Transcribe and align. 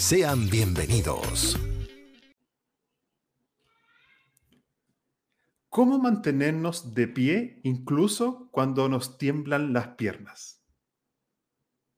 Sean 0.00 0.48
bienvenidos. 0.48 1.60
¿Cómo 5.68 5.98
mantenernos 5.98 6.94
de 6.94 7.06
pie 7.06 7.60
incluso 7.64 8.48
cuando 8.50 8.88
nos 8.88 9.18
tiemblan 9.18 9.74
las 9.74 9.88
piernas? 9.88 10.64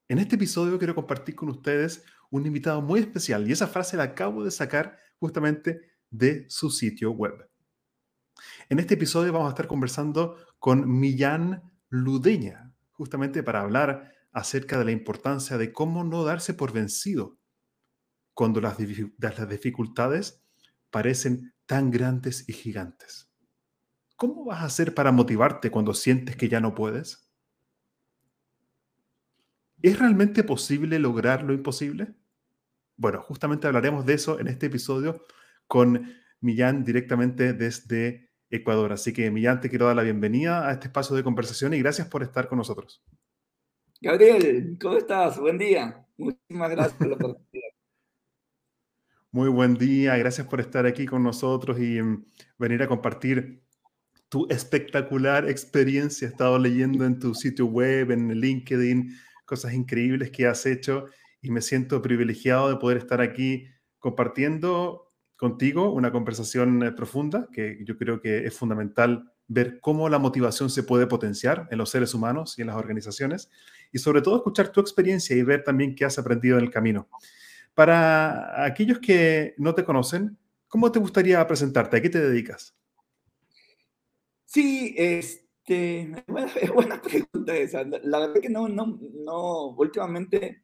En 0.09 0.19
este 0.19 0.35
episodio 0.35 0.79
quiero 0.79 0.97
compartir 0.97 1.37
con 1.37 1.49
ustedes 1.49 2.05
un 2.29 2.45
invitado 2.45 2.83
muy 2.83 2.99
especial 2.99 3.49
y 3.49 3.53
esa 3.53 3.69
frase 3.69 3.97
la 3.97 4.03
acabo 4.03 4.43
de 4.43 4.51
sacar 4.51 4.99
justamente 5.21 5.93
de 6.11 6.45
su 6.51 6.71
sitio 6.71 7.13
web. 7.13 7.49
En 8.69 8.81
este 8.81 8.95
episodio 8.95 9.33
vamos 9.33 9.47
a 9.47 9.51
estar 9.51 9.69
conversando 9.69 10.39
con 10.59 10.91
Millán 10.99 11.73
Ludeña, 11.89 12.75
justamente 12.91 13.45
para 13.45 13.61
hablar 13.61 14.13
acerca 14.33 14.77
de 14.77 14.87
la 14.87 14.91
importancia 14.91 15.57
de 15.57 15.73
cómo 15.73 16.03
no 16.03 16.25
darse 16.25 16.53
por 16.53 16.73
vencido 16.73 17.39
cuando 18.35 18.61
las, 18.61 18.77
las 19.19 19.49
dificultades 19.49 20.43
parecen 20.91 21.55
tan 21.67 21.91
grandes 21.91 22.49
y 22.49 22.53
gigantes. 22.53 23.31
¿Cómo 24.17 24.45
vas 24.45 24.63
a 24.63 24.67
hacer 24.67 24.95
para 24.95 25.11
motivarte 25.11 25.71
cuando 25.71 25.95
sientes 25.95 26.37
que 26.37 26.49
ya 26.49 26.61
no 26.61 26.75
puedes? 26.75 27.29
¿Es 29.83 29.99
realmente 29.99 30.45
posible 30.45 30.99
lograr 30.99 31.43
lo 31.43 31.53
imposible? 31.53 32.15
Bueno, 32.97 33.21
justamente 33.21 33.67
hablaremos 33.67 34.07
de 34.07 34.15
eso 34.15 34.39
en 34.39 34.47
este 34.47 34.67
episodio 34.67 35.25
con 35.67 36.15
Millán 36.41 36.85
directamente 36.85 37.53
desde 37.53 38.31
Ecuador. 38.49 38.93
Así 38.93 39.13
que 39.13 39.31
Millán, 39.31 39.61
te 39.61 39.69
quiero 39.69 39.87
dar 39.87 39.97
la 39.97 40.03
bienvenida 40.03 40.69
a 40.69 40.73
este 40.73 40.87
espacio 40.87 41.17
de 41.17 41.25
conversación 41.25 41.75
y 41.75 41.79
gracias 41.79 42.07
por 42.07 42.23
estar 42.23 42.49
con 42.49 42.59
nosotros. 42.59 43.03
Gabriel, 44.01 44.77
¿cómo 44.81 44.99
estás? 44.99 45.39
Buen 45.39 45.59
día. 45.59 46.07
Muchísimas 46.17 46.71
gracias 46.71 46.97
por 46.97 47.09
la 47.09 47.15
oportunidad. 47.15 47.53
Muy 49.35 49.49
buen 49.49 49.77
día, 49.77 50.15
gracias 50.19 50.47
por 50.47 50.61
estar 50.61 50.85
aquí 50.85 51.07
con 51.07 51.23
nosotros 51.23 51.81
y 51.81 52.03
mm, 52.03 52.23
venir 52.59 52.83
a 52.83 52.87
compartir 52.87 53.63
tu 54.29 54.47
espectacular 54.51 55.49
experiencia. 55.49 56.29
He 56.29 56.31
estado 56.31 56.59
leyendo 56.59 57.07
en 57.07 57.19
tu 57.19 57.35
sitio 57.35 57.65
web, 57.65 58.11
en 58.11 58.29
LinkedIn, 58.39 59.17
cosas 59.47 59.73
increíbles 59.73 60.31
que 60.31 60.47
has 60.47 60.67
hecho 60.67 61.07
y 61.41 61.51
me 61.51 61.63
siento 61.63 62.03
privilegiado 62.03 62.69
de 62.69 62.77
poder 62.77 62.99
estar 62.99 63.23
aquí 63.23 63.69
compartiendo 63.99 65.11
contigo 65.37 65.95
una 65.95 66.13
conversación 66.13 66.83
eh, 66.83 66.93
profunda 66.93 67.49
que 67.55 67.79
yo 67.87 67.97
creo 67.97 68.21
que 68.21 68.47
es 68.47 68.55
fundamental 68.55 69.33
ver 69.49 69.81
cómo 69.81 70.11
la 70.11 70.19
motivación 70.19 70.69
se 70.69 70.83
puede 70.83 71.07
potenciar 71.07 71.69
en 71.71 71.79
los 71.79 71.89
seres 71.89 72.13
humanos 72.13 72.59
y 72.59 72.61
en 72.61 72.67
las 72.67 72.77
organizaciones 72.77 73.51
y 73.93 73.99
sobre 73.99 74.21
todo 74.21 74.37
escuchar 74.37 74.69
tu 74.69 74.83
experiencia 74.83 75.35
y 75.35 75.43
ver 75.43 75.65
también 75.65 75.95
qué 75.95 76.05
has 76.05 76.19
aprendido 76.19 76.59
en 76.59 76.65
el 76.65 76.71
camino. 76.71 77.09
Para 77.75 78.65
aquellos 78.65 78.99
que 78.99 79.55
no 79.57 79.75
te 79.75 79.85
conocen, 79.85 80.39
¿cómo 80.69 80.93
te 80.93 80.99
gustaría 80.99 81.47
presentarte? 81.47 81.97
¿A 81.97 82.03
qué 82.03 82.11
te 82.11 82.21
dedicas? 82.21 82.77
Sí, 84.45 84.95
este, 84.99 86.13
es 86.61 86.71
buena 86.73 87.01
pregunta 87.01 87.57
esa. 87.57 87.85
La 87.85 88.19
verdad 88.19 88.41
que 88.41 88.51
no, 88.51 88.69
no, 88.69 88.99
no, 89.25 89.69
últimamente 89.71 90.63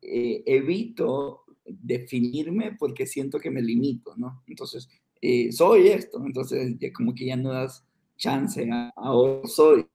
eh, 0.00 0.42
evito 0.46 1.44
definirme 1.64 2.76
porque 2.78 3.06
siento 3.06 3.40
que 3.40 3.50
me 3.50 3.60
limito, 3.62 4.14
¿no? 4.16 4.44
Entonces, 4.46 4.88
eh, 5.20 5.50
soy 5.50 5.88
esto, 5.88 6.22
entonces 6.24 6.76
ya 6.78 6.92
como 6.92 7.14
que 7.14 7.26
ya 7.26 7.36
no 7.36 7.52
das 7.52 7.84
chance, 8.16 8.68
a, 8.70 8.92
ahora 8.96 9.46
soy. 9.48 9.86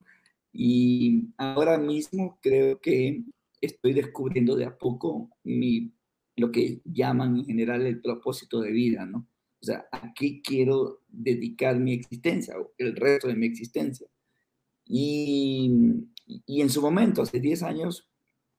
Y 0.52 1.30
ahora 1.38 1.78
mismo 1.78 2.38
creo 2.42 2.80
que 2.82 3.24
estoy 3.62 3.94
descubriendo 3.94 4.56
de 4.56 4.66
a 4.66 4.78
poco 4.78 5.30
mi 5.44 5.94
lo 6.42 6.52
que 6.52 6.82
llaman 6.84 7.38
en 7.38 7.46
general 7.46 7.86
el 7.86 8.02
propósito 8.02 8.60
de 8.62 8.72
vida, 8.72 9.06
¿no? 9.06 9.28
O 9.62 9.66
sea, 9.66 9.86
¿a 9.92 10.12
qué 10.14 10.42
quiero 10.42 11.02
dedicar 11.08 11.80
mi 11.80 11.94
existencia, 11.94 12.60
o 12.60 12.74
el 12.80 12.96
resto 12.96 13.28
de 13.28 13.36
mi 13.36 13.46
existencia? 13.46 14.08
Y, 14.86 15.72
y 16.26 16.62
en 16.62 16.70
su 16.70 16.82
momento, 16.82 17.22
hace 17.22 17.40
10 17.40 17.62
años, 17.62 18.10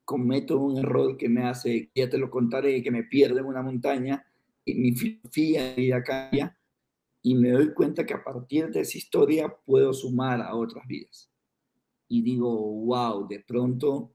cometo 0.04 0.60
un 0.60 0.78
error 0.78 1.16
que 1.16 1.28
me 1.28 1.42
hace, 1.44 1.90
ya 1.94 2.08
te 2.08 2.18
lo 2.18 2.30
contaré, 2.30 2.82
que 2.82 2.92
me 2.92 3.02
pierde 3.02 3.40
en 3.40 3.46
una 3.46 3.62
montaña, 3.62 4.24
y 4.64 4.74
mi 4.74 4.92
filosofía 4.92 5.64
de 5.64 5.74
vida 5.74 6.04
cambia, 6.04 6.56
y 7.20 7.34
me 7.34 7.50
doy 7.50 7.74
cuenta 7.74 8.06
que 8.06 8.14
a 8.14 8.22
partir 8.22 8.70
de 8.70 8.80
esa 8.80 8.98
historia 8.98 9.52
puedo 9.64 9.92
sumar 9.92 10.40
a 10.40 10.54
otras 10.54 10.86
vidas. 10.86 11.28
Y 12.08 12.22
digo, 12.22 12.48
wow, 12.84 13.26
de 13.26 13.40
pronto 13.40 14.12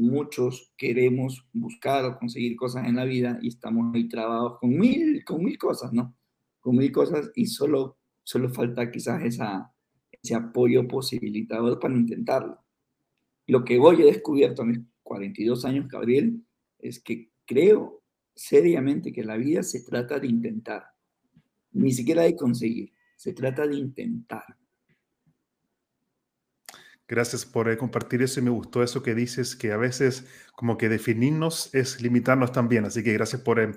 muchos 0.00 0.72
queremos 0.76 1.46
buscar 1.52 2.04
o 2.04 2.18
conseguir 2.18 2.56
cosas 2.56 2.86
en 2.86 2.96
la 2.96 3.04
vida 3.04 3.38
y 3.42 3.48
estamos 3.48 3.94
ahí 3.94 4.08
trabados 4.08 4.58
con 4.58 4.70
mil, 4.70 5.24
con 5.24 5.44
mil 5.44 5.58
cosas, 5.58 5.92
¿no? 5.92 6.16
Con 6.60 6.76
mil 6.76 6.90
cosas 6.90 7.30
y 7.34 7.46
solo, 7.46 7.98
solo 8.22 8.48
falta 8.50 8.90
quizás 8.90 9.22
esa, 9.24 9.72
ese 10.10 10.34
apoyo 10.34 10.86
posibilitador 10.88 11.78
para 11.78 11.94
intentarlo. 11.94 12.58
Lo 13.46 13.64
que 13.64 13.78
hoy 13.78 14.02
he 14.02 14.06
descubierto 14.06 14.62
a 14.62 14.66
mis 14.66 14.80
42 15.02 15.64
años, 15.64 15.88
Gabriel, 15.88 16.44
es 16.78 17.02
que 17.02 17.30
creo 17.44 18.02
seriamente 18.34 19.12
que 19.12 19.24
la 19.24 19.36
vida 19.36 19.62
se 19.62 19.82
trata 19.82 20.18
de 20.18 20.28
intentar, 20.28 20.84
ni 21.72 21.92
siquiera 21.92 22.22
de 22.22 22.36
conseguir, 22.36 22.92
se 23.16 23.32
trata 23.32 23.66
de 23.66 23.76
intentar. 23.76 24.44
Gracias 27.10 27.44
por 27.44 27.68
eh, 27.68 27.76
compartir 27.76 28.22
eso 28.22 28.38
y 28.38 28.44
me 28.44 28.50
gustó 28.50 28.84
eso 28.84 29.02
que 29.02 29.16
dices, 29.16 29.56
que 29.56 29.72
a 29.72 29.76
veces 29.76 30.28
como 30.54 30.78
que 30.78 30.88
definirnos 30.88 31.74
es 31.74 32.00
limitarnos 32.00 32.52
también. 32.52 32.84
Así 32.84 33.02
que 33.02 33.12
gracias 33.12 33.42
por 33.42 33.58
eh, 33.58 33.72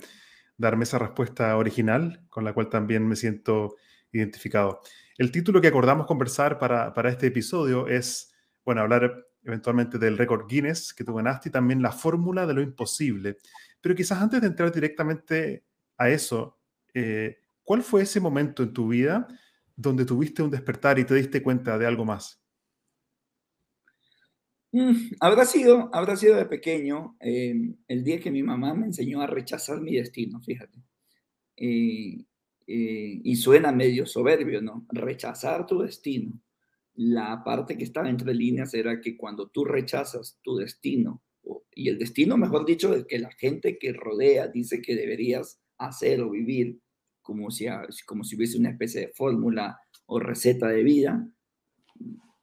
darme 0.56 0.84
esa 0.84 1.00
respuesta 1.00 1.58
original 1.58 2.24
con 2.30 2.44
la 2.44 2.54
cual 2.54 2.70
también 2.70 3.08
me 3.08 3.16
siento 3.16 3.76
identificado. 4.12 4.82
El 5.18 5.32
título 5.32 5.62
que 5.62 5.70
acordamos 5.70 6.06
conversar 6.06 6.60
para, 6.60 6.94
para 6.94 7.10
este 7.10 7.26
episodio 7.26 7.88
es, 7.88 8.36
bueno, 8.64 8.82
hablar 8.82 9.26
eventualmente 9.44 9.98
del 9.98 10.16
récord 10.16 10.46
Guinness 10.48 10.94
que 10.94 11.04
tú 11.04 11.16
ganaste 11.16 11.50
y 11.50 11.52
también 11.52 11.82
la 11.82 11.92
fórmula 11.92 12.46
de 12.46 12.54
lo 12.54 12.62
imposible. 12.62 13.40
Pero 13.82 13.96
quizás 13.96 14.22
antes 14.22 14.42
de 14.42 14.48
entrar 14.48 14.72
directamente 14.72 15.66
a 15.98 16.08
eso, 16.08 16.60
eh, 16.94 17.40
¿cuál 17.64 17.82
fue 17.82 18.04
ese 18.04 18.20
momento 18.20 18.62
en 18.62 18.74
tu 18.74 18.90
vida 18.90 19.28
donde 19.76 20.06
tuviste 20.06 20.44
un 20.44 20.52
despertar 20.52 21.00
y 21.00 21.04
te 21.04 21.16
diste 21.16 21.42
cuenta 21.42 21.80
de 21.80 21.88
algo 21.88 22.06
más? 22.06 22.43
Mm, 24.74 25.12
habrá 25.20 25.46
sido, 25.46 25.92
habrá 25.94 26.16
sido 26.16 26.36
de 26.36 26.48
pequeño 26.48 27.16
em, 27.20 27.76
el 27.88 28.04
día 28.04 28.20
que 28.20 28.32
mi 28.32 28.42
mamá 28.42 28.74
me 28.74 28.88
enseñó 28.88 29.22
a 29.22 29.28
rechazar 29.28 29.80
mi 29.80 29.94
destino, 29.96 30.42
fíjate. 30.42 30.80
Eh, 31.56 32.26
eh, 32.66 33.22
y 33.24 33.36
suena 33.36 33.72
medio 33.72 34.08
soberbio, 34.08 34.62
¿no? 34.64 34.86
Rechazar 34.90 35.68
tu 35.68 35.80
destino. 35.80 36.42
La 36.96 37.44
parte 37.44 37.78
que 37.78 37.84
estaba 37.84 38.10
entre 38.10 38.34
líneas 38.34 38.74
era 38.74 39.00
que 39.00 39.16
cuando 39.16 39.48
tú 39.50 39.64
rechazas 39.64 40.40
tu 40.42 40.56
destino, 40.58 41.22
y 41.76 41.90
el 41.90 42.00
destino, 42.00 42.36
mejor 42.38 42.66
dicho, 42.66 42.96
es 42.96 43.06
que 43.06 43.20
la 43.20 43.32
gente 43.32 43.78
que 43.78 43.94
rodea 43.94 44.48
dice 44.48 44.82
que 44.82 44.96
deberías 44.96 45.62
hacer 45.78 46.22
o 46.22 46.32
vivir 46.32 46.80
como 47.22 47.52
si, 47.52 47.68
como 48.08 48.24
si 48.24 48.36
hubiese 48.36 48.58
una 48.58 48.72
especie 48.72 49.02
de 49.02 49.08
fórmula 49.10 49.80
o 50.08 50.20
receta 50.20 50.68
de 50.68 50.84
vida, 50.84 51.28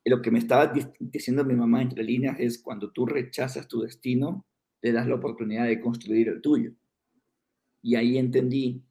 lo 0.05 0.23
que 0.23 0.31
me 0.31 0.39
estaba 0.39 0.73
diciendo 0.99 1.45
mi 1.45 1.55
mamá 1.55 1.83
entre 1.83 2.03
líneas 2.03 2.39
es 2.41 2.63
cuando 2.63 2.91
tú 2.91 3.07
rechazas 3.07 3.69
tu 3.69 3.83
destino, 3.83 4.47
te 4.81 4.93
das 4.93 5.07
la 5.07 5.17
oportunidad 5.17 5.67
de 5.67 5.81
construir 5.81 6.29
el 6.29 6.41
tuyo. 6.41 6.73
Y 7.83 7.97
ahí 7.97 8.19
entendí 8.19 8.83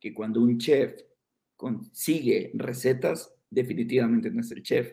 que 0.00 0.12
cuando 0.12 0.40
un 0.42 0.58
chef 0.58 1.00
consigue 1.56 2.50
recetas, 2.54 3.34
definitivamente 3.50 4.30
no 4.30 4.40
es 4.40 4.50
el 4.52 4.62
chef. 4.62 4.92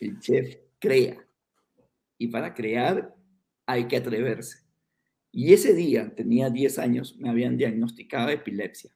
El 0.00 0.18
chef 0.20 0.56
crea. 0.78 1.24
Y 2.18 2.28
para 2.28 2.54
crear 2.54 3.14
hay 3.66 3.88
que 3.88 3.96
atreverse. 3.96 4.62
Y 5.32 5.52
ese 5.52 5.74
día, 5.74 6.14
tenía 6.14 6.50
10 6.50 6.78
años, 6.78 7.16
me 7.18 7.30
habían 7.30 7.56
diagnosticado 7.56 8.30
epilepsia. 8.30 8.94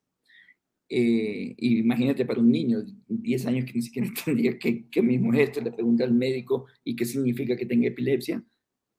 Eh, 0.89 1.55
imagínate 1.59 2.25
para 2.25 2.41
un 2.41 2.51
niño, 2.51 2.79
10 3.09 3.47
años 3.47 3.65
que 3.65 3.73
ni 3.75 3.83
siquiera 3.83 4.09
entendía 4.09 4.59
qué, 4.59 4.89
qué 4.91 5.03
mismo 5.03 5.33
es 5.35 5.49
esto, 5.49 5.61
le 5.61 5.73
pregunté 5.73 6.05
al 6.05 6.15
médico 6.15 6.67
y 6.85 6.95
qué 6.95 7.05
significa 7.05 7.57
que 7.57 7.67
tenga 7.67 7.89
epilepsia. 7.89 8.45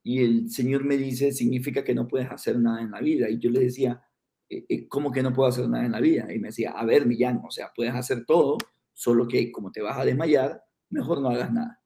Y 0.03 0.19
el 0.23 0.49
señor 0.49 0.85
me 0.85 0.97
dice, 0.97 1.31
significa 1.31 1.83
que 1.83 1.93
no 1.93 2.07
puedes 2.07 2.29
hacer 2.29 2.59
nada 2.59 2.81
en 2.81 2.91
la 2.91 3.01
vida. 3.01 3.29
Y 3.29 3.39
yo 3.39 3.49
le 3.49 3.59
decía, 3.61 4.01
eh, 4.49 4.65
eh, 4.69 4.87
¿cómo 4.87 5.11
que 5.11 5.21
no 5.21 5.33
puedo 5.33 5.49
hacer 5.49 5.67
nada 5.67 5.85
en 5.85 5.91
la 5.91 5.99
vida? 5.99 6.33
Y 6.33 6.39
me 6.39 6.49
decía, 6.49 6.71
a 6.71 6.85
ver, 6.85 7.05
Millán, 7.05 7.41
o 7.45 7.51
sea, 7.51 7.71
puedes 7.75 7.93
hacer 7.93 8.25
todo, 8.25 8.57
solo 8.93 9.27
que 9.27 9.51
como 9.51 9.71
te 9.71 9.81
vas 9.81 9.97
a 9.97 10.05
desmayar, 10.05 10.63
mejor 10.89 11.21
no 11.21 11.29
hagas 11.29 11.51
nada. 11.51 11.81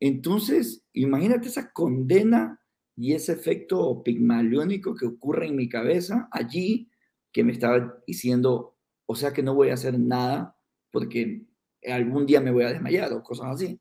Entonces, 0.00 0.86
imagínate 0.94 1.48
esa 1.48 1.72
condena 1.72 2.60
y 2.96 3.12
ese 3.12 3.32
efecto 3.32 4.02
pigmaliónico 4.02 4.94
que 4.94 5.06
ocurre 5.06 5.46
en 5.48 5.56
mi 5.56 5.68
cabeza 5.68 6.28
allí, 6.32 6.90
que 7.32 7.44
me 7.44 7.52
estaba 7.52 7.98
diciendo, 8.06 8.76
o 9.06 9.14
sea 9.14 9.32
que 9.32 9.42
no 9.42 9.54
voy 9.54 9.70
a 9.70 9.74
hacer 9.74 9.98
nada 9.98 10.56
porque 10.90 11.42
algún 11.86 12.26
día 12.26 12.40
me 12.40 12.50
voy 12.50 12.64
a 12.64 12.72
desmayar 12.72 13.12
o 13.12 13.22
cosas 13.22 13.46
así. 13.46 13.80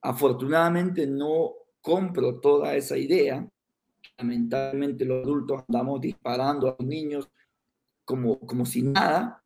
Afortunadamente 0.00 1.06
no 1.06 1.52
compro 1.80 2.40
toda 2.40 2.74
esa 2.74 2.96
idea. 2.96 3.46
Lamentablemente 4.16 5.04
los 5.04 5.24
adultos 5.24 5.64
andamos 5.68 6.00
disparando 6.00 6.68
a 6.68 6.76
los 6.78 6.88
niños 6.88 7.28
como, 8.04 8.38
como 8.40 8.64
si 8.64 8.82
nada. 8.82 9.44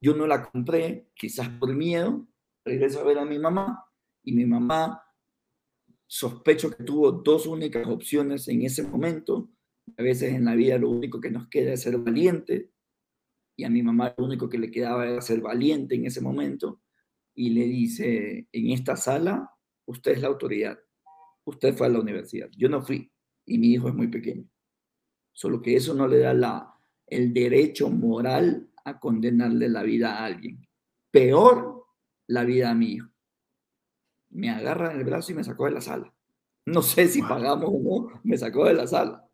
Yo 0.00 0.14
no 0.14 0.26
la 0.26 0.42
compré, 0.42 1.08
quizás 1.14 1.48
por 1.48 1.74
miedo. 1.74 2.26
Regreso 2.64 3.00
a 3.00 3.04
ver 3.04 3.18
a 3.18 3.24
mi 3.24 3.38
mamá 3.38 3.84
y 4.22 4.32
mi 4.32 4.44
mamá 4.44 5.02
sospecho 6.06 6.70
que 6.70 6.84
tuvo 6.84 7.12
dos 7.12 7.46
únicas 7.46 7.86
opciones 7.86 8.48
en 8.48 8.62
ese 8.62 8.82
momento. 8.82 9.50
A 9.96 10.02
veces 10.02 10.32
en 10.34 10.44
la 10.44 10.54
vida 10.54 10.78
lo 10.78 10.90
único 10.90 11.20
que 11.20 11.30
nos 11.30 11.48
queda 11.48 11.72
es 11.72 11.82
ser 11.82 11.98
valiente. 11.98 12.70
Y 13.58 13.64
a 13.64 13.70
mi 13.70 13.82
mamá 13.82 14.14
lo 14.16 14.24
único 14.24 14.48
que 14.48 14.56
le 14.56 14.70
quedaba 14.70 15.06
era 15.06 15.20
ser 15.20 15.40
valiente 15.40 15.96
en 15.96 16.06
ese 16.06 16.20
momento. 16.20 16.80
Y 17.34 17.50
le 17.50 17.64
dice, 17.64 18.48
en 18.52 18.70
esta 18.70 18.96
sala, 18.96 19.50
usted 19.84 20.12
es 20.12 20.22
la 20.22 20.28
autoridad. 20.28 20.78
Usted 21.44 21.74
fue 21.74 21.88
a 21.88 21.90
la 21.90 22.00
universidad. 22.00 22.48
Yo 22.56 22.68
no 22.68 22.80
fui. 22.80 23.10
Y 23.44 23.58
mi 23.58 23.72
hijo 23.72 23.88
es 23.88 23.94
muy 23.94 24.08
pequeño. 24.08 24.48
Solo 25.32 25.60
que 25.60 25.74
eso 25.74 25.92
no 25.92 26.06
le 26.06 26.18
da 26.20 26.32
la, 26.34 26.72
el 27.06 27.34
derecho 27.34 27.90
moral 27.90 28.70
a 28.84 29.00
condenarle 29.00 29.68
la 29.68 29.82
vida 29.82 30.16
a 30.16 30.24
alguien. 30.24 30.64
Peor 31.10 31.84
la 32.28 32.44
vida 32.44 32.70
a 32.70 32.74
mi 32.74 32.92
hijo 32.92 33.10
me 34.30 34.50
agarra 34.50 34.92
en 34.92 34.98
el 34.98 35.04
brazo 35.04 35.32
y 35.32 35.34
me 35.34 35.44
sacó 35.44 35.66
de 35.66 35.72
la 35.72 35.80
sala. 35.80 36.12
No 36.66 36.82
sé 36.82 37.08
si 37.08 37.22
pagamos 37.22 37.70
o 37.72 37.80
no, 37.80 38.20
me 38.24 38.36
sacó 38.36 38.66
de 38.66 38.74
la 38.74 38.86
sala. 38.86 39.27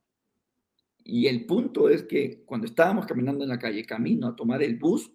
Y 1.05 1.27
el 1.27 1.45
punto 1.45 1.89
es 1.89 2.03
que 2.05 2.43
cuando 2.45 2.67
estábamos 2.67 3.07
caminando 3.07 3.45
en 3.45 3.51
la 3.51 3.59
calle, 3.59 3.85
camino 3.85 4.27
a 4.27 4.35
tomar 4.35 4.63
el 4.63 4.77
bus, 4.77 5.13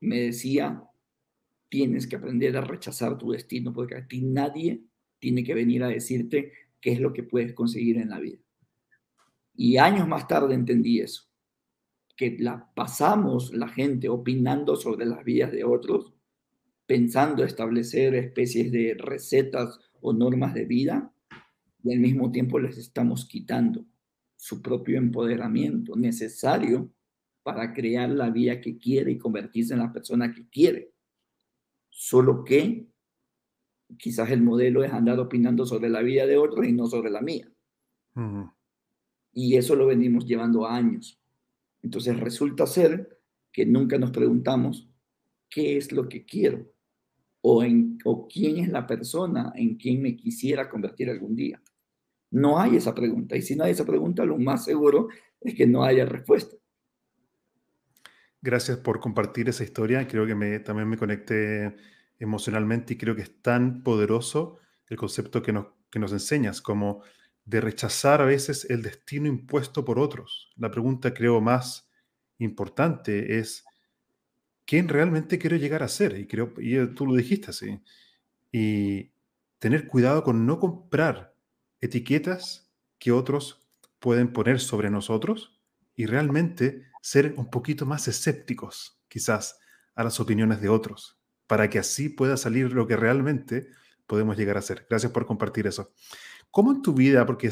me 0.00 0.20
decía, 0.20 0.82
tienes 1.68 2.06
que 2.06 2.16
aprender 2.16 2.56
a 2.56 2.62
rechazar 2.62 3.16
tu 3.16 3.30
destino, 3.30 3.72
porque 3.72 3.94
a 3.94 4.06
ti 4.06 4.20
nadie 4.22 4.82
tiene 5.20 5.44
que 5.44 5.54
venir 5.54 5.84
a 5.84 5.88
decirte 5.88 6.52
qué 6.80 6.92
es 6.92 7.00
lo 7.00 7.12
que 7.12 7.22
puedes 7.22 7.52
conseguir 7.52 7.98
en 7.98 8.10
la 8.10 8.18
vida. 8.18 8.40
Y 9.54 9.76
años 9.76 10.08
más 10.08 10.26
tarde 10.26 10.54
entendí 10.54 11.00
eso, 11.00 11.24
que 12.16 12.36
la 12.40 12.72
pasamos 12.74 13.54
la 13.54 13.68
gente 13.68 14.08
opinando 14.08 14.74
sobre 14.74 15.06
las 15.06 15.24
vidas 15.24 15.52
de 15.52 15.62
otros 15.62 16.12
pensando 16.86 17.42
establecer 17.44 18.14
especies 18.14 18.70
de 18.70 18.94
recetas 18.98 19.80
o 20.02 20.12
normas 20.12 20.52
de 20.52 20.66
vida 20.66 21.10
y 21.82 21.94
al 21.94 22.00
mismo 22.00 22.30
tiempo 22.30 22.58
les 22.58 22.76
estamos 22.76 23.24
quitando 23.24 23.86
su 24.42 24.60
propio 24.60 24.98
empoderamiento 24.98 25.94
necesario 25.94 26.90
para 27.44 27.72
crear 27.72 28.10
la 28.10 28.28
vida 28.28 28.60
que 28.60 28.76
quiere 28.76 29.12
y 29.12 29.18
convertirse 29.18 29.72
en 29.72 29.78
la 29.78 29.92
persona 29.92 30.34
que 30.34 30.48
quiere. 30.48 30.90
Solo 31.88 32.42
que 32.42 32.88
quizás 33.96 34.32
el 34.32 34.42
modelo 34.42 34.82
es 34.82 34.92
andar 34.92 35.20
opinando 35.20 35.64
sobre 35.64 35.88
la 35.88 36.02
vida 36.02 36.26
de 36.26 36.38
otros 36.38 36.66
y 36.66 36.72
no 36.72 36.88
sobre 36.88 37.10
la 37.10 37.20
mía. 37.20 37.48
Y 39.32 39.54
eso 39.54 39.76
lo 39.76 39.86
venimos 39.86 40.26
llevando 40.26 40.66
años. 40.66 41.20
Entonces 41.80 42.18
resulta 42.18 42.66
ser 42.66 43.20
que 43.52 43.64
nunca 43.64 43.96
nos 43.96 44.10
preguntamos 44.10 44.90
qué 45.48 45.76
es 45.76 45.92
lo 45.92 46.08
que 46.08 46.24
quiero 46.24 46.68
o, 47.42 47.62
en, 47.62 47.96
o 48.04 48.26
quién 48.26 48.56
es 48.56 48.68
la 48.70 48.88
persona 48.88 49.52
en 49.54 49.76
quien 49.76 50.02
me 50.02 50.16
quisiera 50.16 50.68
convertir 50.68 51.10
algún 51.10 51.36
día. 51.36 51.62
No 52.32 52.58
hay 52.58 52.76
esa 52.76 52.94
pregunta. 52.94 53.36
Y 53.36 53.42
si 53.42 53.54
no 53.54 53.64
hay 53.64 53.72
esa 53.72 53.84
pregunta, 53.84 54.24
lo 54.24 54.38
más 54.38 54.64
seguro 54.64 55.08
es 55.40 55.54
que 55.54 55.66
no 55.66 55.84
haya 55.84 56.04
respuesta. 56.04 56.56
Gracias 58.40 58.78
por 58.78 58.98
compartir 58.98 59.48
esa 59.48 59.62
historia. 59.62 60.08
Creo 60.08 60.26
que 60.26 60.34
me, 60.34 60.58
también 60.58 60.88
me 60.88 60.96
conecté 60.96 61.76
emocionalmente 62.18 62.94
y 62.94 62.96
creo 62.96 63.14
que 63.14 63.22
es 63.22 63.40
tan 63.40 63.84
poderoso 63.84 64.58
el 64.88 64.96
concepto 64.96 65.42
que 65.42 65.52
nos, 65.52 65.66
que 65.90 66.00
nos 66.00 66.12
enseñas, 66.12 66.60
como 66.60 67.02
de 67.44 67.60
rechazar 67.60 68.20
a 68.20 68.24
veces 68.24 68.68
el 68.68 68.82
destino 68.82 69.28
impuesto 69.28 69.84
por 69.84 69.98
otros. 69.98 70.52
La 70.56 70.70
pregunta 70.70 71.14
creo 71.14 71.40
más 71.40 71.88
importante 72.38 73.38
es, 73.38 73.64
quién 74.64 74.88
realmente 74.88 75.38
quiero 75.38 75.56
llegar 75.56 75.82
a 75.82 75.88
ser. 75.88 76.18
Y, 76.18 76.26
creo, 76.26 76.54
y 76.58 76.94
tú 76.94 77.06
lo 77.06 77.14
dijiste 77.14 77.50
así. 77.50 77.80
Y 78.50 79.12
tener 79.58 79.86
cuidado 79.86 80.22
con 80.24 80.46
no 80.46 80.58
comprar 80.58 81.31
etiquetas 81.82 82.72
que 82.98 83.12
otros 83.12 83.68
pueden 83.98 84.32
poner 84.32 84.60
sobre 84.60 84.88
nosotros 84.88 85.60
y 85.94 86.06
realmente 86.06 86.86
ser 87.02 87.34
un 87.36 87.50
poquito 87.50 87.84
más 87.84 88.08
escépticos, 88.08 89.02
quizás, 89.08 89.58
a 89.94 90.04
las 90.04 90.20
opiniones 90.20 90.60
de 90.62 90.70
otros, 90.70 91.20
para 91.46 91.68
que 91.68 91.78
así 91.78 92.08
pueda 92.08 92.36
salir 92.38 92.72
lo 92.72 92.86
que 92.86 92.96
realmente 92.96 93.68
podemos 94.06 94.38
llegar 94.38 94.56
a 94.56 94.62
ser. 94.62 94.86
Gracias 94.88 95.12
por 95.12 95.26
compartir 95.26 95.66
eso. 95.66 95.92
¿Cómo 96.50 96.72
en 96.72 96.82
tu 96.82 96.94
vida, 96.94 97.26
porque 97.26 97.50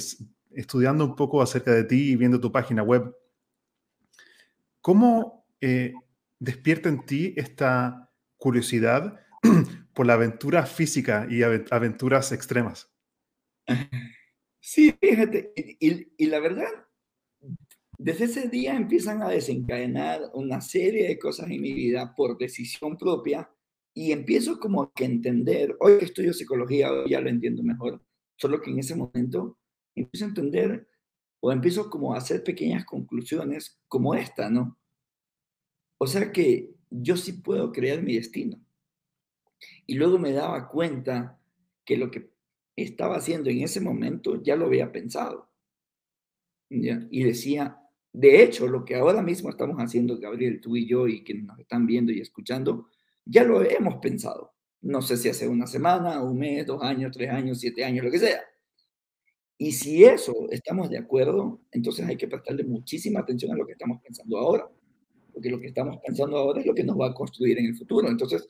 estudiando 0.51 1.05
un 1.05 1.17
poco 1.17 1.43
acerca 1.43 1.73
de 1.73 1.85
ti 1.85 2.13
y 2.13 2.17
viendo 2.17 2.41
tu 2.41 2.51
página 2.51 2.83
web, 2.83 3.15
cómo 4.81 5.47
eh, 5.61 5.93
despierta 6.39 6.89
en 6.89 7.05
ti 7.05 7.35
esta 7.37 8.11
curiosidad 8.37 9.21
por 9.95 10.07
la 10.07 10.15
aventura 10.15 10.65
física 10.67 11.27
y 11.29 11.43
aventuras 11.43 12.33
extremas. 12.33 12.91
Sí, 14.61 14.93
fíjate, 15.01 15.53
y, 15.57 16.27
la 16.27 16.39
verdad, 16.39 16.69
desde 17.99 18.25
ese 18.27 18.49
día 18.49 18.77
empiezan 18.77 19.23
a 19.23 19.29
desencadenar 19.29 20.31
una 20.35 20.61
serie 20.61 21.09
de 21.09 21.19
cosas 21.19 21.51
en 21.51 21.63
mi 21.63 21.73
vida 21.73 22.15
por 22.15 22.37
decisión 22.37 22.99
propia 22.99 23.51
y 23.95 24.13
empiezo 24.13 24.61
como 24.61 24.93
que 24.93 25.07
entender, 25.07 25.77
hoy 25.81 25.99
estudio 26.03 26.35
psicología, 26.35 26.93
hoy 26.93 27.11
ya 27.11 27.21
lo 27.21 27.31
entiendo 27.31 27.63
mejor, 27.63 28.03
solo 28.37 28.61
que 28.61 28.71
en 28.71 28.79
ese 28.79 28.95
momento 28.95 29.59
empiezo 29.95 30.27
a 30.27 30.29
entender 30.29 30.89
o 31.41 31.51
empiezo 31.53 31.89
como 31.89 32.15
a 32.15 32.19
hacer 32.19 32.45
pequeñas 32.45 32.85
conclusiones 32.85 33.81
como 33.89 34.15
esta, 34.15 34.51
¿no? 34.51 34.79
O 35.99 36.07
sea 36.07 36.33
que 36.33 36.75
yo 36.91 37.17
sí 37.17 37.33
puedo 37.33 37.73
crear 37.73 38.03
mi 38.03 38.15
destino. 38.15 38.61
Y 39.87 39.95
luego 39.95 40.19
me 40.19 40.33
daba 40.33 40.69
cuenta 40.69 41.39
que 41.85 41.97
lo 41.97 42.11
que 42.11 42.31
estaba 42.83 43.17
haciendo 43.17 43.51
en 43.51 43.63
ese 43.63 43.81
momento 43.81 44.43
ya 44.43 44.57
lo 44.57 44.67
había 44.67 44.93
pensado. 44.93 45.49
Y 46.69 47.25
decía, 47.25 47.79
de 48.13 48.43
hecho, 48.43 48.69
lo 48.69 48.85
que 48.85 48.95
ahora 48.95 49.23
mismo 49.23 49.51
estamos 49.51 49.77
haciendo, 49.79 50.19
Gabriel, 50.19 50.61
tú 50.61 50.77
y 50.77 50.87
yo, 50.87 51.09
y 51.09 51.25
que 51.25 51.35
nos 51.35 51.59
están 51.59 51.87
viendo 51.87 52.13
y 52.13 52.21
escuchando, 52.21 52.87
ya 53.25 53.43
lo 53.43 53.63
hemos 53.63 53.97
pensado. 53.97 54.53
No 54.83 55.03
sé 55.03 55.17
si 55.17 55.29
hace 55.29 55.49
una 55.49 55.67
semana, 55.67 56.23
un 56.23 56.39
mes, 56.39 56.67
dos 56.67 56.83
años, 56.83 57.13
tres 57.13 57.31
años, 57.31 57.59
siete 57.59 57.85
años, 57.85 58.05
lo 58.05 58.11
que 58.11 58.21
sea. 58.21 58.41
Y 59.59 59.73
si 59.73 60.05
eso 60.05 60.47
estamos 60.51 60.89
de 60.91 60.99
acuerdo, 60.99 61.61
entonces 61.73 62.07
hay 62.07 62.17
que 62.17 62.29
prestarle 62.29 62.65
muchísima 62.65 63.21
atención 63.21 63.53
a 63.53 63.57
lo 63.57 63.67
que 63.67 63.73
estamos 63.73 64.01
pensando 64.01 64.39
ahora 64.39 64.71
porque 65.33 65.51
lo 65.51 65.61
que 65.61 65.69
estamos 65.69 65.99
pensando 66.05 66.37
ahora 66.37 66.61
es 66.61 66.67
lo 66.67 66.75
que 66.75 66.85
nos 66.85 66.99
va 66.99 67.09
a 67.09 67.15
construir 67.15 67.59
en 67.59 67.67
el 67.67 67.77
futuro. 67.77 68.09
Entonces, 68.09 68.47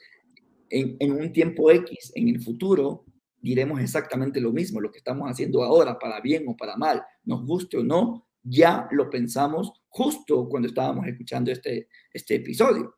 en, 0.69 0.97
en, 0.99 1.13
un 1.13 1.33
tiempo 1.33 1.71
X, 1.71 2.13
en 2.15 2.29
el 2.29 2.41
futuro, 2.41 3.05
diremos 3.41 3.81
exactamente 3.81 4.41
lo 4.41 4.53
mismo, 4.53 4.81
lo 4.81 4.91
que 4.91 4.99
estamos 4.99 5.29
haciendo 5.31 5.63
ahora, 5.63 5.99
para 5.99 6.21
bien 6.21 6.45
o 6.47 6.57
para 6.57 6.77
mal, 6.77 7.03
nos 7.25 7.45
guste 7.45 7.79
o 7.79 7.83
no, 7.83 8.27
ya 8.43 8.89
lo 8.91 9.11
pensamos 9.11 9.73
justo 9.89 10.49
cuando 10.49 10.69
estábamos 10.69 11.07
escuchando 11.07 11.51
este, 11.51 11.89
este 12.13 12.37
episodio. 12.37 12.97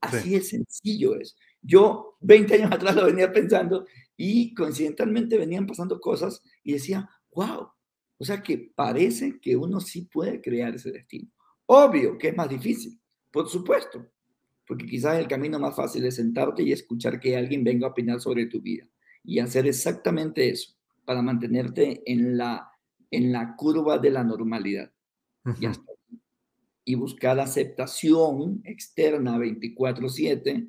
Así 0.00 0.30
de 0.30 0.40
sencillo 0.40 1.18
es. 1.20 1.36
Yo 1.60 2.16
20 2.20 2.54
años 2.54 2.72
atrás 2.72 2.96
lo 2.96 3.04
venía 3.04 3.30
pensando 3.30 3.86
y 4.16 4.54
coincidentalmente 4.54 5.36
venían 5.36 5.66
pasando 5.66 6.00
cosas 6.00 6.42
y 6.62 6.72
decía, 6.72 7.08
wow, 7.32 7.68
o 8.16 8.24
sea 8.24 8.42
que 8.42 8.72
parece 8.74 9.38
que 9.40 9.56
uno 9.56 9.80
sí 9.80 10.02
puede 10.02 10.40
crear 10.40 10.74
ese 10.74 10.90
destino. 10.90 11.30
Obvio 11.66 12.16
que 12.16 12.28
es 12.28 12.36
más 12.36 12.48
difícil, 12.48 12.98
por 13.30 13.48
supuesto, 13.48 14.10
porque 14.66 14.86
quizás 14.86 15.18
el 15.18 15.28
camino 15.28 15.58
más 15.58 15.76
fácil 15.76 16.04
es 16.06 16.16
sentarte 16.16 16.62
y 16.62 16.72
escuchar 16.72 17.20
que 17.20 17.36
alguien 17.36 17.62
venga 17.62 17.86
a 17.86 17.90
opinar 17.90 18.20
sobre 18.20 18.46
tu 18.46 18.60
vida 18.60 18.88
y 19.24 19.38
hacer 19.38 19.66
exactamente 19.66 20.48
eso 20.48 20.72
para 21.04 21.22
mantenerte 21.22 22.02
en 22.10 22.36
la, 22.36 22.70
en 23.10 23.32
la 23.32 23.54
curva 23.56 23.98
de 23.98 24.10
la 24.10 24.24
normalidad. 24.24 24.90
y, 26.84 26.94
buscar 26.94 27.38
aceptación 27.38 28.60
externa 28.64 29.38
24/7 29.38 30.68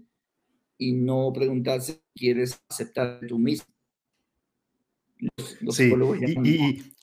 y 0.77 0.93
no 0.93 1.31
preguntarse 1.34 1.93
si 1.93 2.20
quieres 2.20 2.62
aceptar 2.70 3.20
tú 3.27 3.38
mismo. 3.38 3.65
sí, 5.70 5.93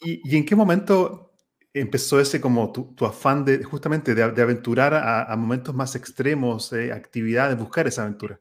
y, 0.03 0.37
en 0.37 0.45
qué 0.45 0.57
momento 0.57 1.33
empezó 1.73 2.21
ese 2.21 2.41
como 2.41 2.73
tu, 2.73 3.05
afán 3.05 3.45
de 3.45 3.63
justamente 3.63 4.15
de, 4.15 4.23
aventurar 4.23 4.95
a, 4.95 5.37
momentos 5.37 5.75
más 5.75 5.95
extremos, 5.95 6.73
eh, 6.73 6.93
actividades, 6.93 7.59
buscar 7.59 7.87
esa 7.87 8.03
aventura? 8.03 8.41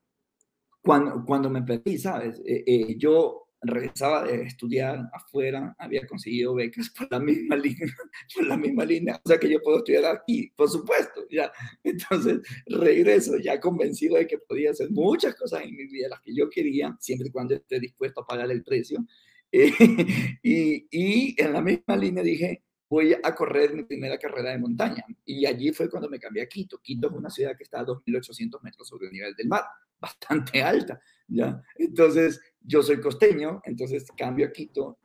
Cuando, 0.88 1.25
cuando 1.25 1.50
me 1.50 1.62
perdí, 1.63 1.98
¿sabes? 1.98 2.41
Eh, 2.46 2.63
eh, 2.65 2.96
yo 2.98 3.50
regresaba 3.62 4.24
de 4.24 4.44
estudiar 4.44 5.10
afuera, 5.12 5.75
había 5.77 6.08
conseguido 6.08 6.56
becas 6.56 6.89
por 6.98 7.12
la 7.12 7.20
misma 7.20 7.58
línea, 7.58 7.94
por 8.34 8.46
la 8.46 8.56
misma 8.56 8.86
línea, 8.86 9.20
o 9.22 9.27
sea 9.27 9.38
que 9.38 9.50
yo 9.50 9.60
puedo 9.62 9.79
estudiar 9.79 10.06
aquí, 10.06 10.50
por 10.56 10.70
supuesto, 10.70 11.27
ya. 11.29 11.51
Entonces 11.84 12.39
regreso 12.67 13.38
ya 13.38 13.60
convencido 13.60 14.15
de 14.15 14.27
que 14.27 14.38
podía 14.38 14.72
hacer 14.72 14.89
muchas 14.91 15.36
cosas 15.36 15.63
en 15.63 15.75
mi 15.75 15.88
vida, 15.88 16.08
las 16.08 16.22
que 16.22 16.34
yo 16.34 16.50
quería, 16.50 16.96
siempre 17.01 17.27
y 17.27 17.32
cuando 17.32 17.56
esté 17.56 17.82
dispuesto 17.82 18.22
a 18.22 18.25
pagar 18.25 18.50
el 18.50 18.63
precio. 18.63 19.06
y, 19.51 20.88
y 20.89 21.36
en 21.41 21.51
la 21.51 21.62
misma 21.62 21.98
línea 21.98 22.24
dije, 22.24 22.63
voy 22.89 23.13
a 23.22 23.36
correr 23.36 23.74
mi 23.74 23.84
primera 23.84 24.17
carrera 24.17 24.51
de 24.51 24.58
montaña. 24.58 25.03
Y 25.25 25.46
allí 25.46 25.74
fue 25.74 25.89
cuando 25.89 26.10
me 26.10 26.20
cambié 26.20 26.44
a 26.44 26.48
Quito. 26.48 26.79
Quito 26.82 27.08
es 27.08 27.13
una 27.13 27.29
ciudad 27.29 27.58
que 27.58 27.63
está 27.63 27.82
a 27.82 27.86
2.800 27.86 28.62
metros 28.62 28.88
sobre 28.88 29.08
el 29.08 29.13
nivel 29.13 29.36
del 29.36 29.48
mar, 29.48 29.63
bastante 29.99 30.61
alta, 30.61 30.99
¿ya? 31.27 31.61
Entonces, 31.75 32.41
yo 32.61 32.81
soy 32.81 32.99
costeño, 32.99 33.61
entonces 33.65 34.05
cambio 34.17 34.47
a 34.47 34.51
Quito, 34.51 34.99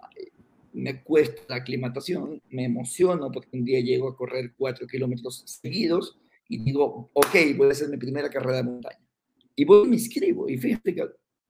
me 0.72 1.02
cuesta 1.02 1.42
la 1.48 1.56
aclimatación, 1.56 2.42
me 2.50 2.64
emociono 2.64 3.30
porque 3.30 3.56
un 3.56 3.64
día 3.64 3.80
llego 3.80 4.08
a 4.08 4.16
correr 4.16 4.54
4 4.56 4.86
kilómetros 4.86 5.44
seguidos 5.46 6.18
y 6.48 6.62
digo, 6.64 7.10
ok, 7.12 7.34
voy 7.56 7.68
a 7.68 7.72
hacer 7.72 7.88
mi 7.88 7.98
primera 7.98 8.30
carrera 8.30 8.58
de 8.58 8.64
montaña. 8.64 9.06
Y 9.54 9.64
voy 9.64 9.88
me 9.88 9.96
inscribo. 9.96 10.48
Y 10.48 10.56
fíjate, 10.56 10.96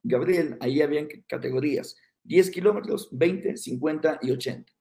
Gabriel, 0.03 0.57
ahí 0.59 0.81
habían 0.81 1.07
categorías, 1.27 1.95
10 2.23 2.49
kilómetros, 2.51 3.09
20, 3.11 3.57
50 3.57 4.19
y 4.21 4.31
80 4.31 4.73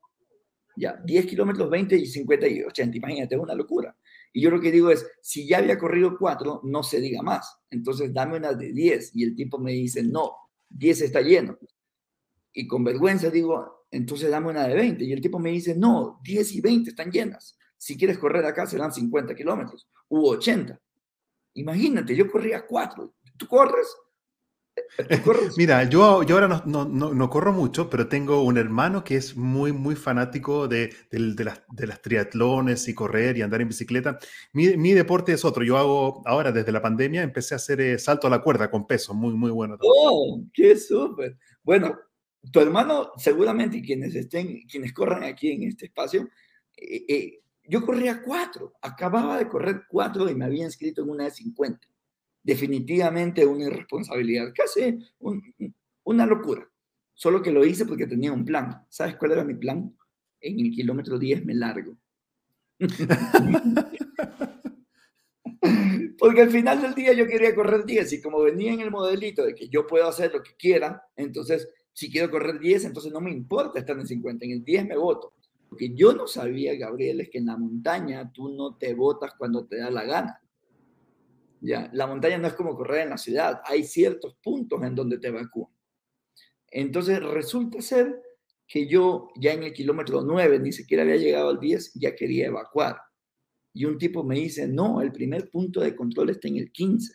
ya, 0.76 1.00
10 1.04 1.26
kilómetros, 1.26 1.68
20 1.70 1.96
y 1.96 2.06
50 2.06 2.48
y 2.48 2.62
80. 2.62 2.96
Imagínate, 2.96 3.34
es 3.34 3.40
una 3.40 3.54
locura. 3.54 3.94
Y 4.32 4.40
yo 4.40 4.50
lo 4.50 4.60
que 4.60 4.70
digo 4.70 4.90
es, 4.90 5.06
si 5.20 5.46
ya 5.46 5.58
había 5.58 5.78
corrido 5.78 6.16
4, 6.18 6.62
no 6.64 6.82
se 6.82 7.00
diga 7.00 7.22
más. 7.22 7.58
Entonces 7.70 8.12
dame 8.12 8.38
una 8.38 8.52
de 8.52 8.72
10. 8.72 9.14
Y 9.14 9.24
el 9.24 9.36
tipo 9.36 9.58
me 9.58 9.72
dice, 9.72 10.02
no, 10.02 10.32
10 10.70 11.02
está 11.02 11.20
lleno. 11.20 11.58
Y 12.52 12.66
con 12.66 12.82
vergüenza 12.84 13.30
digo, 13.30 13.86
entonces 13.90 14.30
dame 14.30 14.48
una 14.50 14.66
de 14.66 14.74
20. 14.74 15.04
Y 15.04 15.12
el 15.12 15.20
tipo 15.20 15.38
me 15.38 15.50
dice, 15.50 15.74
no, 15.76 16.18
10 16.24 16.52
y 16.52 16.60
20 16.60 16.90
están 16.90 17.10
llenas. 17.10 17.58
Si 17.76 17.96
quieres 17.96 18.18
correr 18.18 18.44
acá 18.46 18.66
serán 18.66 18.92
50 18.92 19.34
kilómetros 19.34 19.88
u 20.08 20.26
80. 20.26 20.80
Imagínate, 21.54 22.16
yo 22.16 22.30
corría 22.30 22.64
4. 22.66 23.14
¿Tú 23.36 23.46
corres? 23.46 23.86
Mira, 25.56 25.84
yo, 25.84 26.22
yo 26.22 26.36
ahora 26.36 26.62
no, 26.66 26.84
no, 26.84 27.12
no, 27.14 27.30
corro 27.30 27.52
mucho, 27.52 27.90
pero 27.90 28.08
tengo 28.08 28.42
un 28.42 28.58
hermano 28.58 29.04
que 29.04 29.16
es 29.16 29.36
muy, 29.36 29.72
muy 29.72 29.96
fanático 29.96 30.68
de, 30.68 30.94
de, 31.10 31.44
las, 31.44 31.62
de 31.70 31.86
las, 31.86 32.00
triatlones 32.00 32.88
y 32.88 32.94
correr 32.94 33.36
y 33.36 33.42
andar 33.42 33.60
en 33.60 33.68
bicicleta. 33.68 34.18
Mi, 34.52 34.76
mi, 34.76 34.92
deporte 34.92 35.32
es 35.32 35.44
otro. 35.44 35.64
Yo 35.64 35.76
hago, 35.76 36.22
ahora 36.26 36.52
desde 36.52 36.72
la 36.72 36.82
pandemia, 36.82 37.22
empecé 37.22 37.54
a 37.54 37.56
hacer 37.56 37.80
eh, 37.80 37.98
salto 37.98 38.26
a 38.26 38.30
la 38.30 38.42
cuerda 38.42 38.70
con 38.70 38.86
peso, 38.86 39.14
muy, 39.14 39.34
muy 39.34 39.50
bueno. 39.50 39.76
¡Oh, 39.80 40.42
qué 40.52 40.76
súper! 40.76 41.36
Bueno, 41.62 41.98
tu 42.50 42.60
hermano, 42.60 43.12
seguramente, 43.16 43.82
quienes 43.82 44.14
estén, 44.14 44.62
quienes 44.70 44.92
corran 44.92 45.24
aquí 45.24 45.52
en 45.52 45.64
este 45.64 45.86
espacio, 45.86 46.28
eh, 46.76 47.04
eh, 47.08 47.38
yo 47.64 47.84
corría 47.84 48.22
cuatro, 48.22 48.74
acababa 48.82 49.38
de 49.38 49.48
correr 49.48 49.82
cuatro 49.88 50.28
y 50.28 50.34
me 50.34 50.44
había 50.44 50.64
inscrito 50.64 51.02
en 51.02 51.10
una 51.10 51.24
de 51.24 51.30
50 51.30 51.91
definitivamente 52.42 53.46
una 53.46 53.66
irresponsabilidad, 53.66 54.52
casi 54.54 54.98
una 56.04 56.26
locura. 56.26 56.68
Solo 57.14 57.42
que 57.42 57.52
lo 57.52 57.64
hice 57.64 57.86
porque 57.86 58.06
tenía 58.06 58.32
un 58.32 58.44
plan. 58.44 58.84
¿Sabes 58.88 59.16
cuál 59.16 59.32
era 59.32 59.44
mi 59.44 59.54
plan? 59.54 59.96
En 60.40 60.58
el 60.58 60.70
kilómetro 60.70 61.18
10 61.18 61.44
me 61.44 61.54
largo. 61.54 61.96
porque 66.18 66.42
al 66.42 66.50
final 66.50 66.82
del 66.82 66.94
día 66.94 67.12
yo 67.12 67.26
quería 67.26 67.54
correr 67.54 67.84
10 67.84 68.12
y 68.14 68.20
como 68.20 68.42
venía 68.42 68.72
en 68.72 68.80
el 68.80 68.90
modelito 68.90 69.44
de 69.44 69.54
que 69.54 69.68
yo 69.68 69.86
puedo 69.86 70.08
hacer 70.08 70.32
lo 70.32 70.42
que 70.42 70.56
quiera, 70.56 71.02
entonces 71.14 71.68
si 71.92 72.10
quiero 72.10 72.30
correr 72.30 72.58
10, 72.58 72.86
entonces 72.86 73.12
no 73.12 73.20
me 73.20 73.30
importa 73.30 73.78
estar 73.78 73.98
en 73.98 74.06
50, 74.06 74.44
en 74.44 74.50
el 74.52 74.64
10 74.64 74.88
me 74.88 74.96
voto. 74.96 75.34
Lo 75.70 75.76
que 75.76 75.94
yo 75.94 76.12
no 76.12 76.26
sabía, 76.26 76.74
Gabriel, 76.74 77.20
es 77.20 77.30
que 77.30 77.38
en 77.38 77.46
la 77.46 77.56
montaña 77.56 78.30
tú 78.32 78.50
no 78.50 78.76
te 78.76 78.94
votas 78.94 79.32
cuando 79.38 79.64
te 79.64 79.76
da 79.78 79.90
la 79.90 80.04
gana. 80.04 80.41
La 81.62 82.06
montaña 82.06 82.38
no 82.38 82.48
es 82.48 82.54
como 82.54 82.76
correr 82.76 83.02
en 83.02 83.10
la 83.10 83.18
ciudad, 83.18 83.60
hay 83.64 83.84
ciertos 83.84 84.36
puntos 84.42 84.82
en 84.82 84.94
donde 84.94 85.18
te 85.18 85.28
evacúan. 85.28 85.72
Entonces 86.68 87.22
resulta 87.22 87.80
ser 87.80 88.20
que 88.66 88.88
yo 88.88 89.28
ya 89.36 89.52
en 89.52 89.62
el 89.62 89.72
kilómetro 89.72 90.22
9, 90.22 90.58
ni 90.58 90.72
siquiera 90.72 91.02
había 91.02 91.16
llegado 91.16 91.50
al 91.50 91.60
10, 91.60 91.92
ya 91.94 92.16
quería 92.16 92.46
evacuar. 92.46 92.96
Y 93.74 93.84
un 93.84 93.98
tipo 93.98 94.24
me 94.24 94.34
dice, 94.36 94.66
no, 94.66 95.00
el 95.02 95.12
primer 95.12 95.50
punto 95.50 95.80
de 95.80 95.94
control 95.94 96.30
está 96.30 96.48
en 96.48 96.56
el 96.56 96.72
15. 96.72 97.14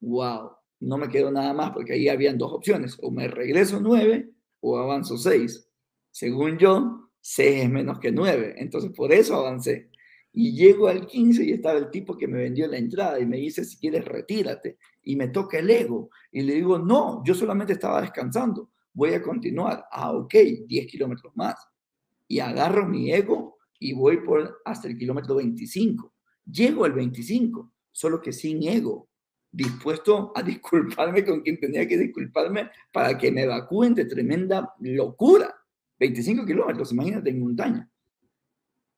Wow, 0.00 0.52
no 0.80 0.96
me 0.96 1.08
quedo 1.08 1.30
nada 1.30 1.52
más 1.52 1.72
porque 1.72 1.94
ahí 1.94 2.08
habían 2.08 2.38
dos 2.38 2.52
opciones, 2.52 2.96
o 3.02 3.10
me 3.10 3.28
regreso 3.28 3.80
9 3.80 4.30
o 4.60 4.78
avanzo 4.78 5.18
6. 5.18 5.68
Según 6.10 6.58
yo, 6.58 7.10
6 7.20 7.64
es 7.64 7.70
menos 7.70 7.98
que 7.98 8.12
9, 8.12 8.54
entonces 8.58 8.92
por 8.92 9.12
eso 9.12 9.34
avancé. 9.34 9.87
Y 10.40 10.52
llego 10.52 10.86
al 10.86 11.04
15 11.04 11.42
y 11.42 11.50
estaba 11.50 11.80
el 11.80 11.90
tipo 11.90 12.16
que 12.16 12.28
me 12.28 12.38
vendió 12.38 12.68
la 12.68 12.78
entrada 12.78 13.18
y 13.18 13.26
me 13.26 13.38
dice, 13.38 13.64
si 13.64 13.76
quieres, 13.76 14.04
retírate. 14.04 14.78
Y 15.02 15.16
me 15.16 15.26
toca 15.26 15.58
el 15.58 15.68
ego. 15.68 16.10
Y 16.30 16.42
le 16.42 16.54
digo, 16.54 16.78
no, 16.78 17.24
yo 17.24 17.34
solamente 17.34 17.72
estaba 17.72 18.00
descansando. 18.00 18.70
Voy 18.92 19.14
a 19.14 19.20
continuar. 19.20 19.86
Ah, 19.90 20.12
ok, 20.12 20.32
10 20.64 20.86
kilómetros 20.86 21.32
más. 21.34 21.56
Y 22.28 22.38
agarro 22.38 22.86
mi 22.86 23.12
ego 23.12 23.58
y 23.80 23.94
voy 23.94 24.18
por 24.18 24.60
hasta 24.64 24.86
el 24.86 24.96
kilómetro 24.96 25.34
25. 25.34 26.14
Llego 26.44 26.84
al 26.84 26.92
25, 26.92 27.72
solo 27.90 28.20
que 28.20 28.32
sin 28.32 28.62
ego, 28.62 29.08
dispuesto 29.50 30.30
a 30.36 30.42
disculparme 30.44 31.24
con 31.24 31.40
quien 31.40 31.58
tenía 31.58 31.88
que 31.88 31.98
disculparme 31.98 32.70
para 32.92 33.18
que 33.18 33.32
me 33.32 33.42
evacúen 33.42 33.92
de 33.92 34.04
tremenda 34.04 34.72
locura. 34.78 35.52
25 35.98 36.46
kilómetros, 36.46 36.92
imagínate, 36.92 37.28
en 37.28 37.40
montaña. 37.40 37.90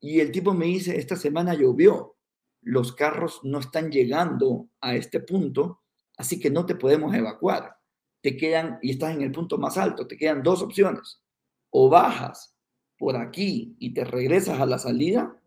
Y 0.01 0.19
el 0.19 0.31
tipo 0.31 0.53
me 0.53 0.65
dice, 0.65 0.97
esta 0.97 1.15
semana 1.15 1.53
llovió, 1.53 2.17
los 2.61 2.93
carros 2.93 3.39
no 3.43 3.59
están 3.59 3.91
llegando 3.91 4.67
a 4.81 4.95
este 4.95 5.19
punto, 5.19 5.81
así 6.17 6.39
que 6.39 6.49
no 6.49 6.65
te 6.65 6.75
podemos 6.75 7.13
evacuar. 7.13 7.77
Te 8.21 8.35
quedan, 8.35 8.79
y 8.81 8.91
estás 8.91 9.15
en 9.15 9.21
el 9.21 9.31
punto 9.31 9.59
más 9.59 9.77
alto, 9.77 10.07
te 10.07 10.17
quedan 10.17 10.41
dos 10.41 10.63
opciones. 10.63 11.21
O 11.69 11.87
bajas 11.87 12.55
por 12.97 13.15
aquí 13.15 13.75
y 13.79 13.93
te 13.93 14.03
regresas 14.03 14.59
a 14.59 14.65
la 14.65 14.79
salida, 14.79 15.39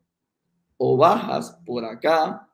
o 0.76 0.96
bajas 0.96 1.58
por 1.66 1.84
acá 1.84 2.48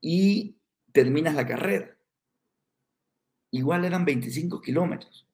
y 0.00 0.56
terminas 0.92 1.34
la 1.34 1.46
carrera. 1.46 1.96
Igual 3.50 3.84
eran 3.84 4.04
25 4.04 4.60
kilómetros. 4.60 5.26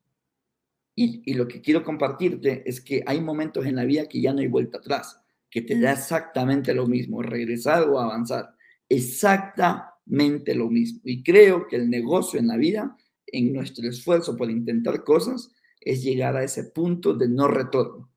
Y, 0.94 1.32
lo 1.34 1.46
que 1.46 1.60
quiero 1.60 1.84
compartirte 1.84 2.68
es 2.68 2.80
que 2.80 3.04
hay 3.06 3.20
momentos 3.20 3.64
en 3.66 3.76
la 3.76 3.84
vida 3.84 4.08
que 4.08 4.20
ya 4.20 4.32
no 4.32 4.40
hay 4.40 4.48
vuelta 4.48 4.78
atrás 4.78 5.20
que 5.50 5.62
te 5.62 5.78
da 5.78 5.92
exactamente 5.92 6.74
lo 6.74 6.86
mismo, 6.86 7.22
regresar 7.22 7.88
o 7.88 7.98
avanzar, 7.98 8.54
exactamente 8.88 10.54
lo 10.54 10.68
mismo. 10.68 11.00
Y 11.04 11.22
creo 11.22 11.66
que 11.66 11.76
el 11.76 11.88
negocio 11.88 12.38
en 12.38 12.48
la 12.48 12.56
vida, 12.56 12.96
en 13.26 13.52
nuestro 13.52 13.88
esfuerzo 13.88 14.36
por 14.36 14.50
intentar 14.50 15.04
cosas, 15.04 15.52
es 15.80 16.02
llegar 16.02 16.36
a 16.36 16.44
ese 16.44 16.64
punto 16.64 17.14
de 17.14 17.28
no 17.28 17.48
retorno. 17.48 18.10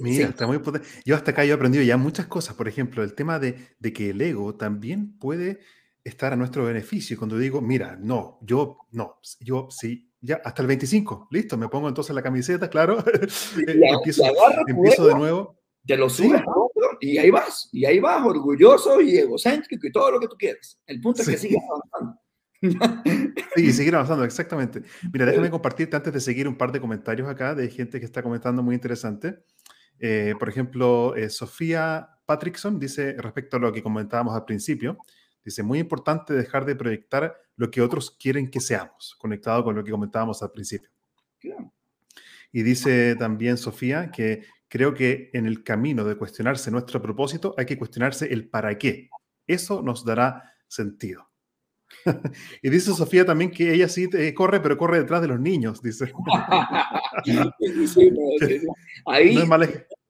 Mira, 0.00 0.28
está 0.28 0.46
muy 0.46 0.58
potente. 0.58 0.86
Yo 1.04 1.16
hasta 1.16 1.32
acá 1.32 1.44
he 1.44 1.52
aprendido 1.52 1.82
ya 1.82 1.96
muchas 1.96 2.26
cosas. 2.26 2.54
Por 2.54 2.68
ejemplo, 2.68 3.02
el 3.02 3.14
tema 3.14 3.38
de, 3.38 3.56
de, 3.78 3.92
que 3.92 4.10
el 4.10 4.20
ego 4.20 4.54
también 4.54 5.18
puede 5.18 5.60
estar 6.04 6.32
a 6.32 6.36
nuestro 6.36 6.64
beneficio. 6.64 7.16
Cuando 7.16 7.38
digo, 7.38 7.60
mira, 7.60 7.96
no, 8.00 8.38
yo 8.42 8.78
no, 8.92 9.18
yo 9.40 9.68
sí, 9.70 10.12
ya, 10.20 10.40
hasta 10.44 10.62
el 10.62 10.68
25, 10.68 11.28
listo, 11.30 11.56
me 11.56 11.68
pongo 11.68 11.88
entonces 11.88 12.14
la 12.14 12.22
camiseta, 12.22 12.68
claro, 12.70 13.02
empiezo, 13.56 14.22
empiezo 14.68 15.06
de 15.06 15.14
nuevo 15.14 15.61
te 15.86 15.96
lo 15.96 16.08
subes 16.08 16.42
y 17.00 17.18
ahí 17.18 17.30
vas, 17.30 17.68
y 17.72 17.84
ahí 17.84 17.98
vas, 17.98 18.24
orgulloso 18.24 19.00
y 19.00 19.18
egocéntrico 19.18 19.86
y 19.86 19.92
todo 19.92 20.12
lo 20.12 20.20
que 20.20 20.28
tú 20.28 20.36
quieras. 20.36 20.80
El 20.86 21.00
punto 21.00 21.22
es 21.22 21.28
que 21.28 21.38
sigas 21.38 21.62
avanzando. 21.68 22.20
Sí, 23.56 23.72
seguir 23.72 23.94
avanzando, 23.94 24.24
exactamente. 24.24 24.82
Mira, 25.12 25.26
déjame 25.26 25.50
compartirte 25.50 25.96
antes 25.96 26.12
de 26.12 26.20
seguir 26.20 26.48
un 26.48 26.56
par 26.56 26.72
de 26.72 26.80
comentarios 26.80 27.28
acá 27.28 27.54
de 27.54 27.68
gente 27.68 27.98
que 27.98 28.06
está 28.06 28.22
comentando 28.22 28.62
muy 28.62 28.74
interesante. 28.74 29.44
Eh, 29.98 30.34
por 30.38 30.48
ejemplo, 30.48 31.14
eh, 31.16 31.28
Sofía 31.28 32.08
Patrickson 32.24 32.78
dice 32.78 33.14
respecto 33.18 33.56
a 33.56 33.60
lo 33.60 33.72
que 33.72 33.82
comentábamos 33.82 34.34
al 34.34 34.44
principio, 34.44 34.96
Dice, 35.44 35.62
muy 35.62 35.80
importante 35.80 36.34
dejar 36.34 36.64
de 36.64 36.76
proyectar 36.76 37.36
lo 37.56 37.70
que 37.70 37.80
otros 37.80 38.10
quieren 38.12 38.48
que 38.50 38.60
seamos, 38.60 39.16
conectado 39.18 39.64
con 39.64 39.74
lo 39.74 39.82
que 39.82 39.90
comentábamos 39.90 40.42
al 40.42 40.52
principio. 40.52 40.90
Y 42.52 42.62
dice 42.62 43.16
también 43.16 43.56
Sofía 43.56 44.10
que 44.10 44.44
creo 44.72 44.94
que 44.94 45.28
en 45.34 45.44
el 45.44 45.62
camino 45.62 46.02
de 46.02 46.16
cuestionarse 46.16 46.70
nuestro 46.70 47.02
propósito 47.02 47.54
hay 47.58 47.66
que 47.66 47.76
cuestionarse 47.76 48.32
el 48.32 48.48
para 48.48 48.78
qué. 48.78 49.10
Eso 49.46 49.82
nos 49.82 50.02
dará 50.02 50.54
sentido. 50.66 51.28
y 52.62 52.70
dice 52.70 52.94
Sofía 52.94 53.26
también 53.26 53.50
que 53.50 53.74
ella 53.74 53.86
sí 53.86 54.08
corre, 54.32 54.60
pero 54.60 54.78
corre 54.78 55.00
detrás 55.00 55.20
de 55.20 55.28
los 55.28 55.38
niños, 55.38 55.82
dice. 55.82 56.10
Ahí 59.04 59.38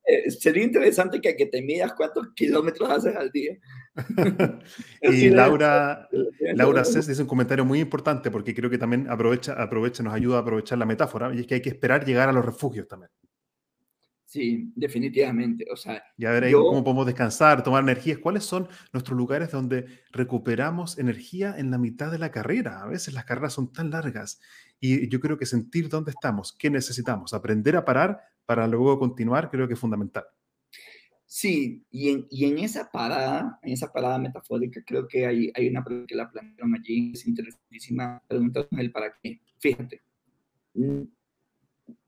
eh, 0.07 0.31
sería 0.31 0.63
interesante 0.63 1.21
que, 1.21 1.35
que 1.35 1.47
te 1.47 1.61
midas 1.61 1.95
cuántos 1.95 2.29
kilómetros 2.37 2.89
haces 2.89 3.17
al 3.17 3.33
día. 3.33 3.59
y 5.03 5.29
Laura, 5.31 6.09
Laura 6.55 6.85
Cés 6.85 7.09
dice 7.09 7.23
un 7.23 7.29
comentario 7.29 7.65
muy 7.65 7.81
importante 7.81 8.31
porque 8.31 8.55
creo 8.55 8.71
que 8.71 8.79
también 8.79 9.11
aprovecha, 9.11 9.55
aprovecha, 9.55 10.05
nos 10.05 10.15
ayuda 10.15 10.37
a 10.37 10.43
aprovechar 10.43 10.79
la 10.79 10.87
metáfora, 10.87 11.35
y 11.35 11.41
es 11.41 11.49
que 11.49 11.55
hay 11.55 11.63
que 11.63 11.71
esperar 11.71 12.05
llegar 12.05 12.29
a 12.29 12.33
los 12.33 12.45
refugios 12.45 12.87
también. 12.87 13.11
Sí, 14.33 14.73
definitivamente. 14.75 15.67
O 15.71 15.77
sea, 15.77 16.03
ya 16.17 16.31
veréis 16.31 16.55
cómo 16.55 16.83
podemos 16.83 17.05
descansar, 17.05 17.63
tomar 17.63 17.83
energías. 17.83 18.17
¿Cuáles 18.17 18.45
son 18.45 18.67
nuestros 18.91 19.15
lugares 19.15 19.51
donde 19.51 19.85
recuperamos 20.11 20.99
energía 20.99 21.55
en 21.59 21.71
la 21.71 21.77
mitad 21.77 22.11
de 22.11 22.19
la 22.19 22.31
carrera? 22.31 22.83
A 22.83 22.87
veces 22.87 23.13
las 23.13 23.27
carreras 23.27 23.53
son 23.53 23.71
tan 23.75 23.91
largas 23.91 24.41
y 24.81 25.07
yo 25.11 25.21
creo 25.21 25.37
que 25.37 25.45
sentir 25.45 25.91
dónde 25.91 26.13
estamos, 26.13 26.57
qué 26.59 26.71
necesitamos, 26.71 27.35
aprender 27.35 27.77
a 27.77 27.85
parar 27.85 28.23
para 28.47 28.67
luego 28.67 28.99
continuar, 28.99 29.51
creo 29.51 29.69
que 29.69 29.75
es 29.75 29.81
fundamental. 29.81 30.25
Sí, 31.27 31.85
y 31.91 32.09
en, 32.09 32.27
y 32.31 32.47
en 32.47 32.59
esa 32.59 32.91
parada, 32.91 33.59
en 33.63 33.75
esa 33.75 33.93
parada 33.93 34.17
metafórica, 34.17 34.83
creo 34.87 35.07
que 35.07 35.27
hay, 35.27 35.53
hay 35.55 35.69
una 35.69 35.85
pregunta 35.85 36.07
que 36.09 36.17
la 36.17 36.31
plantearon 36.31 36.75
allí, 36.75 37.13
es 37.13 37.27
interesantísima, 37.27 38.23
preguntarnos 38.27 38.81
el 38.81 38.91
para 38.91 39.13
qué. 39.23 39.43
Fíjate, 39.59 40.01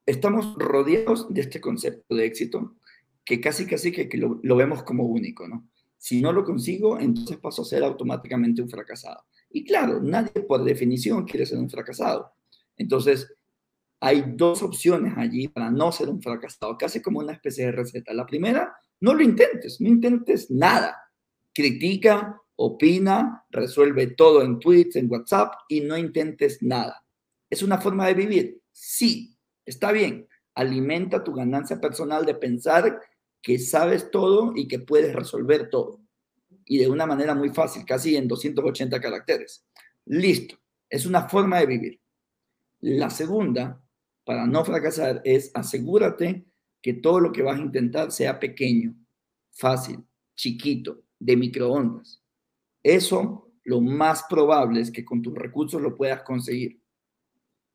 estamos 0.06 0.54
rodeados 0.56 1.32
de 1.32 1.40
este 1.40 1.60
concepto 1.60 2.14
de 2.14 2.26
éxito 2.26 2.76
que 3.24 3.40
casi 3.40 3.66
casi 3.66 3.90
que, 3.90 4.08
lo, 4.18 4.38
lo, 4.42 4.56
vemos 4.56 4.82
como 4.82 5.04
único, 5.04 5.48
¿no? 5.48 5.68
Si 5.96 6.20
no 6.20 6.32
lo 6.32 6.44
consigo, 6.44 6.98
entonces 7.00 7.38
paso 7.38 7.62
a 7.62 7.64
ser 7.64 7.82
automáticamente 7.82 8.60
un 8.60 8.68
fracasado. 8.68 9.24
Y 9.50 9.64
claro, 9.64 10.00
nadie 10.02 10.42
por 10.42 10.62
definición 10.62 11.24
quiere 11.24 11.46
ser 11.46 11.58
un 11.58 11.70
fracasado. 11.70 12.32
Entonces, 12.76 13.34
hay 14.00 14.34
dos 14.36 14.62
opciones 14.62 15.14
allí 15.16 15.48
para 15.48 15.70
no 15.70 15.90
ser 15.90 16.10
un 16.10 16.20
fracasado, 16.20 16.76
casi 16.76 17.00
como 17.00 17.20
una 17.20 17.32
especie 17.32 17.66
de 17.66 17.72
receta. 17.72 18.12
La 18.12 18.26
primera, 18.26 18.76
no 19.00 19.14
lo 19.14 19.22
intentes, 19.22 19.80
no 19.80 19.88
intentes 19.88 20.50
nada. 20.50 20.94
Critica, 21.54 22.38
opina, 22.56 23.44
resuelve 23.50 24.08
todo 24.08 24.42
en 24.42 24.58
tweets, 24.58 24.96
en 24.96 25.10
WhatsApp 25.10 25.54
y 25.68 25.80
no 25.80 25.96
intentes 25.96 26.62
nada. 26.62 27.02
¿Es 27.48 27.62
una 27.62 27.78
forma 27.78 28.06
de 28.08 28.14
vivir? 28.14 28.60
Sí, 28.72 29.33
Está 29.66 29.92
bien, 29.92 30.28
alimenta 30.54 31.24
tu 31.24 31.32
ganancia 31.32 31.80
personal 31.80 32.24
de 32.26 32.34
pensar 32.34 33.00
que 33.42 33.58
sabes 33.58 34.10
todo 34.10 34.52
y 34.56 34.68
que 34.68 34.78
puedes 34.78 35.14
resolver 35.14 35.68
todo. 35.70 36.00
Y 36.64 36.78
de 36.78 36.88
una 36.88 37.06
manera 37.06 37.34
muy 37.34 37.50
fácil, 37.50 37.84
casi 37.84 38.16
en 38.16 38.26
280 38.26 39.00
caracteres. 39.00 39.66
Listo, 40.06 40.56
es 40.88 41.06
una 41.06 41.28
forma 41.28 41.58
de 41.60 41.66
vivir. 41.66 42.00
La 42.80 43.10
segunda, 43.10 43.82
para 44.24 44.46
no 44.46 44.64
fracasar, 44.64 45.20
es 45.24 45.50
asegúrate 45.54 46.46
que 46.80 46.94
todo 46.94 47.20
lo 47.20 47.32
que 47.32 47.42
vas 47.42 47.58
a 47.58 47.62
intentar 47.62 48.12
sea 48.12 48.38
pequeño, 48.38 48.94
fácil, 49.50 50.04
chiquito, 50.34 51.02
de 51.18 51.36
microondas. 51.36 52.22
Eso 52.82 53.50
lo 53.64 53.80
más 53.80 54.24
probable 54.28 54.80
es 54.80 54.90
que 54.90 55.04
con 55.04 55.22
tus 55.22 55.34
recursos 55.34 55.80
lo 55.80 55.96
puedas 55.96 56.22
conseguir. 56.22 56.80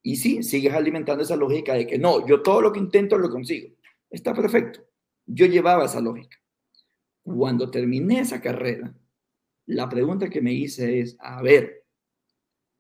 Y 0.02 0.16
sí, 0.16 0.44
sigues 0.44 0.74
alimentando 0.74 1.24
esa 1.24 1.36
lógica 1.36 1.74
de 1.74 1.86
que 1.86 1.98
no, 1.98 2.26
yo 2.26 2.42
todo 2.42 2.62
lo 2.62 2.72
que 2.72 2.80
intento 2.80 3.18
lo 3.18 3.30
consigo. 3.30 3.76
Está 4.10 4.34
perfecto. 4.34 4.82
Yo 5.26 5.46
llevaba 5.46 5.86
esa 5.86 6.02
lógica. 6.02 6.38
Cuando 7.24 7.70
terminé 7.70 8.22
esa 8.22 8.42
carrera, 8.42 8.94
la 9.68 9.88
pregunta 9.88 10.30
que 10.30 10.42
me 10.42 10.54
hice 10.54 11.02
es, 11.02 11.16
a 11.20 11.42
ver, 11.42 11.86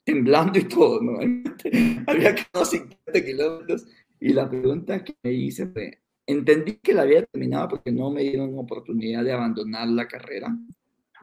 temblando 0.03 0.58
y 0.58 0.63
todo, 0.63 1.01
¿no? 1.01 1.19
Había 2.08 2.34
quedado 2.34 2.65
50 2.65 3.25
kilómetros 3.25 3.86
y 4.19 4.34
la 4.34 4.49
pregunta 4.49 5.03
que 5.03 5.15
me 5.21 5.32
hice 5.32 5.67
fue, 5.67 6.01
entendí 6.25 6.77
que 6.77 6.93
la 6.93 7.03
había 7.03 7.25
terminado 7.25 7.69
porque 7.69 7.91
no 7.91 8.10
me 8.10 8.23
dieron 8.23 8.58
oportunidad 8.58 9.23
de 9.23 9.34
abandonar 9.34 9.88
la 9.88 10.08
carrera, 10.08 10.58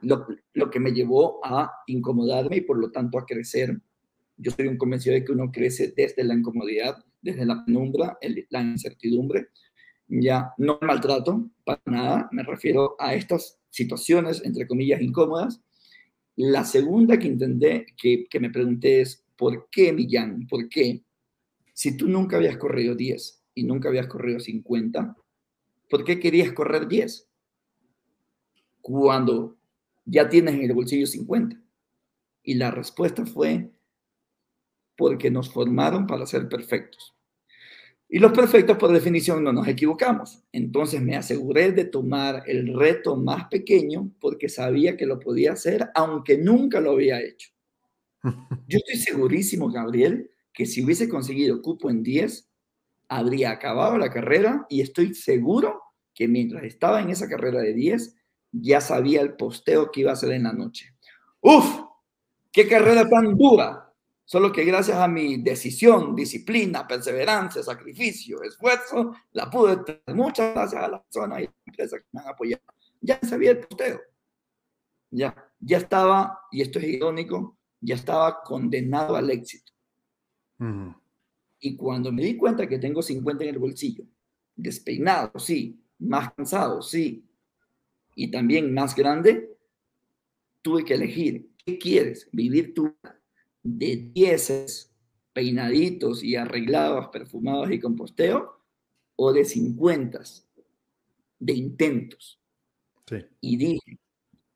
lo, 0.02 0.26
lo 0.54 0.70
que 0.70 0.80
me 0.80 0.92
llevó 0.92 1.40
a 1.44 1.82
incomodarme 1.86 2.58
y 2.58 2.60
por 2.60 2.78
lo 2.78 2.90
tanto 2.90 3.18
a 3.18 3.26
crecer 3.26 3.76
yo 4.36 4.50
soy 4.50 4.66
un 4.66 4.76
convencido 4.76 5.14
de 5.14 5.24
que 5.24 5.32
uno 5.32 5.50
crece 5.50 5.92
desde 5.96 6.24
la 6.24 6.34
incomodidad, 6.34 7.04
desde 7.22 7.46
la 7.46 7.64
penumbra, 7.64 8.18
la 8.50 8.62
incertidumbre. 8.62 9.48
Ya 10.08 10.52
no 10.58 10.78
maltrato 10.80 11.50
para 11.64 11.80
nada, 11.86 12.28
me 12.32 12.42
refiero 12.42 12.96
a 12.98 13.14
estas 13.14 13.58
situaciones, 13.70 14.42
entre 14.44 14.66
comillas, 14.66 15.00
incómodas. 15.00 15.60
La 16.36 16.64
segunda 16.64 17.18
que 17.18 17.28
intenté, 17.28 17.86
que, 17.96 18.26
que 18.28 18.40
me 18.40 18.50
pregunté 18.50 19.00
es, 19.00 19.24
¿por 19.36 19.68
qué, 19.70 19.92
Millán? 19.92 20.46
¿Por 20.46 20.68
qué? 20.68 21.02
Si 21.72 21.96
tú 21.96 22.08
nunca 22.08 22.36
habías 22.36 22.56
corrido 22.56 22.94
10 22.94 23.42
y 23.54 23.64
nunca 23.64 23.88
habías 23.88 24.06
corrido 24.06 24.38
50, 24.38 25.16
¿por 25.90 26.04
qué 26.04 26.20
querías 26.20 26.52
correr 26.52 26.86
10? 26.86 27.28
Cuando 28.80 29.56
ya 30.04 30.28
tienes 30.28 30.54
en 30.54 30.62
el 30.62 30.72
bolsillo 30.72 31.06
50. 31.06 31.60
Y 32.44 32.54
la 32.54 32.70
respuesta 32.70 33.26
fue, 33.26 33.70
porque 34.96 35.30
nos 35.30 35.52
formaron 35.52 36.06
para 36.06 36.26
ser 36.26 36.48
perfectos. 36.48 37.16
Y 38.08 38.20
los 38.20 38.32
perfectos, 38.32 38.76
por 38.76 38.92
definición, 38.92 39.42
no 39.42 39.52
nos 39.52 39.66
equivocamos. 39.66 40.44
Entonces 40.52 41.02
me 41.02 41.16
aseguré 41.16 41.72
de 41.72 41.84
tomar 41.84 42.44
el 42.46 42.72
reto 42.72 43.16
más 43.16 43.48
pequeño 43.48 44.12
porque 44.20 44.48
sabía 44.48 44.96
que 44.96 45.06
lo 45.06 45.18
podía 45.18 45.52
hacer, 45.52 45.90
aunque 45.94 46.38
nunca 46.38 46.80
lo 46.80 46.92
había 46.92 47.20
hecho. 47.20 47.50
Yo 48.68 48.78
estoy 48.78 48.96
segurísimo, 48.96 49.70
Gabriel, 49.70 50.30
que 50.52 50.66
si 50.66 50.84
hubiese 50.84 51.08
conseguido 51.08 51.60
cupo 51.60 51.90
en 51.90 52.02
10, 52.02 52.48
habría 53.08 53.50
acabado 53.50 53.98
la 53.98 54.10
carrera 54.10 54.66
y 54.68 54.80
estoy 54.80 55.14
seguro 55.14 55.82
que 56.14 56.28
mientras 56.28 56.62
estaba 56.64 57.02
en 57.02 57.10
esa 57.10 57.28
carrera 57.28 57.60
de 57.60 57.74
10, 57.74 58.16
ya 58.52 58.80
sabía 58.80 59.20
el 59.20 59.34
posteo 59.34 59.90
que 59.90 60.00
iba 60.00 60.10
a 60.10 60.14
hacer 60.14 60.32
en 60.32 60.44
la 60.44 60.52
noche. 60.52 60.94
¡Uf! 61.40 61.80
¡Qué 62.52 62.66
carrera 62.66 63.08
tan 63.08 63.36
dura! 63.36 63.85
Solo 64.28 64.50
que 64.50 64.64
gracias 64.64 64.96
a 64.96 65.06
mi 65.06 65.36
decisión, 65.36 66.16
disciplina, 66.16 66.84
perseverancia, 66.84 67.62
sacrificio, 67.62 68.42
esfuerzo, 68.42 69.14
la 69.30 69.48
pude 69.48 69.76
tener. 69.76 70.02
Muchas 70.16 70.52
gracias 70.52 70.82
a 70.82 70.88
la 70.88 71.00
persona 71.00 71.40
y 71.40 71.44
a 71.44 71.48
la 71.48 71.54
empresa 71.64 71.98
que 72.00 72.06
me 72.10 72.20
han 72.20 72.28
apoyado. 72.30 72.64
Ya 73.00 73.20
sabía 73.22 73.52
el 73.52 73.60
posteo. 73.60 74.00
Ya, 75.10 75.32
ya 75.60 75.78
estaba, 75.78 76.40
y 76.50 76.60
esto 76.60 76.80
es 76.80 76.86
irónico, 76.86 77.56
ya 77.80 77.94
estaba 77.94 78.42
condenado 78.42 79.14
al 79.14 79.30
éxito. 79.30 79.72
Y 81.60 81.76
cuando 81.76 82.10
me 82.10 82.24
di 82.24 82.36
cuenta 82.36 82.66
que 82.66 82.80
tengo 82.80 83.02
50 83.02 83.44
en 83.44 83.50
el 83.50 83.60
bolsillo, 83.60 84.04
despeinado, 84.56 85.38
sí, 85.38 85.80
más 86.00 86.34
cansado, 86.34 86.82
sí, 86.82 87.24
y 88.16 88.28
también 88.28 88.74
más 88.74 88.96
grande, 88.96 89.56
tuve 90.62 90.84
que 90.84 90.94
elegir, 90.94 91.48
¿qué 91.64 91.78
quieres? 91.78 92.28
¿Vivir 92.32 92.74
tu 92.74 92.92
de 93.66 94.10
dieces 94.14 94.92
peinaditos 95.32 96.24
y 96.24 96.36
arreglados, 96.36 97.08
perfumados 97.08 97.70
y 97.70 97.78
con 97.78 97.94
posteo, 97.94 98.58
o 99.16 99.32
de 99.32 99.44
cincuentas, 99.44 100.48
de 101.38 101.52
intentos. 101.52 102.40
Y 103.40 103.56
dije, 103.56 103.98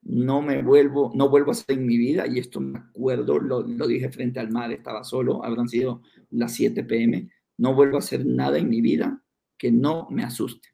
no 0.02 0.40
me 0.40 0.62
vuelvo, 0.62 1.12
no 1.14 1.28
vuelvo 1.28 1.50
a 1.50 1.52
hacer 1.52 1.78
en 1.78 1.86
mi 1.86 1.98
vida, 1.98 2.26
y 2.26 2.38
esto 2.38 2.60
me 2.60 2.78
acuerdo, 2.78 3.38
lo, 3.38 3.60
lo 3.60 3.86
dije 3.86 4.10
frente 4.10 4.40
al 4.40 4.50
mar, 4.50 4.72
estaba 4.72 5.04
solo, 5.04 5.44
habrán 5.44 5.68
sido 5.68 6.02
las 6.30 6.54
7 6.54 6.84
pm, 6.84 7.30
no 7.58 7.74
vuelvo 7.74 7.96
a 7.96 8.00
hacer 8.00 8.24
nada 8.24 8.58
en 8.58 8.68
mi 8.68 8.80
vida 8.80 9.22
que 9.58 9.70
no 9.70 10.08
me 10.10 10.24
asuste. 10.24 10.70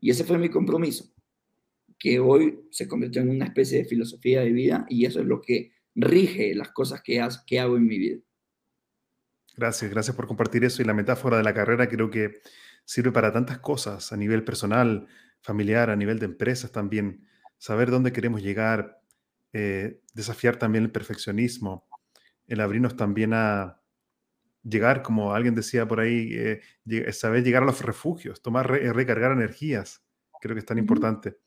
Y 0.00 0.10
ese 0.10 0.22
fue 0.22 0.38
mi 0.38 0.48
compromiso, 0.48 1.12
que 1.98 2.20
hoy 2.20 2.60
se 2.70 2.86
convirtió 2.86 3.22
en 3.22 3.30
una 3.30 3.46
especie 3.46 3.78
de 3.78 3.84
filosofía 3.84 4.42
de 4.42 4.52
vida, 4.52 4.86
y 4.88 5.04
eso 5.04 5.20
es 5.20 5.26
lo 5.26 5.40
que 5.40 5.72
rige 5.98 6.54
las 6.54 6.70
cosas 6.70 7.02
que, 7.02 7.26
que 7.46 7.60
hago 7.60 7.76
en 7.76 7.86
mi 7.86 7.98
vida. 7.98 8.20
Gracias, 9.56 9.90
gracias 9.90 10.14
por 10.14 10.26
compartir 10.26 10.64
eso 10.64 10.80
y 10.80 10.84
la 10.84 10.94
metáfora 10.94 11.36
de 11.36 11.42
la 11.42 11.52
carrera 11.52 11.88
creo 11.88 12.10
que 12.10 12.40
sirve 12.84 13.10
para 13.10 13.32
tantas 13.32 13.58
cosas 13.58 14.12
a 14.12 14.16
nivel 14.16 14.44
personal, 14.44 15.08
familiar, 15.40 15.90
a 15.90 15.96
nivel 15.96 16.20
de 16.20 16.26
empresas 16.26 16.70
también, 16.70 17.26
saber 17.58 17.90
dónde 17.90 18.12
queremos 18.12 18.42
llegar, 18.42 19.02
eh, 19.52 20.00
desafiar 20.14 20.56
también 20.56 20.84
el 20.84 20.92
perfeccionismo, 20.92 21.88
el 22.46 22.60
abrirnos 22.60 22.96
también 22.96 23.34
a 23.34 23.82
llegar, 24.62 25.02
como 25.02 25.34
alguien 25.34 25.54
decía 25.54 25.88
por 25.88 26.00
ahí, 26.00 26.30
eh, 26.32 27.12
saber 27.12 27.42
llegar 27.42 27.64
a 27.64 27.66
los 27.66 27.82
refugios, 27.82 28.42
tomar, 28.42 28.70
recargar 28.70 29.32
energías, 29.32 30.04
creo 30.40 30.54
que 30.54 30.60
es 30.60 30.66
tan 30.66 30.78
importante. 30.78 31.38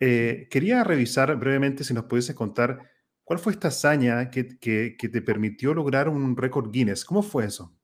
Eh, 0.00 0.48
quería 0.50 0.84
revisar 0.84 1.36
brevemente 1.36 1.84
si 1.84 1.94
nos 1.94 2.04
pudiese 2.04 2.34
contar 2.34 2.90
¿Cuál 3.28 3.40
fue 3.40 3.52
esta 3.52 3.68
hazaña 3.68 4.30
que, 4.30 4.58
que, 4.58 4.96
que 4.98 5.08
te 5.10 5.20
permitió 5.20 5.74
lograr 5.74 6.08
un 6.08 6.34
récord 6.34 6.70
Guinness? 6.70 7.04
¿Cómo 7.04 7.22
fue 7.22 7.44
eso? 7.44 7.76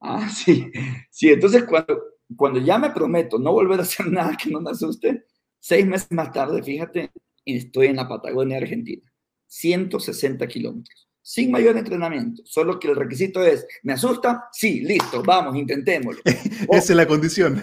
Ah, 0.00 0.26
sí. 0.34 0.72
Sí, 1.10 1.28
entonces 1.28 1.64
cuando, 1.64 2.02
cuando 2.34 2.58
ya 2.60 2.78
me 2.78 2.88
prometo 2.88 3.38
no 3.38 3.52
volver 3.52 3.80
a 3.80 3.82
hacer 3.82 4.06
nada 4.10 4.34
que 4.34 4.48
no 4.48 4.62
me 4.62 4.70
asuste, 4.70 5.26
seis 5.60 5.86
meses 5.86 6.10
más 6.12 6.32
tarde, 6.32 6.62
fíjate, 6.62 7.12
estoy 7.44 7.88
en 7.88 7.96
la 7.96 8.08
Patagonia, 8.08 8.56
Argentina. 8.56 9.02
160 9.46 10.46
kilómetros, 10.46 11.06
sin 11.20 11.50
mayor 11.50 11.76
entrenamiento, 11.76 12.40
solo 12.46 12.80
que 12.80 12.88
el 12.88 12.96
requisito 12.96 13.44
es, 13.44 13.66
¿me 13.82 13.92
asusta? 13.92 14.48
Sí, 14.52 14.80
listo, 14.80 15.22
vamos, 15.22 15.54
intentémoslo. 15.54 16.22
Esa 16.24 16.92
es 16.94 16.96
la 16.96 17.06
condición. 17.06 17.62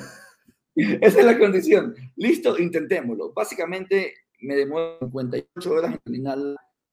Esa 0.76 1.20
es 1.20 1.26
la 1.26 1.40
condición. 1.40 1.96
Listo, 2.18 2.56
intentémoslo. 2.60 3.34
Básicamente 3.34 4.14
me 4.42 4.56
demoro 4.56 5.00
58 5.02 5.72
horas 5.72 5.94
en 5.94 5.98
terminar 5.98 6.38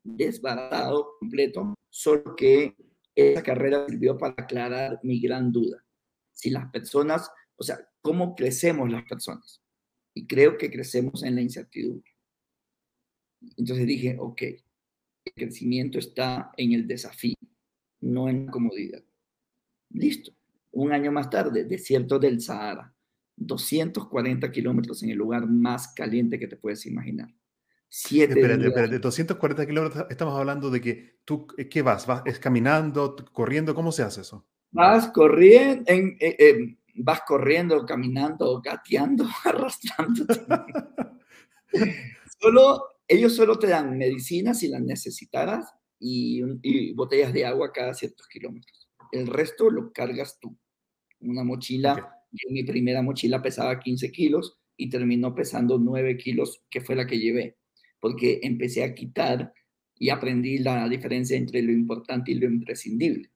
desbaratado, 0.02 1.16
completo, 1.18 1.74
solo 1.88 2.34
que 2.36 2.76
esa 3.14 3.42
carrera 3.42 3.86
sirvió 3.88 4.16
para 4.16 4.34
aclarar 4.36 5.00
mi 5.02 5.20
gran 5.20 5.52
duda. 5.52 5.84
Si 6.32 6.50
las 6.50 6.70
personas, 6.70 7.30
o 7.56 7.62
sea, 7.62 7.78
¿cómo 8.00 8.34
crecemos 8.34 8.90
las 8.90 9.04
personas? 9.04 9.60
Y 10.14 10.26
creo 10.26 10.56
que 10.56 10.70
crecemos 10.70 11.22
en 11.22 11.34
la 11.34 11.42
incertidumbre. 11.42 12.10
Entonces 13.56 13.86
dije, 13.86 14.16
ok, 14.18 14.42
el 14.42 15.32
crecimiento 15.34 15.98
está 15.98 16.52
en 16.56 16.72
el 16.72 16.86
desafío, 16.86 17.36
no 18.00 18.28
en 18.28 18.46
la 18.46 18.52
comodidad. 18.52 19.02
Listo. 19.90 20.32
Un 20.72 20.92
año 20.92 21.10
más 21.10 21.28
tarde, 21.30 21.64
desierto 21.64 22.18
del 22.18 22.40
Sahara, 22.40 22.94
240 23.36 24.50
kilómetros 24.52 25.02
en 25.02 25.10
el 25.10 25.18
lugar 25.18 25.46
más 25.46 25.92
caliente 25.94 26.38
que 26.38 26.46
te 26.46 26.56
puedes 26.56 26.86
imaginar. 26.86 27.34
Siete 27.92 28.34
espérate, 28.34 28.68
espérate, 28.68 28.98
240 29.00 29.66
kilómetros, 29.66 30.06
estamos 30.08 30.38
hablando 30.38 30.70
de 30.70 30.80
que 30.80 31.18
tú, 31.24 31.48
eh, 31.58 31.68
¿qué 31.68 31.82
vas? 31.82 32.06
¿Vas 32.06 32.22
es 32.24 32.38
caminando, 32.38 33.16
corriendo? 33.32 33.74
¿Cómo 33.74 33.90
se 33.90 34.04
hace 34.04 34.20
eso? 34.20 34.46
Vas 34.70 35.10
corriendo, 35.10 35.82
en, 35.88 36.16
eh, 36.20 36.36
eh, 36.38 36.76
vas 36.94 37.22
corriendo, 37.26 37.84
caminando, 37.84 38.60
gateando, 38.60 39.26
arrastrando. 39.44 40.24
solo 42.40 42.84
ellos 43.08 43.34
solo 43.34 43.58
te 43.58 43.66
dan 43.66 43.98
medicinas 43.98 44.60
si 44.60 44.68
las 44.68 44.82
necesitaras 44.82 45.74
y, 45.98 46.42
botellas 46.92 47.32
de 47.32 47.44
agua 47.44 47.72
cada 47.72 47.92
ciertos 47.92 48.28
kilómetros. 48.28 48.88
El 49.10 49.26
resto 49.26 49.68
lo 49.68 49.92
cargas 49.92 50.38
tú. 50.38 50.56
Una 51.22 51.42
mochila, 51.42 52.22
mi 52.50 52.62
primera 52.62 53.02
mochila 53.02 53.42
pesaba 53.42 53.80
15 53.80 54.12
kilos 54.12 54.60
y 54.76 54.88
terminó 54.88 55.34
pesando 55.34 55.76
9 55.76 56.16
kilos, 56.18 56.62
que 56.70 56.80
fue 56.80 56.94
la 56.94 57.04
que 57.04 57.18
llevé, 57.18 57.58
porque 58.00 58.40
empecé 58.42 58.82
a 58.82 58.94
quitar 58.94 59.52
y 59.94 60.10
aprendí 60.10 60.58
la 60.58 60.88
diferencia 60.88 61.36
entre 61.36 61.62
lo 61.62 61.72
importante 61.72 62.32
y 62.32 62.34
lo 62.34 62.46
imprescindible. 62.46 63.30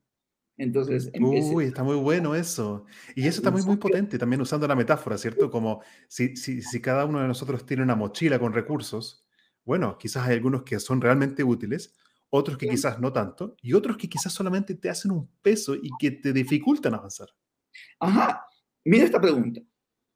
Entonces, 0.57 1.09
empecé... 1.13 1.53
Uy, 1.53 1.65
está 1.65 1.83
muy 1.83 1.97
bueno 1.97 2.33
eso. 2.33 2.85
Y 3.15 3.27
eso 3.27 3.39
está 3.39 3.51
muy, 3.51 3.61
muy 3.63 3.77
potente, 3.77 4.17
también 4.17 4.41
usando 4.41 4.67
la 4.67 4.75
metáfora, 4.75 5.17
¿cierto? 5.17 5.51
Como 5.51 5.81
si, 6.07 6.35
si, 6.35 6.61
si 6.61 6.81
cada 6.81 7.05
uno 7.05 7.19
de 7.19 7.27
nosotros 7.27 7.65
tiene 7.65 7.83
una 7.83 7.95
mochila 7.95 8.39
con 8.39 8.53
recursos, 8.53 9.25
bueno, 9.63 9.97
quizás 9.97 10.27
hay 10.27 10.33
algunos 10.33 10.63
que 10.63 10.79
son 10.79 11.01
realmente 11.01 11.43
útiles, 11.43 11.93
otros 12.29 12.57
que 12.57 12.67
quizás 12.67 12.99
no 12.99 13.11
tanto, 13.13 13.55
y 13.61 13.73
otros 13.73 13.97
que 13.97 14.09
quizás 14.09 14.33
solamente 14.33 14.75
te 14.75 14.89
hacen 14.89 15.11
un 15.11 15.29
peso 15.41 15.75
y 15.75 15.89
que 15.99 16.11
te 16.11 16.33
dificultan 16.33 16.93
avanzar. 16.93 17.29
Ajá, 17.99 18.45
mira 18.83 19.05
esta 19.05 19.21
pregunta. 19.21 19.61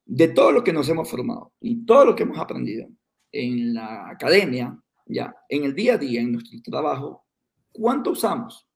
De 0.04 0.28
todo 0.28 0.50
lo 0.50 0.64
que 0.64 0.72
nos 0.72 0.88
hemos 0.88 1.08
formado 1.08 1.52
y 1.60 1.84
todo 1.84 2.06
lo 2.06 2.16
que 2.16 2.24
hemos 2.24 2.38
aprendido 2.38 2.88
en 3.32 3.74
la 3.74 4.08
academia, 4.08 4.78
ya, 5.06 5.34
en 5.48 5.64
el 5.64 5.74
día 5.74 5.94
a 5.94 5.98
día, 5.98 6.20
en 6.20 6.32
nuestro 6.32 6.60
trabajo, 6.62 7.26
¿cuánto 7.72 8.10
usamos? 8.10 8.66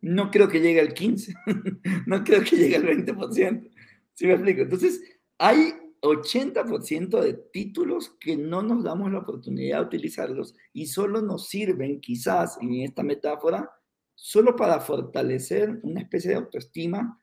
No 0.00 0.30
creo 0.30 0.48
que 0.48 0.60
llegue 0.60 0.80
al 0.80 0.92
15, 0.92 1.34
no 2.06 2.22
creo 2.24 2.42
que 2.42 2.56
llegue 2.56 2.76
al 2.76 2.84
20%. 2.84 3.70
¿Sí 4.14 4.26
me 4.26 4.34
explico? 4.34 4.62
Entonces, 4.62 5.02
hay 5.38 5.72
80% 6.04 7.20
de 7.20 7.34
títulos 7.34 8.14
que 8.20 8.36
no 8.36 8.62
nos 8.62 8.84
damos 8.84 9.10
la 9.10 9.20
oportunidad 9.20 9.80
de 9.80 9.86
utilizarlos 9.86 10.54
y 10.72 10.86
solo 10.86 11.22
nos 11.22 11.48
sirven, 11.48 12.00
quizás 12.00 12.58
en 12.60 12.74
esta 12.74 13.02
metáfora, 13.02 13.70
solo 14.14 14.54
para 14.54 14.80
fortalecer 14.80 15.80
una 15.82 16.02
especie 16.02 16.30
de 16.30 16.36
autoestima 16.36 17.18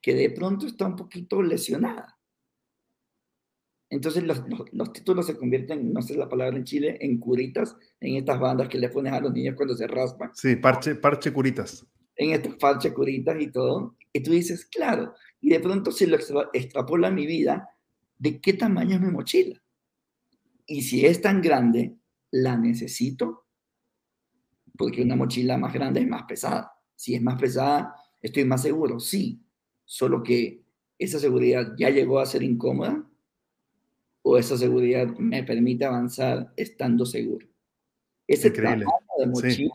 que 0.00 0.14
de 0.14 0.30
pronto 0.30 0.66
está 0.66 0.86
un 0.86 0.96
poquito 0.96 1.40
lesionada. 1.42 2.17
Entonces 3.90 4.22
los, 4.24 4.42
los, 4.72 4.92
títulos 4.92 5.26
se 5.26 5.36
convierten, 5.36 5.92
no 5.92 6.02
sé 6.02 6.14
la 6.14 6.28
palabra 6.28 6.56
en 6.56 6.64
Chile, 6.64 6.98
en 7.00 7.18
curitas, 7.18 7.74
en 8.00 8.16
estas 8.16 8.38
bandas 8.38 8.68
que 8.68 8.78
le 8.78 8.90
pones 8.90 9.12
a 9.12 9.20
los 9.20 9.32
niños 9.32 9.54
cuando 9.56 9.74
se 9.74 9.86
raspan. 9.86 10.30
Sí, 10.34 10.56
parche, 10.56 10.94
parche 10.96 11.32
curitas. 11.32 11.86
En 12.16 12.30
estos 12.30 12.56
parche 12.56 12.92
curitas 12.92 13.40
y 13.40 13.50
todo. 13.50 13.96
Y 14.12 14.22
tú 14.22 14.32
dices, 14.32 14.66
claro, 14.66 15.14
y 15.40 15.50
de 15.50 15.60
pronto 15.60 15.90
si 15.90 16.04
lo 16.06 16.18
extrapola 16.52 17.08
a 17.08 17.12
mi 17.12 17.26
vida, 17.26 17.68
de 18.18 18.40
qué 18.40 18.52
tamaño 18.52 18.96
es 18.96 19.00
mi 19.00 19.10
mochila. 19.10 19.62
Y 20.66 20.82
si 20.82 21.06
es 21.06 21.22
tan 21.22 21.40
grande, 21.40 21.96
¿la 22.30 22.58
necesito? 22.58 23.46
Porque 24.76 25.02
una 25.02 25.16
mochila 25.16 25.56
más 25.56 25.72
grande 25.72 26.00
es 26.00 26.08
más 26.08 26.24
pesada. 26.24 26.72
Si 26.94 27.14
es 27.14 27.22
más 27.22 27.40
pesada, 27.40 27.94
estoy 28.20 28.44
más 28.44 28.60
seguro. 28.60 29.00
Sí, 29.00 29.40
solo 29.84 30.22
que 30.22 30.62
esa 30.98 31.18
seguridad 31.18 31.72
ya 31.78 31.88
llegó 31.88 32.18
a 32.18 32.26
ser 32.26 32.42
incómoda 32.42 33.07
o 34.22 34.36
esa 34.36 34.56
seguridad 34.56 35.06
me 35.18 35.42
permite 35.42 35.84
avanzar 35.84 36.52
estando 36.56 37.06
seguro. 37.06 37.46
Ese 38.26 38.50
tamaño 38.50 38.86
de 39.18 39.26
mochila, 39.26 39.72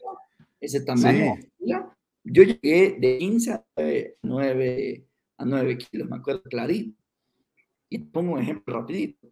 ese 0.59 0.81
tamaño 0.81 1.19
de 1.19 1.29
mochila, 1.29 1.97
yo 2.23 2.43
llegué 2.43 2.97
de 2.99 3.17
15 3.17 3.51
a 3.51 3.65
9, 4.21 5.07
a 5.37 5.45
9 5.45 5.77
kilos, 5.77 6.09
me 6.09 6.17
acuerdo 6.17 6.43
clarito. 6.43 6.97
Y 7.89 7.99
pongo 7.99 8.33
un 8.33 8.41
ejemplo 8.41 8.79
rapidito. 8.79 9.27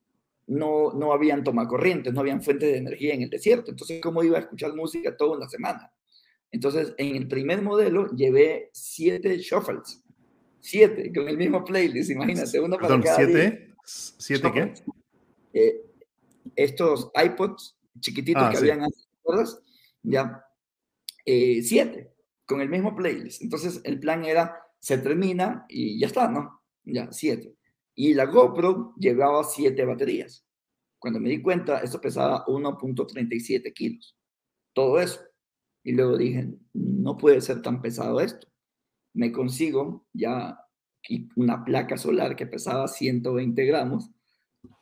No, 0.47 0.91
no 0.93 1.13
habían 1.13 1.43
tomacorrientes, 1.43 2.13
no 2.13 2.19
habían 2.19 2.41
fuentes 2.41 2.71
de 2.71 2.77
energía 2.77 3.13
en 3.13 3.21
el 3.21 3.29
desierto. 3.29 3.71
Entonces, 3.71 4.01
¿cómo 4.01 4.23
iba 4.23 4.37
a 4.37 4.41
escuchar 4.41 4.75
música 4.75 5.15
toda 5.15 5.37
una 5.37 5.47
semana? 5.47 5.91
Entonces, 6.51 6.93
en 6.97 7.15
el 7.15 7.27
primer 7.27 7.61
modelo 7.61 8.07
llevé 8.11 8.69
siete 8.73 9.37
shuffles. 9.37 10.03
Siete, 10.59 11.11
con 11.13 11.27
el 11.27 11.37
mismo 11.37 11.63
playlist, 11.63 12.11
imagínate, 12.11 12.59
uno 12.59 12.77
para 12.77 12.99
Perdón, 12.99 13.03
¿siete? 13.15 13.73
¿Siete 13.83 14.51
qué? 14.53 14.73
Eh, 15.53 15.85
estos 16.55 17.11
iPods 17.15 17.77
chiquititos 17.99 18.43
ah, 18.43 18.49
que 18.51 18.57
habían 18.57 18.83
antes, 18.83 19.07
¿recuerdas? 19.17 19.61
Ya, 20.03 20.43
eh, 21.25 21.61
siete, 21.61 22.13
con 22.45 22.61
el 22.61 22.69
mismo 22.69 22.95
playlist. 22.95 23.41
Entonces, 23.41 23.81
el 23.83 23.99
plan 23.99 24.25
era, 24.25 24.57
se 24.79 24.97
termina 24.97 25.65
y 25.69 25.99
ya 25.99 26.07
está, 26.07 26.27
¿no? 26.27 26.61
Ya, 26.83 27.11
siete. 27.11 27.55
Y 27.93 28.13
la 28.13 28.25
GoPro 28.25 28.95
llevaba 28.97 29.43
siete 29.43 29.85
baterías. 29.85 30.45
Cuando 30.97 31.19
me 31.19 31.29
di 31.29 31.41
cuenta, 31.41 31.79
eso 31.79 31.99
pesaba 31.99 32.45
1.37 32.45 33.73
kilos. 33.73 34.17
Todo 34.73 34.99
eso. 34.99 35.19
Y 35.83 35.93
luego 35.93 36.17
dije, 36.17 36.47
no 36.73 37.17
puede 37.17 37.41
ser 37.41 37.61
tan 37.61 37.81
pesado 37.81 38.19
esto. 38.21 38.47
Me 39.13 39.31
consigo 39.31 40.05
ya 40.13 40.57
una 41.35 41.65
placa 41.65 41.97
solar 41.97 42.35
que 42.35 42.45
pesaba 42.45 42.87
120 42.87 43.65
gramos 43.65 44.11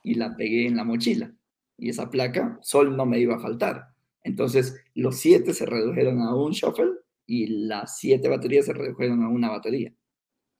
y 0.04 0.16
la 0.16 0.36
pegué 0.36 0.68
en 0.68 0.76
la 0.76 0.84
mochila. 0.84 1.34
Y 1.78 1.90
esa 1.90 2.10
placa, 2.10 2.60
sol 2.62 2.96
no 2.96 3.06
me 3.06 3.20
iba 3.20 3.36
a 3.36 3.40
faltar. 3.40 3.90
Entonces, 4.24 4.76
los 4.96 5.18
siete 5.18 5.54
se 5.54 5.66
redujeron 5.66 6.22
a 6.22 6.36
un 6.36 6.52
shuffle 6.52 6.92
y 7.26 7.48
las 7.48 7.98
siete 7.98 8.28
baterías 8.28 8.66
se 8.66 8.74
redujeron 8.74 9.24
a 9.24 9.30
una 9.30 9.50
batería. 9.50 9.94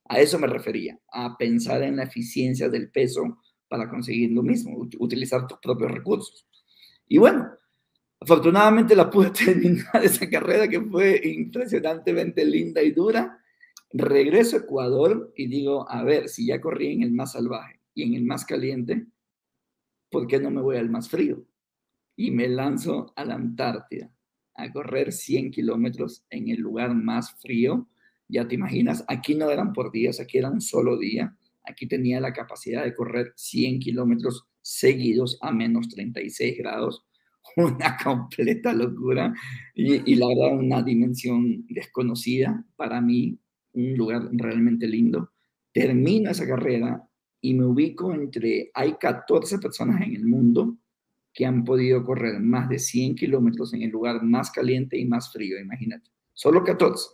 A 0.08 0.20
eso 0.20 0.38
me 0.38 0.46
refería, 0.46 0.98
a 1.12 1.36
pensar 1.36 1.82
en 1.82 1.96
la 1.96 2.04
eficiencia 2.04 2.68
del 2.68 2.90
peso 2.90 3.38
para 3.68 3.88
conseguir 3.88 4.32
lo 4.32 4.42
mismo, 4.42 4.76
utilizar 4.98 5.46
tus 5.46 5.58
propios 5.58 5.92
recursos. 5.92 6.46
Y 7.06 7.18
bueno, 7.18 7.48
afortunadamente 8.18 8.96
la 8.96 9.10
pude 9.10 9.30
terminar 9.44 10.02
esa 10.02 10.28
carrera 10.28 10.68
que 10.68 10.80
fue 10.80 11.20
impresionantemente 11.24 12.44
linda 12.44 12.82
y 12.82 12.90
dura. 12.90 13.38
Regreso 13.92 14.56
a 14.56 14.60
Ecuador 14.60 15.32
y 15.36 15.46
digo, 15.48 15.88
a 15.90 16.02
ver, 16.02 16.28
si 16.28 16.46
ya 16.46 16.60
corrí 16.60 16.92
en 16.92 17.02
el 17.02 17.12
más 17.12 17.32
salvaje 17.32 17.80
y 17.94 18.04
en 18.04 18.14
el 18.14 18.24
más 18.24 18.44
caliente, 18.44 19.06
¿por 20.10 20.26
qué 20.26 20.40
no 20.40 20.50
me 20.50 20.60
voy 20.60 20.76
al 20.76 20.90
más 20.90 21.08
frío? 21.08 21.44
Y 22.16 22.30
me 22.30 22.48
lanzo 22.48 23.12
a 23.16 23.24
la 23.24 23.34
Antártida 23.34 24.10
a 24.54 24.70
correr 24.72 25.12
100 25.12 25.50
kilómetros 25.50 26.24
en 26.30 26.48
el 26.48 26.60
lugar 26.60 26.94
más 26.94 27.32
frío 27.40 27.88
ya 28.30 28.46
te 28.46 28.54
imaginas, 28.54 29.04
aquí 29.08 29.34
no 29.34 29.50
eran 29.50 29.72
por 29.72 29.90
días, 29.90 30.20
aquí 30.20 30.38
era 30.38 30.50
un 30.50 30.60
solo 30.60 30.96
día. 30.96 31.36
Aquí 31.64 31.86
tenía 31.86 32.20
la 32.20 32.32
capacidad 32.32 32.84
de 32.84 32.94
correr 32.94 33.32
100 33.36 33.80
kilómetros 33.80 34.46
seguidos 34.62 35.38
a 35.42 35.52
menos 35.52 35.88
36 35.88 36.58
grados. 36.58 37.04
Una 37.56 37.96
completa 38.02 38.72
locura 38.72 39.34
y, 39.74 40.12
y 40.12 40.14
la 40.14 40.28
verdad 40.28 40.58
una 40.58 40.82
dimensión 40.82 41.66
desconocida 41.68 42.64
para 42.76 43.00
mí, 43.00 43.38
un 43.72 43.96
lugar 43.96 44.28
realmente 44.32 44.86
lindo. 44.86 45.32
Termino 45.72 46.30
esa 46.30 46.46
carrera 46.46 47.02
y 47.40 47.54
me 47.54 47.64
ubico 47.64 48.12
entre, 48.12 48.70
hay 48.74 48.94
14 48.94 49.58
personas 49.58 50.02
en 50.02 50.14
el 50.14 50.26
mundo 50.26 50.76
que 51.32 51.46
han 51.46 51.64
podido 51.64 52.04
correr 52.04 52.40
más 52.40 52.68
de 52.68 52.78
100 52.78 53.14
kilómetros 53.14 53.72
en 53.72 53.82
el 53.82 53.90
lugar 53.90 54.22
más 54.22 54.50
caliente 54.50 54.98
y 54.98 55.04
más 55.06 55.32
frío, 55.32 55.58
imagínate. 55.58 56.10
Solo 56.32 56.64
14. 56.64 57.10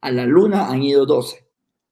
A 0.00 0.10
la 0.10 0.26
luna 0.26 0.68
han 0.68 0.82
ido 0.82 1.04
12. 1.04 1.44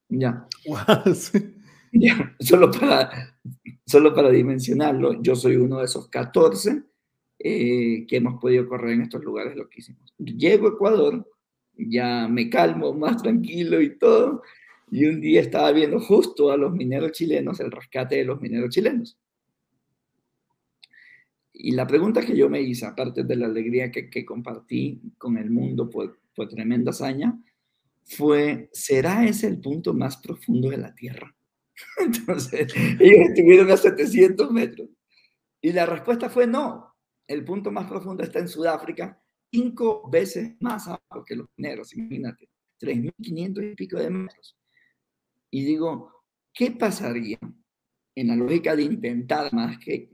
Ya. 0.09 0.47
ya. 1.93 2.37
Solo, 2.39 2.71
para, 2.71 3.39
solo 3.85 4.15
para 4.15 4.31
dimensionarlo, 4.31 5.21
yo 5.23 5.35
soy 5.35 5.57
uno 5.57 5.79
de 5.79 5.87
esos 5.87 6.09
14 6.09 6.85
eh, 7.39 8.07
que 8.07 8.17
hemos 8.17 8.41
podido 8.41 8.67
correr 8.69 8.95
en 8.95 9.03
estos 9.03 9.23
lugares 9.23 9.57
loquísimos. 9.57 10.15
Llego 10.19 10.69
a 10.69 10.71
Ecuador, 10.71 11.31
ya 11.77 12.29
me 12.29 12.49
calmo, 12.49 12.95
más 12.95 13.23
tranquilo 13.23 13.81
y 13.81 13.99
todo, 13.99 14.43
y 14.89 15.07
un 15.07 15.21
día 15.21 15.41
estaba 15.41 15.73
viendo 15.73 16.01
justo 16.01 16.51
a 16.51 16.57
los 16.57 16.73
mineros 16.73 17.13
chilenos, 17.13 17.61
el 17.61 17.71
rescate 17.71 18.17
de 18.17 18.25
los 18.25 18.41
mineros 18.41 18.71
chilenos. 18.71 19.19
Y 21.53 21.73
la 21.73 21.87
pregunta 21.87 22.25
que 22.25 22.37
yo 22.37 22.49
me 22.49 22.61
hice, 22.61 22.87
aparte 22.87 23.25
de 23.25 23.37
la 23.37 23.47
alegría 23.47 23.91
que, 23.91 24.25
compartí 24.25 25.01
con 25.19 25.39
el 25.39 25.51
mundo 25.51 25.89
por, 25.89 26.21
por 26.35 26.49
tremenda 26.49 26.91
hazaña, 26.91 27.39
fue, 28.05 28.69
¿será 28.73 29.27
ese 29.27 29.49
el 29.49 29.61
punto 29.61 29.93
más 29.95 30.19
profundo 30.19 30.71
de 30.71 30.77
la 30.77 30.95
Tierra? 30.95 31.35
Entonces, 31.99 32.73
ellos 33.01 33.31
estuvieron 33.31 33.71
a 33.71 33.77
700 33.77 34.51
metros. 34.51 34.89
Y 35.61 35.73
la 35.73 35.87
respuesta 35.87 36.29
fue 36.29 36.47
no. 36.47 36.95
El 37.27 37.45
punto 37.45 37.73
más 37.73 37.89
profundo 37.89 38.23
está 38.23 38.39
en 38.39 38.49
Sudáfrica, 38.49 39.21
cinco 39.51 40.09
veces 40.09 40.55
más 40.61 40.87
alto 40.87 41.25
que 41.27 41.35
los 41.35 41.49
mineros, 41.57 41.93
imagínate, 41.95 42.49
3.500 42.81 43.73
y 43.73 43.75
pico 43.75 43.99
de 43.99 44.11
metros. 44.11 44.57
Y 45.51 45.65
digo, 45.65 46.13
¿qué 46.53 46.71
pasaría 46.71 47.39
en 48.15 48.29
la 48.29 48.37
lógica 48.37 48.75
de 48.75 48.83
intentar 48.83 49.53
más 49.53 49.79
que, 49.79 50.11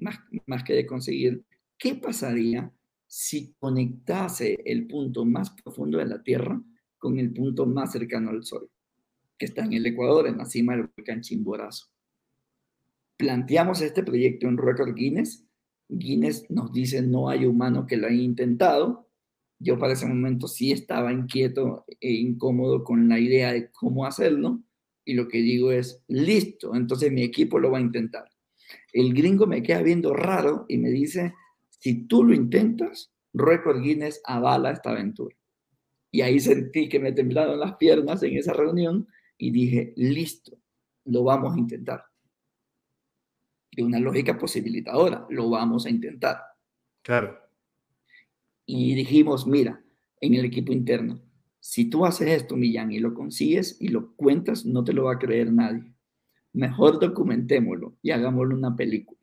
más, 0.47 0.64
que 0.64 0.75
de 0.75 0.87
conseguir? 0.87 1.45
¿Qué 1.79 1.95
pasaría 1.95 2.71
si 3.07 3.55
conectase 3.59 4.59
el 4.64 4.87
punto 4.87 5.25
más 5.25 5.51
profundo 5.51 5.99
de 5.99 6.07
la 6.07 6.23
Tierra 6.23 6.61
con 6.99 7.18
el 7.18 7.33
punto 7.33 7.66
más 7.66 7.92
cercano 7.92 8.31
al 8.31 8.45
Sol, 8.45 8.71
que 9.38 9.47
está 9.47 9.64
en 9.64 9.73
el 9.73 9.87
Ecuador, 9.87 10.27
en 10.27 10.38
la 10.38 10.45
cima 10.45 10.77
del 10.77 10.88
volcán 10.95 11.21
Chimborazo? 11.21 11.87
Planteamos 13.16 13.81
este 13.81 14.03
proyecto 14.03 14.49
en 14.49 14.59
Record 14.59 14.95
Guinness. 14.95 15.47
Guinness 15.88 16.51
nos 16.51 16.73
dice 16.73 17.03
no 17.03 17.29
hay 17.29 17.47
humano 17.47 17.87
que 17.87 17.97
lo 17.97 18.07
haya 18.07 18.23
intentado. 18.23 19.09
Yo 19.59 19.79
para 19.79 19.92
ese 19.92 20.07
momento 20.07 20.49
sí 20.49 20.73
estaba 20.73 21.12
inquieto 21.12 21.85
e 22.01 22.11
incómodo 22.12 22.83
con 22.83 23.09
la 23.09 23.21
idea 23.21 23.53
de 23.53 23.71
cómo 23.71 24.07
hacerlo 24.07 24.61
y 25.04 25.14
lo 25.14 25.28
que 25.28 25.38
digo 25.38 25.72
es, 25.72 26.02
listo, 26.08 26.74
entonces 26.74 27.10
mi 27.10 27.22
equipo 27.22 27.58
lo 27.58 27.70
va 27.70 27.78
a 27.78 27.82
intentar. 27.82 28.24
El 28.92 29.14
gringo 29.14 29.46
me 29.46 29.62
queda 29.62 29.82
viendo 29.82 30.14
raro 30.14 30.66
y 30.68 30.78
me 30.78 30.90
dice, 30.90 31.34
si 31.68 32.06
tú 32.06 32.24
lo 32.24 32.34
intentas, 32.34 33.12
Record 33.32 33.82
Guinness 33.82 34.20
avala 34.24 34.70
esta 34.70 34.90
aventura. 34.90 35.34
Y 36.10 36.20
ahí 36.20 36.38
sentí 36.38 36.88
que 36.88 37.00
me 37.00 37.12
temblaron 37.12 37.58
las 37.58 37.76
piernas 37.76 38.22
en 38.22 38.36
esa 38.36 38.52
reunión 38.52 39.08
y 39.38 39.50
dije, 39.50 39.94
listo, 39.96 40.58
lo 41.06 41.24
vamos 41.24 41.54
a 41.54 41.58
intentar. 41.58 42.04
De 43.70 43.82
una 43.82 43.98
lógica 43.98 44.38
posibilitadora, 44.38 45.26
lo 45.30 45.48
vamos 45.48 45.86
a 45.86 45.90
intentar. 45.90 46.38
Claro. 47.00 47.38
Y 48.66 48.94
dijimos, 48.94 49.46
mira, 49.46 49.82
en 50.20 50.34
el 50.34 50.44
equipo 50.44 50.72
interno, 50.72 51.20
si 51.64 51.85
tú 51.85 52.05
haces 52.05 52.29
esto, 52.29 52.57
Millán, 52.57 52.90
y 52.90 52.98
lo 52.98 53.14
consigues 53.14 53.77
y 53.79 53.87
lo 53.87 54.16
cuentas, 54.16 54.66
no 54.66 54.83
te 54.83 54.92
lo 54.92 55.05
va 55.05 55.12
a 55.12 55.18
creer 55.20 55.53
nadie. 55.53 55.94
Mejor 56.55 56.98
documentémoslo 56.98 57.94
y 58.03 58.11
hagámoslo 58.11 58.57
una 58.57 58.75
película. 58.75 59.20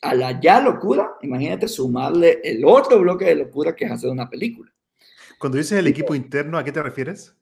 A 0.00 0.14
la 0.14 0.40
ya 0.40 0.62
locura, 0.62 1.10
imagínate 1.20 1.68
sumarle 1.68 2.40
el 2.42 2.64
otro 2.64 3.00
bloque 3.00 3.26
de 3.26 3.34
locura 3.34 3.76
que 3.76 3.84
es 3.84 3.90
hacer 3.90 4.08
una 4.08 4.30
película. 4.30 4.72
Cuando 5.38 5.58
dices 5.58 5.78
el 5.78 5.86
equipo 5.88 6.14
interno, 6.14 6.56
¿a 6.56 6.64
qué 6.64 6.72
te 6.72 6.82
refieres? 6.82 7.36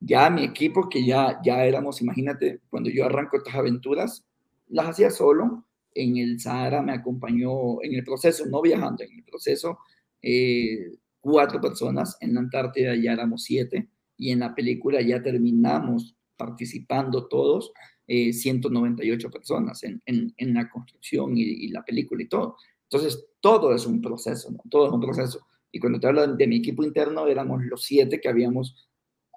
Ya 0.00 0.30
mi 0.30 0.42
equipo, 0.42 0.88
que 0.88 1.04
ya, 1.04 1.42
ya 1.44 1.62
éramos, 1.66 2.00
imagínate, 2.00 2.60
cuando 2.70 2.88
yo 2.88 3.04
arranco 3.04 3.36
estas 3.36 3.54
aventuras, 3.54 4.24
las 4.68 4.88
hacía 4.88 5.10
solo. 5.10 5.66
En 5.94 6.16
el 6.16 6.40
Sahara 6.40 6.80
me 6.80 6.94
acompañó 6.94 7.82
en 7.82 7.96
el 7.96 8.02
proceso, 8.02 8.46
no 8.46 8.62
viajando, 8.62 9.04
en 9.04 9.12
el 9.12 9.24
proceso 9.24 9.78
eh, 10.22 10.92
cuatro 11.20 11.60
personas, 11.60 12.16
en 12.20 12.34
la 12.34 12.40
Antártida 12.40 12.94
ya 12.96 13.12
éramos 13.12 13.44
siete 13.44 13.88
y 14.16 14.30
en 14.30 14.40
la 14.40 14.54
película 14.54 15.00
ya 15.00 15.22
terminamos 15.22 16.16
participando 16.36 17.28
todos, 17.28 17.72
198 18.06 19.26
eh, 19.26 19.30
personas 19.30 19.84
en, 19.84 20.02
en, 20.06 20.54
la 20.54 20.68
construcción 20.68 21.36
y, 21.36 21.68
la 21.68 21.84
película 21.84 22.22
y 22.22 22.28
todo. 22.28 22.56
Entonces, 22.90 23.24
todo 23.40 23.72
es 23.74 23.86
un 23.86 24.00
proceso, 24.00 24.50
¿no? 24.50 24.58
Todo 24.68 24.88
es 24.88 24.92
un 24.92 25.00
proceso. 25.00 25.46
Y 25.70 25.78
cuando 25.78 26.00
te 26.00 26.08
hablo 26.08 26.26
de 26.26 26.46
mi 26.48 26.56
equipo 26.56 26.82
interno, 26.82 27.28
éramos 27.28 27.62
los 27.64 27.84
siete 27.84 28.20
que 28.20 28.28
habíamos 28.28 28.88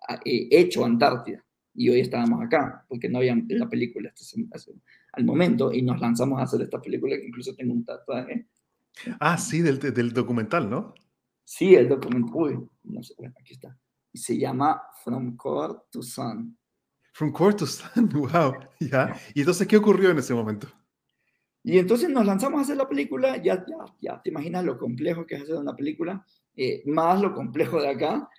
ah, 0.08 0.19
eh, 0.26 0.48
hecho 0.50 0.84
Antártida. 0.86 1.46
Y 1.76 1.89
hoy 1.89 2.00
estábamos 2.00 2.41
acá, 2.43 2.84
porque 2.88 3.10
no 3.10 3.19
había 3.19 3.36
la 3.50 3.69
película 3.69 4.12
al 5.13 5.26
momento, 5.26 5.72
y 5.72 5.84
nos 5.84 6.00
lanzamos 6.00 6.39
a 6.39 6.43
hacer 6.43 6.62
esta 6.62 6.82
película, 6.82 7.15
que 7.15 7.28
incluso 7.28 7.54
tengo 7.56 7.74
un 7.74 7.86
tatuaje. 7.86 8.48
Ah, 9.19 9.38
sí, 9.38 9.62
del, 9.62 9.80
del 9.80 10.13
documental, 10.13 10.69
¿no? 10.69 10.96
Sí, 11.43 11.75
el 11.75 11.89
documento, 11.89 12.32
uy, 12.36 12.60
no 12.84 13.03
sé, 13.03 13.15
aquí 13.39 13.53
está. 13.53 13.77
Y 14.12 14.17
se 14.17 14.38
llama 14.38 14.82
From 15.03 15.36
Core 15.36 15.75
to 15.91 16.01
Sun. 16.01 16.58
From 17.13 17.32
Core 17.32 17.56
to 17.56 17.65
Sun, 17.65 18.10
wow, 18.13 18.53
ya. 18.79 19.19
¿Y 19.34 19.41
entonces 19.41 19.67
qué 19.67 19.77
ocurrió 19.77 20.12
en 20.12 20.19
ese 20.19 20.34
momento? 20.34 20.67
Y 21.63 21.77
entonces 21.77 22.10
nos 22.10 22.25
lanzamos 22.25 22.60
a 22.60 22.63
hacer 22.63 22.77
la 22.77 22.89
película, 22.89 23.38
ya, 23.38 23.65
ya, 23.65 23.86
ya 24.01 24.21
te 24.21 24.29
imaginas 24.29 24.65
lo 24.65 24.77
complejo 24.77 25.25
que 25.25 25.36
es 25.36 25.43
hacer 25.43 25.56
una 25.56 25.75
película, 25.75 26.25
eh, 26.56 26.84
más 26.86 27.21
lo 27.21 27.34
complejo 27.34 27.82
de 27.82 27.88
acá, 27.88 28.29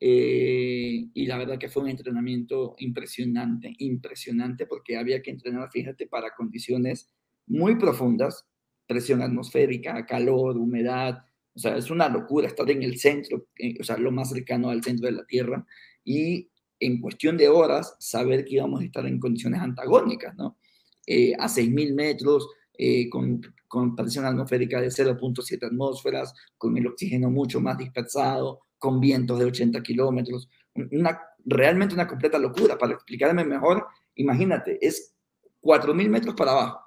eh, 0.00 1.08
y 1.14 1.26
la 1.26 1.38
verdad 1.38 1.58
que 1.58 1.68
fue 1.68 1.82
un 1.82 1.88
entrenamiento 1.88 2.74
impresionante, 2.78 3.72
impresionante, 3.78 4.66
porque 4.66 4.98
había 4.98 5.22
que 5.22 5.30
entrenar, 5.30 5.70
fíjate, 5.70 6.06
para 6.06 6.34
condiciones 6.34 7.08
muy 7.46 7.76
profundas, 7.76 8.46
presión 8.86 9.22
atmosférica, 9.22 10.04
calor, 10.04 10.58
humedad, 10.58 11.24
o 11.54 11.58
sea, 11.58 11.76
es 11.76 11.90
una 11.90 12.08
locura 12.08 12.48
estar 12.48 12.68
en 12.70 12.82
el 12.82 12.98
centro, 12.98 13.46
eh, 13.56 13.76
o 13.80 13.84
sea, 13.84 13.96
lo 13.96 14.10
más 14.10 14.30
cercano 14.30 14.70
al 14.70 14.82
centro 14.82 15.06
de 15.06 15.12
la 15.12 15.24
Tierra 15.24 15.64
y 16.04 16.48
en 16.80 17.00
cuestión 17.00 17.36
de 17.36 17.48
horas 17.48 17.96
saber 18.00 18.44
que 18.44 18.56
íbamos 18.56 18.80
a 18.80 18.84
estar 18.84 19.06
en 19.06 19.20
condiciones 19.20 19.60
antagónicas, 19.60 20.34
¿no? 20.34 20.58
Eh, 21.06 21.34
a 21.38 21.46
6.000 21.46 21.94
metros, 21.94 22.48
eh, 22.76 23.08
con, 23.08 23.40
con, 23.68 23.94
presión 23.94 24.24
atmosférica 24.24 24.80
de 24.80 24.88
0.7 24.88 25.66
atmósferas, 25.66 26.34
con 26.58 26.76
el 26.76 26.86
oxígeno 26.88 27.30
mucho 27.30 27.60
más 27.60 27.78
dispersado, 27.78 28.62
con 28.78 29.00
vientos 29.00 29.38
de 29.38 29.44
80 29.44 29.82
kilómetros, 29.82 30.48
una, 30.90 31.20
realmente 31.44 31.94
una 31.94 32.08
completa 32.08 32.38
locura. 32.38 32.76
Para 32.76 32.94
explicarme 32.94 33.44
mejor, 33.44 33.86
imagínate, 34.16 34.84
es 34.84 35.14
4.000 35.62 36.08
metros 36.08 36.34
para 36.34 36.50
abajo 36.52 36.80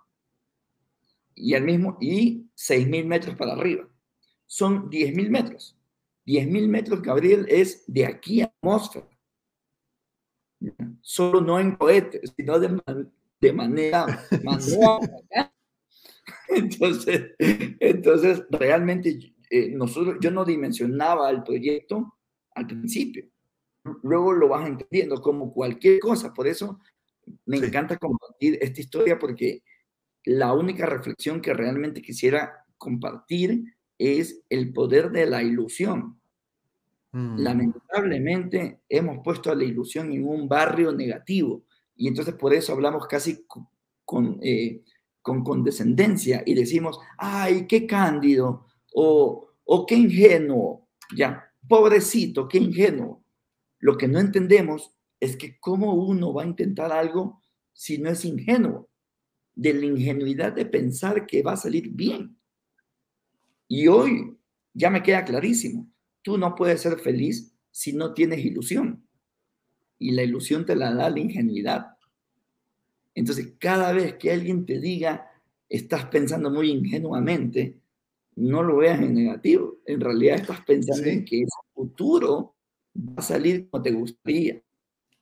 y, 1.35 1.53
al 1.53 1.63
mismo, 1.63 1.97
y 2.01 2.49
6.000 2.55 3.05
metros 3.05 3.35
para 3.35 3.53
arriba 3.53 3.87
son 4.47 4.89
10.000 4.89 5.29
metros. 5.29 5.77
10.000 6.25 6.67
metros, 6.67 7.01
Gabriel, 7.01 7.45
es 7.49 7.83
de 7.87 8.05
aquí 8.05 8.41
a 8.41 8.45
atmósfera. 8.45 9.07
Solo 11.01 11.39
no 11.41 11.59
en 11.59 11.75
cohetes, 11.75 12.33
sino 12.35 12.59
de, 12.59 12.81
de 13.39 13.53
manera 13.53 14.05
manual. 14.43 15.09
Entonces, 16.49 17.35
entonces, 17.39 18.43
realmente 18.49 19.33
eh, 19.49 19.69
nosotros, 19.69 20.17
yo 20.19 20.31
no 20.31 20.43
dimensionaba 20.43 21.29
el 21.29 21.43
proyecto 21.43 22.17
al 22.55 22.67
principio. 22.67 23.29
Luego 24.03 24.33
lo 24.33 24.49
vas 24.49 24.67
entendiendo 24.67 25.21
como 25.21 25.53
cualquier 25.53 25.99
cosa. 25.99 26.33
Por 26.33 26.47
eso 26.47 26.79
me 27.45 27.57
encanta 27.57 27.97
compartir 27.97 28.57
esta 28.61 28.81
historia 28.81 29.19
porque 29.19 29.63
la 30.23 30.53
única 30.53 30.85
reflexión 30.85 31.41
que 31.41 31.53
realmente 31.53 32.01
quisiera 32.01 32.65
compartir 32.77 33.76
es 33.97 34.41
el 34.49 34.73
poder 34.73 35.11
de 35.11 35.25
la 35.25 35.43
ilusión. 35.43 36.19
Mm. 37.11 37.39
Lamentablemente 37.39 38.81
hemos 38.89 39.23
puesto 39.23 39.51
a 39.51 39.55
la 39.55 39.63
ilusión 39.63 40.11
en 40.11 40.27
un 40.27 40.47
barrio 40.47 40.91
negativo 40.91 41.63
y 41.95 42.07
entonces 42.07 42.35
por 42.35 42.53
eso 42.53 42.73
hablamos 42.73 43.07
casi 43.07 43.45
con, 44.05 44.39
eh, 44.41 44.83
con 45.21 45.43
condescendencia 45.43 46.43
y 46.45 46.53
decimos, 46.53 46.99
ay, 47.17 47.65
qué 47.67 47.87
cándido 47.87 48.67
o, 48.93 49.49
o 49.65 49.85
qué 49.85 49.95
ingenuo, 49.95 50.87
ya, 51.15 51.51
pobrecito, 51.67 52.47
qué 52.47 52.59
ingenuo. 52.59 53.23
Lo 53.79 53.97
que 53.97 54.07
no 54.07 54.19
entendemos 54.19 54.93
es 55.19 55.35
que 55.35 55.59
cómo 55.59 55.93
uno 55.93 56.33
va 56.33 56.43
a 56.43 56.47
intentar 56.47 56.91
algo 56.91 57.41
si 57.73 57.97
no 57.97 58.09
es 58.09 58.25
ingenuo, 58.25 58.89
de 59.55 59.73
la 59.73 59.85
ingenuidad 59.85 60.53
de 60.53 60.65
pensar 60.65 61.25
que 61.25 61.41
va 61.41 61.53
a 61.53 61.57
salir 61.57 61.89
bien. 61.89 62.36
Y 63.67 63.87
hoy 63.87 64.37
ya 64.73 64.89
me 64.89 65.03
queda 65.03 65.25
clarísimo, 65.25 65.89
tú 66.21 66.37
no 66.37 66.55
puedes 66.55 66.81
ser 66.81 66.99
feliz 66.99 67.53
si 67.71 67.93
no 67.93 68.13
tienes 68.13 68.43
ilusión. 68.43 69.07
Y 69.99 70.11
la 70.11 70.23
ilusión 70.23 70.65
te 70.65 70.75
la 70.75 70.93
da 70.93 71.09
la 71.09 71.19
ingenuidad. 71.19 71.97
Entonces, 73.15 73.55
cada 73.59 73.93
vez 73.93 74.15
que 74.15 74.31
alguien 74.31 74.65
te 74.65 74.79
diga, 74.79 75.31
estás 75.67 76.05
pensando 76.05 76.51
muy 76.51 76.69
ingenuamente, 76.69 77.79
no 78.35 78.61
lo 78.61 78.77
veas 78.77 79.01
en 79.01 79.15
negativo. 79.15 79.79
En 79.85 79.99
realidad 79.99 80.35
estás 80.35 80.61
pensando 80.61 81.07
en 81.07 81.25
que 81.25 81.41
ese 81.41 81.57
futuro 81.73 82.55
va 82.95 83.15
a 83.17 83.21
salir 83.21 83.69
como 83.69 83.81
te 83.81 83.91
gustaría. 83.91 84.61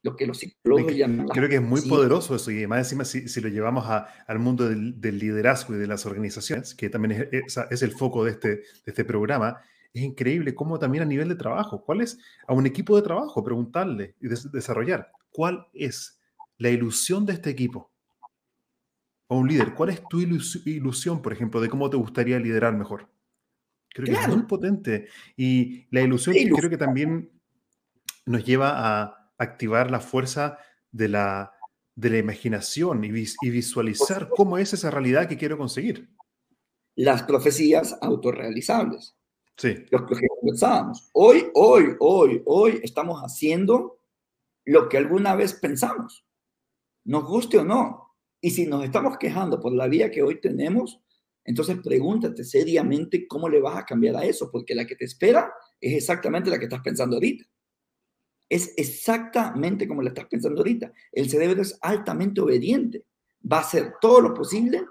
Lo 0.06 0.16
que 0.16 0.28
los 0.28 0.38
psicólogos 0.38 0.96
llaman. 0.96 1.28
Creo 1.30 1.50
que 1.50 1.56
es 1.56 1.62
muy 1.64 1.82
poderoso 1.82 2.36
eso. 2.36 2.52
Y 2.52 2.68
más 2.68 2.78
encima, 2.78 3.06
si, 3.06 3.42
lo 3.42 3.50
llevamos 3.50 3.86
al 3.88 4.38
mundo 4.38 4.70
del, 4.70 5.02
liderazgo 5.02 5.74
y 5.74 5.80
de 5.80 5.88
las 5.88 6.06
organizaciones, 6.06 6.76
que 6.76 6.92
también 6.92 7.28
es, 7.32 7.58
es, 7.72 7.82
el 7.82 7.92
foco 7.92 8.24
de 8.24 8.32
este, 8.32 8.50
de 8.50 8.64
este 8.86 9.04
programa, 9.04 9.60
es 9.96 10.04
increíble 10.04 10.54
cómo 10.54 10.78
también 10.78 11.02
a 11.02 11.08
nivel 11.08 11.28
de 11.28 11.36
trabajo, 11.36 11.84
¿cuál 11.84 12.02
es 12.02 12.20
a 12.48 12.54
un 12.54 12.68
equipo 12.68 12.96
de 12.96 13.02
trabajo? 13.02 13.44
Preguntarle 13.44 14.14
y 14.22 14.28
desarrollar, 14.28 15.10
¿cuál 15.32 15.66
es 15.74 16.22
la 16.60 16.70
ilusión 16.70 17.26
de 17.26 17.34
este 17.34 17.50
equipo? 17.50 17.92
O 19.26 19.40
un 19.40 19.48
líder, 19.48 19.74
¿cuál 19.74 19.90
es 19.90 20.04
tu 20.08 20.22
ilusión, 20.22 21.20
por 21.24 21.34
ejemplo, 21.34 21.62
de 21.62 21.70
cómo 21.70 21.90
te 21.90 21.98
gustaría 21.98 22.38
liderar 22.38 22.76
mejor? 22.76 23.10
Creo 23.90 24.06
que 24.06 24.22
es 24.22 24.28
muy 24.28 24.44
potente. 24.44 25.08
Y 25.36 25.88
la 25.90 26.02
ilusión 26.02 26.36
creo 26.56 26.70
que 26.70 26.78
también 26.78 27.32
nos 28.28 28.46
lleva 28.46 28.74
a 28.76 29.25
activar 29.38 29.92
la 29.92 30.00
fuerza 30.00 30.58
de 30.92 31.10
la, 31.10 31.54
de 31.96 32.10
la 32.10 32.18
imaginación 32.18 33.04
y, 33.04 33.10
y 33.42 33.50
visualizar 33.50 34.30
cómo 34.30 34.58
es 34.58 34.74
esa 34.74 34.92
realidad 34.92 35.28
que 35.28 35.38
quiero 35.38 35.58
conseguir. 35.58 36.10
Las 36.96 37.24
profecías 37.24 37.98
autorrealizables. 38.02 39.18
Sí. 39.58 39.86
Lo 39.90 40.06
que 40.06 40.16
pensábamos. 40.42 41.10
Hoy, 41.14 41.46
hoy, 41.54 41.96
hoy, 42.00 42.42
hoy 42.46 42.80
estamos 42.84 43.22
haciendo 43.22 44.00
lo 44.66 44.90
que 44.90 44.98
alguna 44.98 45.36
vez 45.36 45.54
pensamos, 45.54 46.26
nos 47.06 47.26
guste 47.26 47.60
o 47.60 47.64
no. 47.64 48.16
Y 48.42 48.52
si 48.52 48.66
nos 48.68 48.84
estamos 48.84 49.18
quejando 49.18 49.60
por 49.60 49.74
la 49.74 49.88
vida 49.88 50.12
que 50.12 50.24
hoy 50.24 50.42
tenemos, 50.42 51.02
entonces 51.44 51.78
pregúntate 51.84 52.44
seriamente 52.44 53.28
cómo 53.28 53.48
le 53.48 53.62
vas 53.62 53.78
a 53.78 53.86
cambiar 53.86 54.16
a 54.18 54.26
eso, 54.26 54.50
porque 54.52 54.76
la 54.76 54.86
que 54.86 54.96
te 54.96 55.06
espera 55.06 55.54
es 55.80 55.94
exactamente 55.94 56.50
la 56.50 56.58
que 56.58 56.66
estás 56.66 56.82
pensando 56.82 57.16
ahorita. 57.16 57.46
Es 58.50 58.74
exactamente 58.78 59.88
como 59.88 60.02
la 60.02 60.10
estás 60.10 60.26
pensando 60.26 60.60
ahorita. 60.60 60.92
El 61.12 61.30
cerebro 61.30 61.62
es 61.62 61.78
altamente 61.82 62.42
obediente. 62.42 63.04
Va 63.52 63.58
a 63.58 63.62
hacer 63.62 63.94
todo 64.00 64.22
lo 64.22 64.34
posible 64.34 64.86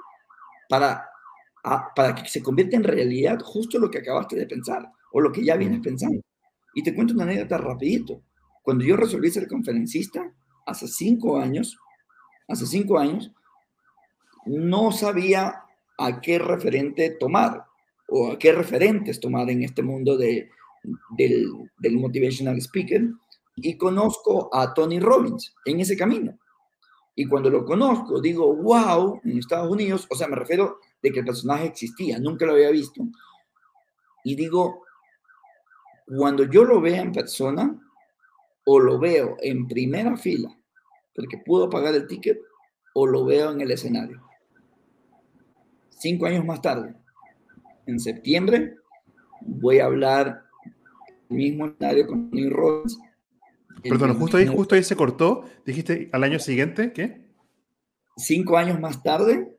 para 0.68 1.04
para 1.94 2.14
que 2.14 2.28
se 2.28 2.42
convierta 2.42 2.76
en 2.76 2.84
realidad 2.84 3.40
justo 3.42 3.78
lo 3.78 3.90
que 3.90 3.98
acabaste 3.98 4.36
de 4.36 4.46
pensar 4.46 4.86
o 5.12 5.20
lo 5.20 5.32
que 5.32 5.44
ya 5.44 5.56
vienes 5.56 5.80
pensando. 5.80 6.20
Y 6.74 6.82
te 6.82 6.94
cuento 6.94 7.14
una 7.14 7.24
anécdota 7.24 7.58
rapidito. 7.58 8.22
Cuando 8.62 8.84
yo 8.84 8.96
resolví 8.96 9.30
ser 9.30 9.48
conferencista, 9.48 10.30
hace 10.66 10.88
cinco 10.88 11.38
años, 11.38 11.78
hace 12.48 12.66
cinco 12.66 12.98
años, 12.98 13.32
no 14.46 14.92
sabía 14.92 15.62
a 15.98 16.20
qué 16.20 16.38
referente 16.38 17.10
tomar 17.18 17.64
o 18.08 18.32
a 18.32 18.38
qué 18.38 18.52
referentes 18.52 19.20
tomar 19.20 19.48
en 19.48 19.62
este 19.62 19.82
mundo 19.82 20.18
de, 20.18 20.50
del, 21.16 21.46
del 21.78 21.96
motivational 21.96 22.58
speaker 22.58 23.08
y 23.56 23.76
conozco 23.76 24.50
a 24.52 24.74
Tony 24.74 25.00
Robbins 25.00 25.54
en 25.64 25.80
ese 25.80 25.96
camino. 25.96 26.38
Y 27.14 27.26
cuando 27.26 27.48
lo 27.48 27.64
conozco, 27.64 28.20
digo, 28.20 28.54
wow, 28.56 29.20
en 29.24 29.38
Estados 29.38 29.70
Unidos, 29.70 30.06
o 30.10 30.16
sea, 30.16 30.26
me 30.26 30.36
refiero 30.36 30.78
de 31.00 31.12
que 31.12 31.20
el 31.20 31.24
personaje 31.24 31.66
existía, 31.66 32.18
nunca 32.18 32.44
lo 32.44 32.52
había 32.54 32.70
visto. 32.70 33.02
Y 34.24 34.34
digo, 34.34 34.84
cuando 36.06 36.44
yo 36.44 36.64
lo 36.64 36.80
vea 36.80 37.02
en 37.02 37.12
persona 37.12 37.80
o 38.66 38.80
lo 38.80 38.98
veo 38.98 39.36
en 39.40 39.68
primera 39.68 40.16
fila, 40.16 40.48
porque 41.14 41.38
puedo 41.44 41.70
pagar 41.70 41.94
el 41.94 42.06
ticket, 42.06 42.40
o 42.94 43.06
lo 43.06 43.24
veo 43.24 43.52
en 43.52 43.60
el 43.60 43.70
escenario. 43.70 44.22
Cinco 45.90 46.26
años 46.26 46.44
más 46.44 46.60
tarde, 46.60 46.94
en 47.86 48.00
septiembre, 48.00 48.76
voy 49.40 49.78
a 49.78 49.86
hablar 49.86 50.44
el 51.28 51.36
mismo 51.36 51.66
escenario 51.66 52.06
con 52.06 52.30
Tony 52.30 52.48
Robbins. 52.48 52.98
Perdón, 53.82 54.18
justo 54.18 54.36
ahí, 54.36 54.46
justo 54.46 54.74
ahí 54.74 54.84
se 54.84 54.96
cortó. 54.96 55.44
Dijiste 55.66 56.08
al 56.12 56.24
año 56.24 56.38
siguiente, 56.38 56.92
¿qué? 56.92 57.24
Cinco 58.16 58.56
años 58.56 58.80
más 58.80 59.02
tarde, 59.02 59.54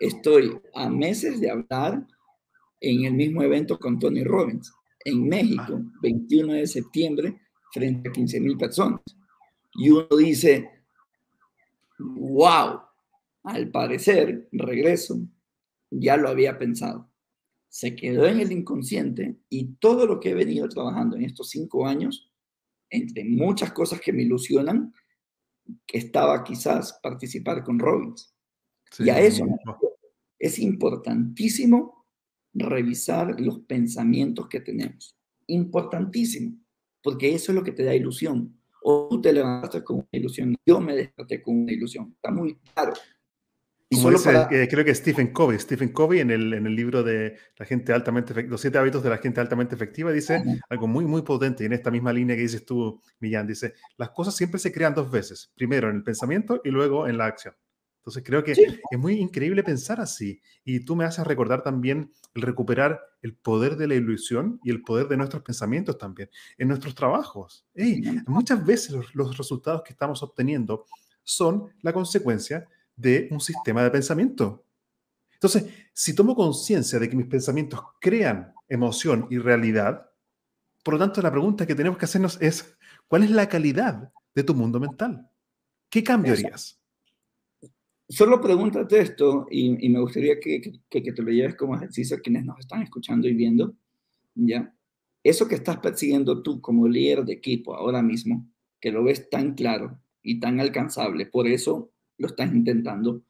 Estoy 0.00 0.58
a 0.74 0.88
meses 0.88 1.40
de 1.40 1.50
hablar 1.50 2.06
en 2.80 3.04
el 3.04 3.12
mismo 3.12 3.42
evento 3.42 3.78
con 3.78 3.98
Tony 3.98 4.24
Robbins, 4.24 4.72
en 5.04 5.28
México, 5.28 5.82
21 6.00 6.52
ah. 6.52 6.56
de 6.56 6.66
septiembre, 6.66 7.40
frente 7.70 8.08
a 8.08 8.12
15 8.12 8.40
mil 8.40 8.56
personas. 8.56 9.02
Y 9.74 9.90
uno 9.90 10.06
dice, 10.16 10.70
wow, 11.98 12.80
al 13.44 13.70
parecer, 13.70 14.48
regreso, 14.52 15.20
ya 15.90 16.16
lo 16.16 16.30
había 16.30 16.58
pensado. 16.58 17.10
Se 17.68 17.94
quedó 17.94 18.26
en 18.26 18.40
el 18.40 18.50
inconsciente 18.52 19.36
y 19.50 19.74
todo 19.74 20.06
lo 20.06 20.18
que 20.18 20.30
he 20.30 20.34
venido 20.34 20.66
trabajando 20.70 21.16
en 21.16 21.24
estos 21.24 21.50
cinco 21.50 21.86
años, 21.86 22.29
entre 22.90 23.24
muchas 23.24 23.72
cosas 23.72 24.00
que 24.00 24.12
me 24.12 24.22
ilusionan, 24.22 24.92
estaba 25.86 26.42
quizás 26.44 26.98
participar 27.02 27.62
con 27.62 27.78
Robbins. 27.78 28.34
y 28.98 29.08
a 29.08 29.20
eso 29.20 29.46
es 30.38 30.58
importantísimo 30.58 32.06
revisar 32.52 33.40
los 33.40 33.60
pensamientos 33.60 34.48
que 34.48 34.60
tenemos. 34.60 35.16
Importantísimo, 35.46 36.58
porque 37.02 37.34
eso 37.34 37.52
es 37.52 37.56
lo 37.56 37.62
que 37.62 37.72
te 37.72 37.84
da 37.84 37.94
ilusión. 37.94 38.56
O 38.82 39.08
tú 39.10 39.20
te 39.20 39.32
levantaste 39.32 39.84
con 39.84 39.96
una 39.96 40.08
ilusión, 40.12 40.56
yo 40.66 40.80
me 40.80 40.96
desperté 40.96 41.42
con 41.42 41.62
una 41.62 41.72
ilusión. 41.72 42.12
Está 42.14 42.30
muy 42.30 42.56
claro. 42.74 42.94
Y 43.92 43.96
solo 43.96 44.18
eh, 44.52 44.68
creo 44.70 44.84
que 44.84 44.94
Stephen 44.94 45.32
Covey, 45.32 45.58
Stephen 45.58 45.88
Covey 45.88 46.20
en 46.20 46.30
el, 46.30 46.54
en 46.54 46.64
el 46.64 46.76
libro 46.76 47.02
de 47.02 47.36
la 47.58 47.66
gente 47.66 47.92
altamente 47.92 48.40
los 48.44 48.60
siete 48.60 48.78
hábitos 48.78 49.02
de 49.02 49.10
la 49.10 49.18
gente 49.18 49.40
altamente 49.40 49.74
efectiva 49.74 50.12
dice 50.12 50.44
algo 50.68 50.86
muy 50.86 51.06
muy 51.06 51.22
potente 51.22 51.64
y 51.64 51.66
en 51.66 51.72
esta 51.72 51.90
misma 51.90 52.12
línea 52.12 52.36
que 52.36 52.42
dices 52.42 52.64
tú, 52.64 53.00
Millán, 53.18 53.48
dice, 53.48 53.74
las 53.96 54.10
cosas 54.10 54.36
siempre 54.36 54.60
se 54.60 54.70
crean 54.70 54.94
dos 54.94 55.10
veces, 55.10 55.50
primero 55.56 55.90
en 55.90 55.96
el 55.96 56.04
pensamiento 56.04 56.60
y 56.62 56.70
luego 56.70 57.08
en 57.08 57.18
la 57.18 57.26
acción. 57.26 57.54
Entonces 58.00 58.22
creo 58.24 58.42
que 58.42 58.52
es 58.52 58.98
muy 58.98 59.14
increíble 59.14 59.62
pensar 59.62 60.00
así. 60.00 60.40
Y 60.64 60.84
tú 60.84 60.96
me 60.96 61.04
haces 61.04 61.26
recordar 61.26 61.62
también 61.62 62.12
el 62.34 62.42
recuperar 62.42 63.00
el 63.20 63.34
poder 63.34 63.76
de 63.76 63.88
la 63.88 63.94
ilusión 63.94 64.58
y 64.64 64.70
el 64.70 64.82
poder 64.82 65.08
de 65.08 65.18
nuestros 65.18 65.42
pensamientos 65.42 65.98
también 65.98 66.30
en 66.56 66.68
nuestros 66.68 66.94
trabajos. 66.94 67.66
muchas 68.26 68.64
veces 68.64 68.94
los, 69.14 69.36
resultados 69.36 69.82
que 69.82 69.92
estamos 69.92 70.22
obteniendo 70.22 70.86
son 71.22 71.68
la 71.82 71.92
consecuencia 71.92 72.66
de 73.00 73.28
un 73.30 73.40
sistema 73.40 73.82
de 73.82 73.90
pensamiento. 73.90 74.64
Entonces, 75.32 75.64
si 75.92 76.14
tomo 76.14 76.34
conciencia 76.34 76.98
de 76.98 77.08
que 77.08 77.16
mis 77.16 77.26
pensamientos 77.26 77.80
crean 78.00 78.52
emoción 78.68 79.26
y 79.30 79.38
realidad, 79.38 80.10
por 80.84 80.94
lo 80.94 81.00
tanto, 81.00 81.22
la 81.22 81.30
pregunta 81.30 81.66
que 81.66 81.74
tenemos 81.74 81.98
que 81.98 82.04
hacernos 82.04 82.40
es, 82.40 82.76
¿cuál 83.08 83.24
es 83.24 83.30
la 83.30 83.48
calidad 83.48 84.12
de 84.34 84.44
tu 84.44 84.54
mundo 84.54 84.78
mental? 84.78 85.28
¿Qué 85.88 86.04
cambiarías? 86.04 86.78
Solo 88.08 88.40
pregúntate 88.40 88.98
esto 88.98 89.46
y, 89.50 89.88
me 89.88 90.00
gustaría 90.00 90.38
que, 90.40 90.60
que, 90.88 91.00
te 91.00 91.22
lo 91.22 91.30
lleves 91.30 91.54
como 91.54 91.76
ejercicio 91.76 92.16
a 92.16 92.20
quienes 92.20 92.44
nos 92.44 92.58
están 92.58 92.82
escuchando 92.82 93.28
y 93.28 93.34
viendo, 93.34 93.76
¿ya? 94.34 94.74
Eso 95.22 95.46
que 95.46 95.54
estás 95.54 95.78
persiguiendo 95.78 96.42
tú 96.42 96.60
como 96.60 96.88
líder 96.88 97.24
de 97.24 97.34
equipo 97.34 97.74
ahora 97.74 98.02
mismo, 98.02 98.48
que 98.80 98.90
lo 98.90 99.04
ves 99.04 99.30
tan 99.30 99.54
claro 99.54 100.00
y 100.22 100.40
tan 100.40 100.60
alcanzable, 100.60 101.26
por 101.26 101.46
eso 101.46 101.92
lo 102.20 102.28
estás 102.28 102.52
intentando, 102.52 103.22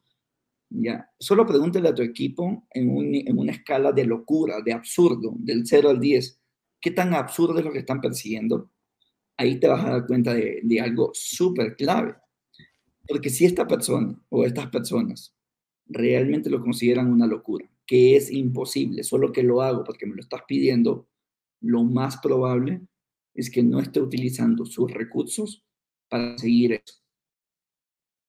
¿ya? 0.69 1.09
Solo 1.19 1.45
pregúntale 1.45 1.89
a 1.89 1.95
tu 1.95 2.03
equipo 2.03 2.67
en, 2.69 3.37
una 3.37 3.51
escala 3.51 3.91
de 3.91 4.05
locura, 4.05 4.61
de 4.63 4.73
absurdo, 4.73 5.33
del 5.37 5.65
0 5.65 5.89
al 5.89 5.99
10, 5.99 6.39
¿qué 6.79 6.91
tan 6.91 7.13
absurdo 7.13 7.57
es 7.59 7.65
lo 7.65 7.71
que 7.71 7.79
están 7.79 7.99
persiguiendo? 7.99 8.69
Ahí 9.37 9.59
te 9.59 9.67
vas 9.67 9.83
a 9.83 9.91
dar 9.91 10.05
cuenta 10.05 10.33
de, 10.33 10.59
de 10.63 10.81
algo 10.81 11.11
súper 11.13 11.75
clave 11.75 12.15
porque 13.07 13.29
si 13.29 13.45
esta 13.45 13.67
persona 13.67 14.17
o 14.29 14.45
estas 14.45 14.67
personas 14.67 15.35
realmente 15.85 16.49
lo 16.49 16.61
consideran 16.61 17.11
una 17.11 17.27
locura, 17.27 17.69
que 17.85 18.15
es 18.15 18.31
imposible, 18.31 19.03
solo 19.03 19.33
que 19.33 19.43
lo 19.43 19.61
hago 19.61 19.83
porque 19.83 20.05
me 20.05 20.15
lo 20.15 20.21
estás 20.21 20.43
pidiendo, 20.47 21.09
lo 21.59 21.83
más 21.83 22.17
probable 22.17 22.81
es 23.33 23.49
que 23.49 23.63
no 23.63 23.79
esté 23.79 23.99
utilizando 23.99 24.65
sus 24.65 24.91
recursos 24.91 25.65
para 26.07 26.37
seguir 26.37 26.73
eso. 26.73 27.00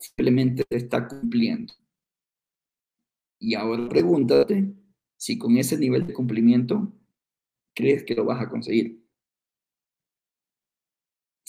Simplemente 0.03 0.65
está 0.71 1.07
cumpliendo. 1.07 1.73
Y 3.39 3.55
ahora 3.55 3.89
pregúntate 3.89 4.75
si 5.17 5.39
con 5.39 5.57
ese 5.57 5.79
nivel 5.79 6.07
de 6.07 6.13
cumplimiento 6.13 6.93
crees 7.75 8.05
que 8.05 8.15
lo 8.15 8.25
vas 8.25 8.43
a 8.43 8.49
conseguir 8.49 9.03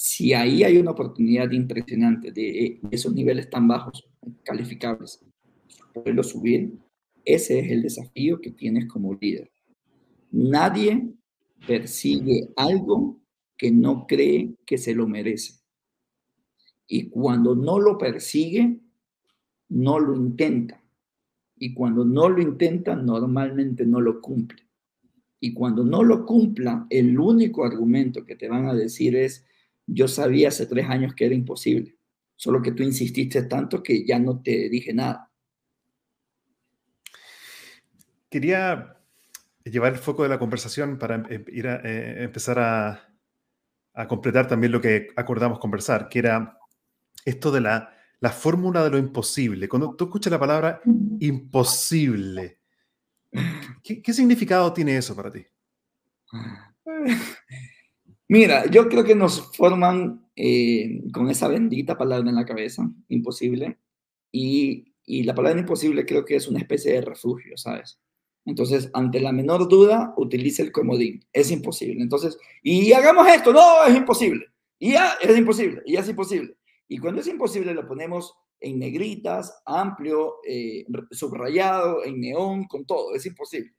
si 0.06 0.34
ahí 0.34 0.64
hay 0.64 0.78
una 0.78 0.92
oportunidad 0.92 1.50
impresionante 1.52 2.32
de 2.32 2.82
esos 2.92 3.14
niveles 3.14 3.50
tan 3.50 3.70
bajos, 3.70 4.06
calificables, 4.44 5.24
poderlo 5.94 6.24
subir, 6.24 6.74
ese 7.24 7.60
es 7.60 7.72
el 7.72 7.84
desafío 7.84 8.42
que 8.42 8.52
tienes 8.52 8.86
como 8.88 9.14
líder. 9.14 9.50
Nadie 10.30 11.10
persigue 11.66 12.50
algo 12.58 13.22
que 13.58 13.72
no 13.72 14.06
cree 14.06 14.54
que 14.66 14.78
se 14.78 14.94
lo 14.94 15.08
merece. 15.08 15.63
Y 16.96 17.10
cuando 17.10 17.56
no 17.56 17.80
lo 17.80 17.98
persigue, 17.98 18.80
no 19.70 19.98
lo 19.98 20.16
intenta. 20.16 20.80
Y 21.58 21.74
cuando 21.74 22.06
no 22.06 22.30
lo 22.30 22.40
intenta, 22.40 22.96
normalmente 22.96 23.84
no 23.84 24.00
lo 24.00 24.22
cumple. 24.22 24.62
Y 25.40 25.56
cuando 25.56 25.84
no 25.84 26.04
lo 26.04 26.24
cumpla, 26.24 26.86
el 26.92 27.20
único 27.20 27.66
argumento 27.66 28.24
que 28.24 28.36
te 28.36 28.48
van 28.48 28.68
a 28.68 28.76
decir 28.76 29.16
es, 29.16 29.44
yo 29.88 30.08
sabía 30.08 30.50
hace 30.50 30.68
tres 30.68 30.88
años 30.88 31.16
que 31.16 31.26
era 31.26 31.34
imposible, 31.34 31.98
solo 32.36 32.62
que 32.62 32.74
tú 32.74 32.84
insististe 32.84 33.42
tanto 33.42 33.82
que 33.82 34.06
ya 34.06 34.20
no 34.20 34.44
te 34.44 34.70
dije 34.70 34.94
nada. 34.94 35.32
Quería 38.30 39.00
llevar 39.64 39.94
el 39.94 40.00
foco 40.00 40.22
de 40.22 40.30
la 40.30 40.38
conversación 40.38 41.00
para 41.00 41.16
em, 41.28 41.44
ir 41.48 41.68
a, 41.68 41.78
eh, 41.78 42.24
empezar 42.24 42.60
a, 42.60 43.10
a, 43.96 44.08
completar 44.08 44.48
también 44.48 44.72
lo 44.72 44.80
que 44.80 45.08
acordamos 45.16 45.58
conversar, 45.58 46.08
que 46.08 46.20
era 46.20 46.60
esto 47.26 47.52
de 47.52 47.62
la, 47.62 47.94
la 48.20 48.30
fórmula 48.32 48.84
de 48.84 48.90
lo 48.90 48.98
imposible. 48.98 49.68
Cuando 49.68 49.96
tú 49.96 50.06
escuchas 50.06 50.32
la 50.32 50.40
palabra 50.40 50.82
imposible, 51.20 52.60
¿qué, 53.84 54.02
qué 54.02 54.14
significado 54.14 54.72
tiene 54.74 54.98
eso 54.98 55.16
para 55.16 55.32
ti? 55.32 55.46
Mira, 58.28 58.66
yo 58.66 58.88
creo 58.90 59.04
que 59.04 59.16
nos 59.16 59.56
forman 59.56 60.28
eh, 60.36 61.04
con 61.12 61.30
esa 61.30 61.48
bendita 61.48 61.98
palabra 61.98 62.30
en 62.30 62.36
la 62.36 62.46
cabeza, 62.46 62.90
imposible, 63.10 63.78
y, 64.32 64.94
y 65.06 65.24
la 65.24 65.36
palabra 65.36 65.60
imposible 65.60 66.06
creo 66.06 66.26
que 66.26 66.36
es 66.36 66.48
una 66.48 66.60
especie 66.60 66.94
de 66.94 67.02
refugio, 67.02 67.56
¿sabes? 67.58 68.00
Entonces, 68.46 68.90
ante 68.94 69.20
la 69.20 69.32
menor 69.32 69.68
duda, 69.70 70.14
utilice 70.18 70.64
el 70.64 70.72
comodín. 70.72 71.26
Es 71.32 71.52
imposible. 71.52 72.02
Entonces, 72.02 72.38
y 72.62 72.92
hagamos 72.92 73.28
esto. 73.28 73.54
No, 73.54 73.86
es 73.86 73.96
imposible. 73.96 74.48
Y 74.80 74.94
ya 74.94 75.14
es 75.22 75.38
imposible. 75.38 75.82
Y 75.86 75.94
ya 75.94 76.02
es 76.02 76.10
imposible. 76.10 76.56
Y 76.94 77.00
cuando 77.00 77.22
es 77.22 77.28
imposible, 77.28 77.74
lo 77.74 77.88
ponemos 77.88 78.36
en 78.60 78.78
negritas, 78.78 79.64
amplio, 79.66 80.36
eh, 80.48 80.86
subrayado, 81.10 82.06
en 82.06 82.22
neón, 82.22 82.66
con 82.66 82.86
todo. 82.86 83.16
Es 83.16 83.26
imposible. 83.26 83.74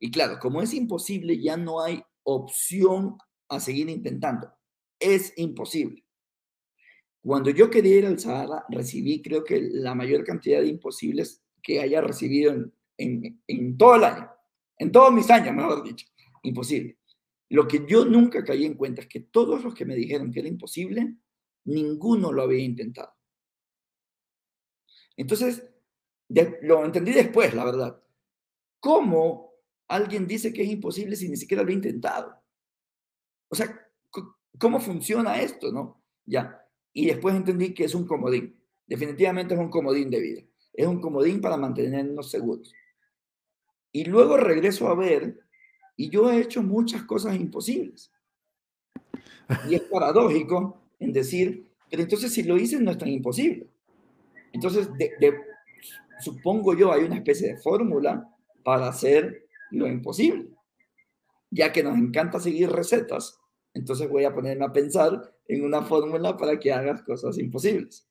Y 0.00 0.10
claro, 0.10 0.38
como 0.40 0.62
es 0.62 0.72
imposible, 0.72 1.38
ya 1.38 1.58
no 1.58 1.82
hay 1.82 2.02
opción 2.22 3.18
a 3.50 3.60
seguir 3.60 3.90
intentando. 3.90 4.50
Es 4.98 5.34
imposible. 5.36 6.02
Cuando 7.22 7.50
yo 7.50 7.68
quería 7.68 7.96
ir 7.96 8.06
al 8.06 8.18
Sahara, 8.18 8.64
recibí 8.70 9.20
creo 9.20 9.44
que 9.44 9.60
la 9.60 9.94
mayor 9.94 10.24
cantidad 10.24 10.62
de 10.62 10.68
imposibles 10.68 11.42
que 11.62 11.80
haya 11.80 12.00
recibido 12.00 12.54
en, 12.96 13.42
en, 13.46 13.76
todo 13.76 13.96
el 13.96 14.04
año, 14.04 14.30
en 14.78 14.90
todos 14.90 15.12
mis 15.12 15.28
años, 15.28 15.54
mejor 15.54 15.82
dicho. 15.82 16.06
Imposible. 16.42 16.96
Lo 17.50 17.68
que 17.68 17.84
yo 17.86 18.06
nunca 18.06 18.42
caí 18.42 18.64
en 18.64 18.78
cuenta 18.78 19.02
es 19.02 19.08
que 19.08 19.20
todos 19.20 19.62
los 19.62 19.74
que 19.74 19.84
me 19.84 19.94
dijeron 19.94 20.32
que 20.32 20.40
era 20.40 20.48
imposible, 20.48 21.18
ninguno 21.66 22.32
lo 22.32 22.42
había 22.42 22.64
intentado. 22.64 23.14
Entonces, 25.16 25.62
lo 26.62 26.84
entendí 26.84 27.12
después, 27.12 27.54
la 27.54 27.64
verdad. 27.64 28.02
¿Cómo 28.80 29.52
alguien 29.88 30.26
dice 30.26 30.52
que 30.52 30.62
es 30.62 30.68
imposible 30.68 31.16
si 31.16 31.28
ni 31.28 31.36
siquiera 31.36 31.62
lo 31.62 31.70
ha 31.70 31.74
intentado? 31.74 32.34
O 33.48 33.54
sea, 33.54 33.88
¿cómo 34.58 34.80
funciona 34.80 35.40
esto, 35.40 35.72
no? 35.72 36.02
Ya. 36.24 36.62
Y 36.92 37.06
después 37.06 37.34
entendí 37.34 37.74
que 37.74 37.84
es 37.84 37.94
un 37.94 38.06
comodín. 38.06 38.60
Definitivamente 38.86 39.54
es 39.54 39.60
un 39.60 39.70
comodín 39.70 40.10
de 40.10 40.20
vida. 40.20 40.42
Es 40.72 40.86
un 40.86 41.00
comodín 41.00 41.40
para 41.40 41.56
mantenernos 41.56 42.30
seguros. 42.30 42.72
Y 43.92 44.04
luego 44.04 44.36
regreso 44.36 44.88
a 44.88 44.94
ver, 44.94 45.40
y 45.96 46.10
yo 46.10 46.30
he 46.30 46.40
hecho 46.40 46.62
muchas 46.62 47.02
cosas 47.04 47.36
imposibles. 47.36 48.12
Y 49.70 49.76
es 49.76 49.82
paradójico 49.82 50.85
en 50.98 51.12
decir, 51.12 51.66
pero 51.90 52.02
entonces 52.02 52.32
si 52.32 52.42
lo 52.42 52.56
hice 52.56 52.80
no 52.80 52.90
es 52.90 52.98
tan 52.98 53.08
imposible. 53.08 53.66
Entonces, 54.52 54.88
supongo 56.20 56.74
yo, 56.74 56.92
hay 56.92 57.04
una 57.04 57.16
especie 57.16 57.48
de 57.48 57.56
fórmula 57.58 58.28
para 58.64 58.88
hacer 58.88 59.46
lo 59.70 59.86
imposible. 59.86 60.48
Ya 61.50 61.72
que 61.72 61.82
nos 61.82 61.96
encanta 61.96 62.40
seguir 62.40 62.70
recetas, 62.70 63.38
entonces 63.74 64.08
voy 64.08 64.24
a 64.24 64.34
ponerme 64.34 64.64
a 64.64 64.72
pensar 64.72 65.34
en 65.46 65.64
una 65.64 65.82
fórmula 65.82 66.36
para 66.36 66.58
que 66.58 66.72
hagas 66.72 67.02
cosas 67.02 67.38
imposibles. 67.38 68.08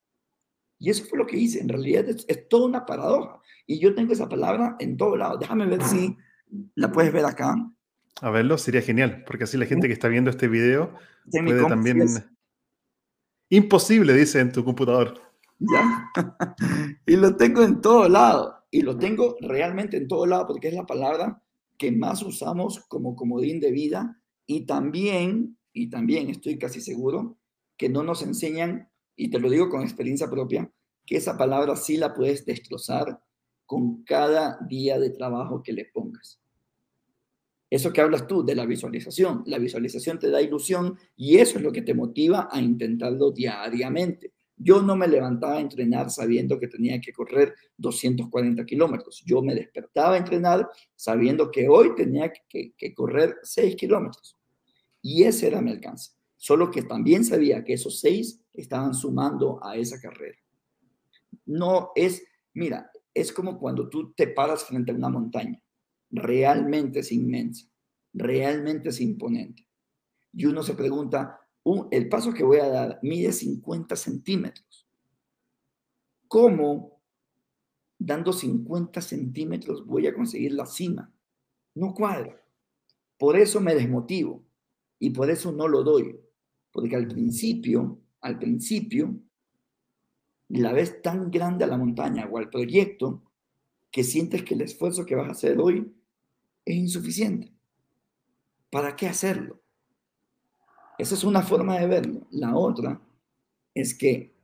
Y 0.77 0.89
eso 0.89 1.05
fue 1.05 1.17
lo 1.17 1.25
que 1.25 1.37
hice. 1.37 1.59
En 1.59 1.69
realidad 1.69 2.07
es, 2.07 2.25
es 2.27 2.47
toda 2.47 2.67
una 2.67 2.85
paradoja. 2.85 3.41
Y 3.65 3.79
yo 3.79 3.95
tengo 3.95 4.13
esa 4.13 4.29
palabra 4.29 4.75
en 4.79 4.97
todo 4.97 5.17
lado. 5.17 5.37
Déjame 5.37 5.65
ver 5.65 5.81
si 5.83 6.15
la 6.75 6.91
puedes 6.91 7.11
ver 7.11 7.25
acá. 7.25 7.55
A 8.21 8.29
verlo, 8.29 8.57
sería 8.57 8.81
genial, 8.81 9.23
porque 9.25 9.43
así 9.45 9.57
la 9.57 9.65
gente 9.65 9.87
que 9.87 9.93
está 9.93 10.07
viendo 10.07 10.29
este 10.29 10.47
video 10.47 10.93
puede 11.31 11.65
también... 11.67 12.07
Imposible, 13.49 14.13
dice 14.13 14.39
en 14.39 14.51
tu 14.51 14.63
computador. 14.63 15.19
Ya. 15.59 16.11
y 17.05 17.15
lo 17.15 17.35
tengo 17.35 17.63
en 17.63 17.81
todo 17.81 18.09
lado. 18.09 18.65
Y 18.71 18.81
lo 18.81 18.97
tengo 18.97 19.37
realmente 19.39 19.97
en 19.97 20.07
todo 20.07 20.25
lado 20.25 20.47
porque 20.47 20.67
es 20.67 20.73
la 20.73 20.85
palabra 20.85 21.41
que 21.77 21.91
más 21.91 22.21
usamos 22.23 22.83
como 22.87 23.15
comodín 23.15 23.59
de 23.59 23.71
vida. 23.71 24.21
Y 24.47 24.65
también, 24.65 25.57
y 25.73 25.89
también 25.89 26.29
estoy 26.29 26.57
casi 26.57 26.81
seguro 26.81 27.37
que 27.77 27.89
no 27.89 28.03
nos 28.03 28.21
enseñan 28.21 28.89
y 29.15 29.29
te 29.29 29.39
lo 29.39 29.49
digo 29.49 29.69
con 29.69 29.81
experiencia 29.81 30.29
propia, 30.29 30.69
que 31.05 31.17
esa 31.17 31.37
palabra 31.37 31.75
sí 31.75 31.97
la 31.97 32.13
puedes 32.13 32.45
destrozar 32.45 33.21
con 33.65 34.03
cada 34.03 34.57
día 34.67 34.99
de 34.99 35.09
trabajo 35.09 35.63
que 35.63 35.73
le 35.73 35.85
pongas. 35.85 36.39
Eso 37.69 37.91
que 37.91 38.01
hablas 38.01 38.27
tú 38.27 38.45
de 38.45 38.55
la 38.55 38.65
visualización, 38.65 39.43
la 39.47 39.57
visualización 39.57 40.19
te 40.19 40.29
da 40.29 40.41
ilusión 40.41 40.97
y 41.15 41.37
eso 41.37 41.57
es 41.57 41.63
lo 41.63 41.71
que 41.71 41.81
te 41.81 41.93
motiva 41.93 42.47
a 42.51 42.61
intentarlo 42.61 43.31
diariamente. 43.31 44.33
Yo 44.57 44.81
no 44.81 44.95
me 44.95 45.07
levantaba 45.07 45.55
a 45.55 45.59
entrenar 45.59 46.09
sabiendo 46.09 46.59
que 46.59 46.67
tenía 46.67 47.01
que 47.01 47.11
correr 47.11 47.53
240 47.77 48.65
kilómetros. 48.65 49.21
Yo 49.25 49.41
me 49.41 49.53
despertaba 49.53 50.13
a 50.15 50.17
entrenar 50.17 50.69
sabiendo 50.95 51.51
que 51.51 51.67
hoy 51.67 51.93
tenía 51.95 52.31
que, 52.47 52.93
correr 52.95 53.35
6 53.43 53.75
kilómetros. 53.75 54.37
Y 55.01 55.23
ese 55.23 55.47
era 55.47 55.61
mi 55.61 55.71
alcance. 55.71 56.11
Solo 56.37 56.71
que 56.71 56.83
también 56.83 57.25
sabía 57.25 57.63
que 57.63 57.73
esos 57.73 57.99
6 57.99 58.41
estaban 58.53 58.93
sumando 58.93 59.59
a 59.61 59.75
esa 59.75 59.99
carrera. 59.99 60.37
No 61.45 61.91
es, 61.95 62.23
mira, 62.53 62.89
es 63.13 63.33
como 63.33 63.59
cuando 63.59 63.89
tú 63.89 64.13
te 64.13 64.27
paras 64.27 64.63
frente 64.63 64.91
a 64.91 64.95
una 64.95 65.09
montaña. 65.09 65.61
Realmente 66.15 66.99
es 66.99 67.11
inmensa, 67.11 67.67
realmente 68.13 68.89
es 68.89 69.01
imponente. 69.01 69.67
Y 70.33 70.45
uno 70.45 70.63
se 70.63 70.73
pregunta, 70.73 71.39
el 71.91 72.09
paso 72.09 72.33
que 72.33 72.43
voy 72.43 72.59
a 72.59 72.67
dar 72.67 72.99
mide 73.01 73.31
50 73.31 73.95
centímetros. 73.95 74.87
¿Cómo 76.27 77.01
dando 77.97 78.33
50 78.33 79.01
centímetros 79.01 79.85
voy 79.85 80.07
a 80.07 80.13
conseguir 80.13 80.53
la 80.53 80.65
cima? 80.65 81.11
No 81.73 81.93
cuadra. 81.93 82.41
Por 83.17 83.37
eso 83.37 83.61
me 83.61 83.75
desmotivo 83.75 84.43
y 84.99 85.11
por 85.11 85.29
eso 85.29 85.51
no 85.51 85.67
lo 85.67 85.83
doy. 85.83 86.19
Porque 86.71 86.95
al 86.95 87.07
principio 87.07 87.99
al 88.25 88.39
principio, 88.39 89.19
la 90.49 90.73
ves 90.73 91.03
tan 91.03 91.29
grande 91.29 91.63
a 91.63 91.67
la 91.67 91.77
montaña 91.77 92.27
o 92.27 92.39
al 92.39 92.49
proyecto 92.49 93.21
que 93.91 94.03
sientes 94.03 94.41
que 94.41 94.55
el 94.55 94.61
esfuerzo 94.61 95.05
que 95.05 95.13
vas 95.13 95.27
a 95.27 95.33
hacer 95.33 95.59
hoy 95.59 95.93
es 96.65 96.75
insuficiente. 96.75 97.53
¿Para 98.69 98.95
qué 98.95 99.07
hacerlo? 99.07 99.61
Esa 100.97 101.15
es 101.15 101.23
una 101.23 101.41
forma 101.41 101.77
de 101.79 101.87
verlo. 101.87 102.27
La 102.31 102.55
otra 102.55 103.01
es 103.73 103.97
que 103.97 104.35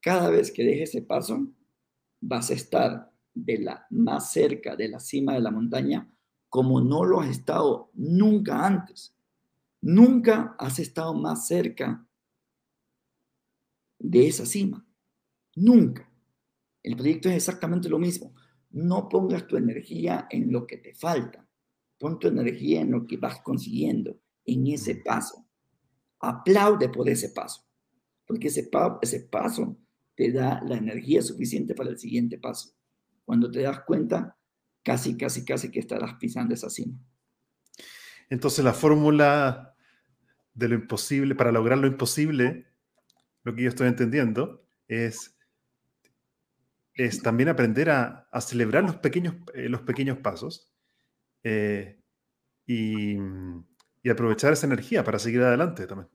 cada 0.00 0.30
vez 0.30 0.50
que 0.50 0.64
dejes 0.64 0.90
ese 0.90 1.02
paso, 1.02 1.46
vas 2.20 2.50
a 2.50 2.54
estar 2.54 3.12
de 3.34 3.58
la 3.58 3.86
más 3.90 4.32
cerca 4.32 4.76
de 4.76 4.88
la 4.88 5.00
cima 5.00 5.34
de 5.34 5.40
la 5.40 5.50
montaña 5.50 6.08
como 6.48 6.82
no 6.82 7.04
lo 7.04 7.20
has 7.20 7.30
estado 7.30 7.90
nunca 7.94 8.66
antes. 8.66 9.16
Nunca 9.80 10.54
has 10.58 10.78
estado 10.78 11.14
más 11.14 11.46
cerca 11.46 12.06
de 13.98 14.28
esa 14.28 14.44
cima. 14.44 14.84
Nunca. 15.56 16.08
El 16.82 16.96
proyecto 16.96 17.30
es 17.30 17.36
exactamente 17.36 17.88
lo 17.88 17.98
mismo. 17.98 18.34
No 18.70 19.08
pongas 19.08 19.46
tu 19.46 19.56
energía 19.56 20.26
en 20.30 20.52
lo 20.52 20.66
que 20.66 20.76
te 20.76 20.94
falta. 20.94 21.41
Pon 22.02 22.18
tu 22.18 22.26
energía 22.26 22.80
en 22.80 22.90
lo 22.90 23.06
que 23.06 23.16
vas 23.16 23.42
consiguiendo, 23.42 24.18
en 24.44 24.66
ese 24.66 24.96
paso. 24.96 25.46
Aplaude 26.18 26.88
por 26.88 27.08
ese 27.08 27.28
paso, 27.28 27.64
porque 28.26 28.48
ese, 28.48 28.68
ese 29.02 29.20
paso 29.20 29.78
te 30.16 30.32
da 30.32 30.60
la 30.64 30.78
energía 30.78 31.22
suficiente 31.22 31.76
para 31.76 31.90
el 31.90 31.98
siguiente 32.00 32.38
paso. 32.38 32.74
Cuando 33.24 33.48
te 33.48 33.62
das 33.62 33.82
cuenta, 33.86 34.36
casi, 34.82 35.16
casi, 35.16 35.44
casi 35.44 35.70
que 35.70 35.78
estarás 35.78 36.14
pisando 36.14 36.54
esa 36.54 36.70
cima. 36.70 36.98
Entonces 38.28 38.64
la 38.64 38.72
fórmula 38.72 39.76
de 40.54 40.70
lo 40.70 40.74
imposible, 40.74 41.36
para 41.36 41.52
lograr 41.52 41.78
lo 41.78 41.86
imposible, 41.86 42.66
lo 43.44 43.54
que 43.54 43.62
yo 43.62 43.68
estoy 43.68 43.86
entendiendo 43.86 44.66
es, 44.88 45.36
es 46.94 47.22
también 47.22 47.48
aprender 47.48 47.90
a, 47.90 48.28
celebrar 48.40 48.82
los 48.82 48.96
pequeños, 48.96 49.36
eh, 49.54 49.68
los 49.68 49.82
pequeños 49.82 50.18
pasos 50.18 50.71
eh, 51.44 51.98
y, 52.66 53.18
aprovechar 54.10 54.52
esa 54.52 54.66
energía 54.66 55.04
para 55.04 55.18
seguir 55.18 55.40
adelante 55.40 55.86
también. 55.86 56.08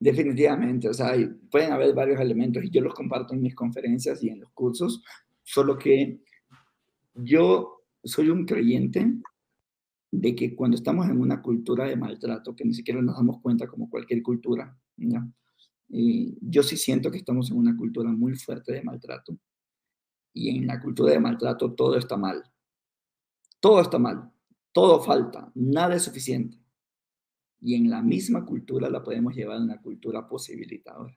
Definitivamente, 0.00 0.88
o 0.88 0.94
sea, 0.94 1.14
pueden 1.50 1.72
haber 1.72 1.94
varios 1.94 2.20
elementos 2.20 2.64
y 2.64 2.70
yo 2.70 2.80
los 2.80 2.94
comparto 2.94 3.34
en 3.34 3.42
mis 3.42 3.54
conferencias 3.54 4.22
y 4.22 4.28
en 4.28 4.40
los 4.40 4.50
cursos, 4.52 5.02
solo 5.42 5.78
que 5.78 6.20
yo 7.14 7.84
soy 8.02 8.30
un 8.30 8.44
creyente 8.44 9.12
de 10.10 10.34
que 10.34 10.54
cuando 10.54 10.76
estamos 10.76 11.06
en 11.08 11.20
una 11.20 11.40
cultura 11.42 11.86
de 11.86 11.96
maltrato, 11.96 12.54
que 12.54 12.64
ni 12.64 12.74
siquiera 12.74 13.00
nos 13.00 13.16
damos 13.16 13.40
cuenta 13.40 13.66
como 13.66 13.88
cualquier 13.88 14.22
cultura, 14.22 14.76
y 15.88 16.36
yo 16.40 16.62
sí 16.62 16.76
siento 16.76 17.10
que 17.10 17.18
estamos 17.18 17.50
en 17.50 17.58
una 17.58 17.76
cultura 17.76 18.10
muy 18.10 18.34
fuerte 18.34 18.72
de 18.72 18.82
maltrato. 18.82 19.36
Y 20.32 20.56
en 20.56 20.66
la 20.66 20.80
cultura 20.80 21.12
de 21.12 21.20
maltrato 21.20 21.72
todo 21.72 21.96
está 21.96 22.16
mal. 22.16 22.42
Todo 23.60 23.80
está 23.80 23.98
mal. 23.98 24.33
Todo 24.74 25.00
falta. 25.00 25.52
Nada 25.54 25.94
es 25.94 26.02
suficiente. 26.02 26.58
Y 27.62 27.76
en 27.76 27.88
la 27.88 28.02
misma 28.02 28.44
cultura 28.44 28.90
la 28.90 29.04
podemos 29.04 29.32
llevar 29.32 29.58
a 29.58 29.62
una 29.62 29.80
cultura 29.80 30.28
posibilitadora. 30.28 31.16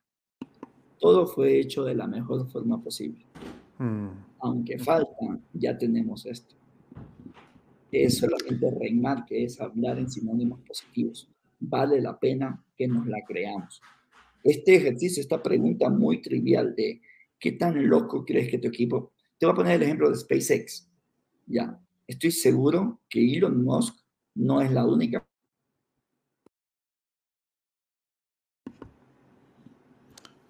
Todo 0.99 1.25
fue 1.25 1.59
hecho 1.59 1.83
de 1.83 1.95
la 1.95 2.05
mejor 2.05 2.47
forma 2.51 2.79
posible. 2.79 3.25
Mm. 3.79 4.09
Aunque 4.41 4.77
falta, 4.77 5.39
ya 5.53 5.75
tenemos 5.75 6.27
esto. 6.27 6.53
Es 7.91 8.19
solamente 8.19 8.69
reinar, 8.69 9.25
que 9.25 9.45
es 9.45 9.59
hablar 9.59 9.97
en 9.97 10.11
sinónimos 10.11 10.59
positivos. 10.61 11.27
Vale 11.59 11.99
la 11.99 12.19
pena 12.19 12.63
que 12.77 12.87
nos 12.87 13.07
la 13.07 13.23
creamos. 13.25 13.81
Este 14.43 14.75
ejercicio, 14.75 15.19
esta 15.19 15.41
pregunta 15.41 15.89
muy 15.89 16.21
trivial 16.21 16.75
de 16.75 17.01
qué 17.39 17.53
tan 17.53 17.87
loco 17.89 18.23
crees 18.23 18.51
que 18.51 18.59
tu 18.59 18.67
equipo. 18.67 19.13
Te 19.39 19.47
voy 19.47 19.53
a 19.53 19.55
poner 19.55 19.73
el 19.77 19.83
ejemplo 19.83 20.11
de 20.11 20.15
SpaceX. 20.15 20.87
Ya, 21.47 21.81
estoy 22.07 22.31
seguro 22.31 23.01
que 23.09 23.37
Elon 23.37 23.63
Musk 23.63 23.95
no 24.35 24.61
es 24.61 24.71
la 24.71 24.85
única 24.85 25.27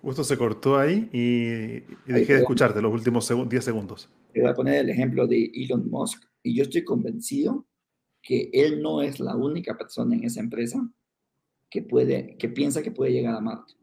Justo 0.07 0.23
se 0.23 0.37
cortó 0.37 0.77
ahí 0.77 1.09
y, 1.11 1.83
dejé 2.09 2.35
de 2.35 2.39
escucharte 2.39 2.81
los 2.81 2.93
últimos 2.93 3.27
10 3.27 3.61
segundos. 3.61 4.09
Te 4.31 4.39
voy 4.39 4.49
a 4.49 4.53
poner 4.53 4.75
el 4.75 4.89
ejemplo 4.89 5.27
de 5.27 5.51
Elon 5.53 5.89
Musk 5.89 6.23
y 6.43 6.55
yo 6.55 6.63
estoy 6.63 6.85
convencido 6.85 7.67
que 8.21 8.49
él 8.53 8.81
no 8.81 9.01
es 9.01 9.19
la 9.19 9.35
única 9.35 9.77
persona 9.77 10.15
en 10.15 10.23
esa 10.23 10.39
empresa 10.39 10.79
que, 11.69 11.81
puede, 11.81 12.37
que 12.37 12.47
piensa 12.47 12.81
que 12.81 12.91
puede 12.91 13.11
llegar 13.11 13.35
a 13.35 13.41
Marte. 13.41 13.73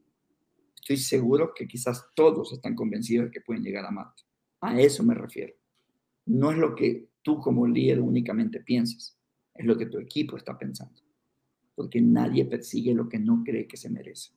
Estoy 0.76 0.96
seguro 0.96 1.52
que 1.54 1.66
quizás 1.66 2.06
todos 2.14 2.54
están 2.54 2.74
convencidos 2.74 3.26
de 3.26 3.30
que 3.30 3.40
pueden 3.42 3.62
llegar 3.62 3.84
a 3.84 3.90
Marte. 3.90 4.22
A 4.62 4.80
eso 4.80 5.02
me 5.02 5.14
refiero. 5.14 5.52
No 6.26 6.50
es 6.50 6.58
lo 6.58 6.74
que 6.74 7.08
tú 7.22 7.40
como 7.40 7.66
líder 7.66 8.00
únicamente 8.00 8.60
piensas, 8.60 9.18
es 9.54 9.64
lo 9.64 9.76
que 9.76 9.86
tu 9.86 9.98
equipo 9.98 10.36
está 10.36 10.56
pensando. 10.58 11.00
Porque 11.74 12.00
nadie 12.00 12.44
persigue 12.44 12.94
lo 12.94 13.08
que 13.08 13.18
no 13.18 13.42
cree 13.44 13.66
que 13.66 13.76
se 13.76 13.90
merece. 13.90 14.32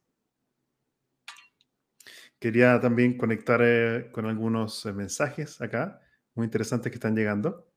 Quería 2.39 2.79
también 2.79 3.17
conectar 3.17 3.61
eh, 3.63 4.09
con 4.11 4.25
algunos 4.25 4.85
eh, 4.85 4.93
mensajes 4.93 5.59
acá, 5.59 5.99
muy 6.35 6.45
interesantes 6.45 6.91
que 6.91 6.97
están 6.97 7.15
llegando, 7.15 7.67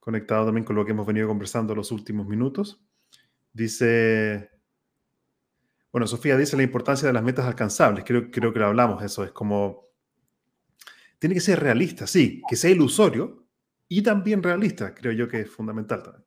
conectado 0.00 0.46
también 0.46 0.64
con 0.64 0.74
lo 0.76 0.84
que 0.86 0.92
hemos 0.92 1.06
venido 1.06 1.28
conversando 1.28 1.74
los 1.74 1.92
últimos 1.92 2.26
minutos. 2.26 2.82
Dice, 3.52 4.50
bueno, 5.92 6.06
Sofía 6.06 6.36
dice 6.38 6.56
la 6.56 6.62
importancia 6.62 7.06
de 7.06 7.12
las 7.12 7.22
metas 7.22 7.44
alcanzables, 7.44 8.04
creo, 8.04 8.30
creo 8.30 8.52
que 8.54 8.58
lo 8.58 8.66
hablamos, 8.66 9.02
eso 9.02 9.22
es 9.22 9.32
como, 9.32 9.83
tiene 11.24 11.36
que 11.36 11.40
ser 11.40 11.58
realista, 11.58 12.06
sí, 12.06 12.42
que 12.46 12.54
sea 12.54 12.70
ilusorio 12.70 13.48
y 13.88 14.02
también 14.02 14.42
realista, 14.42 14.94
creo 14.94 15.10
yo 15.12 15.26
que 15.26 15.40
es 15.40 15.50
fundamental 15.50 16.02
también. 16.02 16.26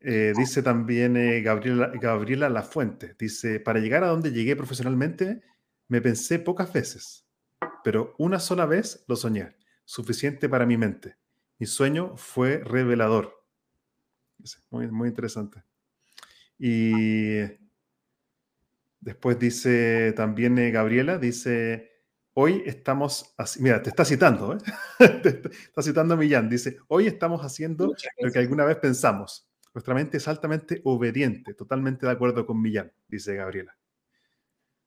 Eh, 0.00 0.32
dice 0.36 0.64
también 0.64 1.16
eh, 1.16 1.42
Gabriela, 1.42 1.92
Gabriela 1.94 2.48
Lafuente, 2.48 3.14
dice, 3.16 3.60
para 3.60 3.78
llegar 3.78 4.02
a 4.02 4.08
donde 4.08 4.32
llegué 4.32 4.56
profesionalmente, 4.56 5.44
me 5.86 6.00
pensé 6.00 6.40
pocas 6.40 6.72
veces, 6.72 7.28
pero 7.84 8.16
una 8.18 8.40
sola 8.40 8.66
vez 8.66 9.04
lo 9.06 9.14
soñé, 9.14 9.54
suficiente 9.84 10.48
para 10.48 10.66
mi 10.66 10.76
mente. 10.76 11.18
Mi 11.60 11.66
sueño 11.66 12.16
fue 12.16 12.58
revelador. 12.64 13.44
Muy, 14.70 14.90
muy 14.90 15.10
interesante. 15.10 15.62
Y 16.58 17.42
después 18.98 19.38
dice 19.38 20.12
también 20.16 20.58
eh, 20.58 20.72
Gabriela, 20.72 21.16
dice, 21.18 21.95
hoy 22.36 22.62
estamos, 22.66 23.34
así, 23.36 23.62
mira, 23.62 23.82
te 23.82 23.90
está 23.90 24.04
citando, 24.04 24.54
¿eh? 24.54 24.58
te 25.22 25.48
está 25.48 25.82
citando 25.82 26.14
a 26.14 26.16
Millán, 26.16 26.48
dice, 26.48 26.78
hoy 26.88 27.06
estamos 27.06 27.42
haciendo 27.42 27.92
lo 28.20 28.32
que 28.32 28.38
alguna 28.38 28.64
vez 28.64 28.76
pensamos 28.76 29.46
nuestra 29.76 29.94
mente 29.94 30.16
es 30.16 30.26
altamente 30.26 30.80
obediente, 30.84 31.52
totalmente 31.52 32.06
de 32.06 32.12
acuerdo 32.12 32.46
con 32.46 32.62
Millán, 32.62 32.90
dice 33.08 33.34
Gabriela. 33.34 33.76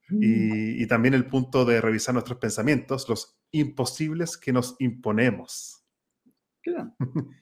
Mm. 0.10 0.20
Y, 0.82 0.88
también 0.88 1.14
el 1.14 1.28
punto 1.28 1.64
de 1.64 1.80
revisar 1.80 2.16
nuestros 2.16 2.40
pensamientos, 2.40 3.08
los 3.08 3.40
imposibles 3.52 4.36
que 4.36 4.52
nos 4.52 4.76
imponemos. 4.80 5.86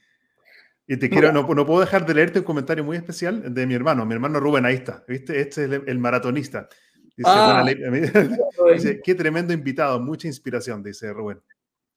y 0.88 0.98
te 0.98 1.10
quiero, 1.10 1.32
no, 1.32 1.48
puedo 1.48 1.80
dejar 1.80 2.06
de 2.06 2.16
leerte 2.16 2.40
un 2.40 2.46
comentario 2.46 2.84
muy 2.84 2.98
especial 2.98 3.54
de 3.54 3.66
mi 3.66 3.76
hermano, 3.76 4.06
mi 4.06 4.14
hermano 4.14 4.42
Rubén, 4.42 4.66
ahí 4.66 4.76
está, 4.76 5.06
¿viste? 5.08 5.40
Este 5.40 5.64
es 5.64 5.72
el, 5.88 6.00
maratonista. 6.00 6.68
Ah. 7.24 7.66
Dice, 8.74 9.02
qué 9.04 9.16
tremendo 9.16 9.54
invitado, 9.54 10.00
mucha 10.00 10.28
inspiración, 10.28 10.84
dice 10.84 11.12
Rubén. 11.12 11.42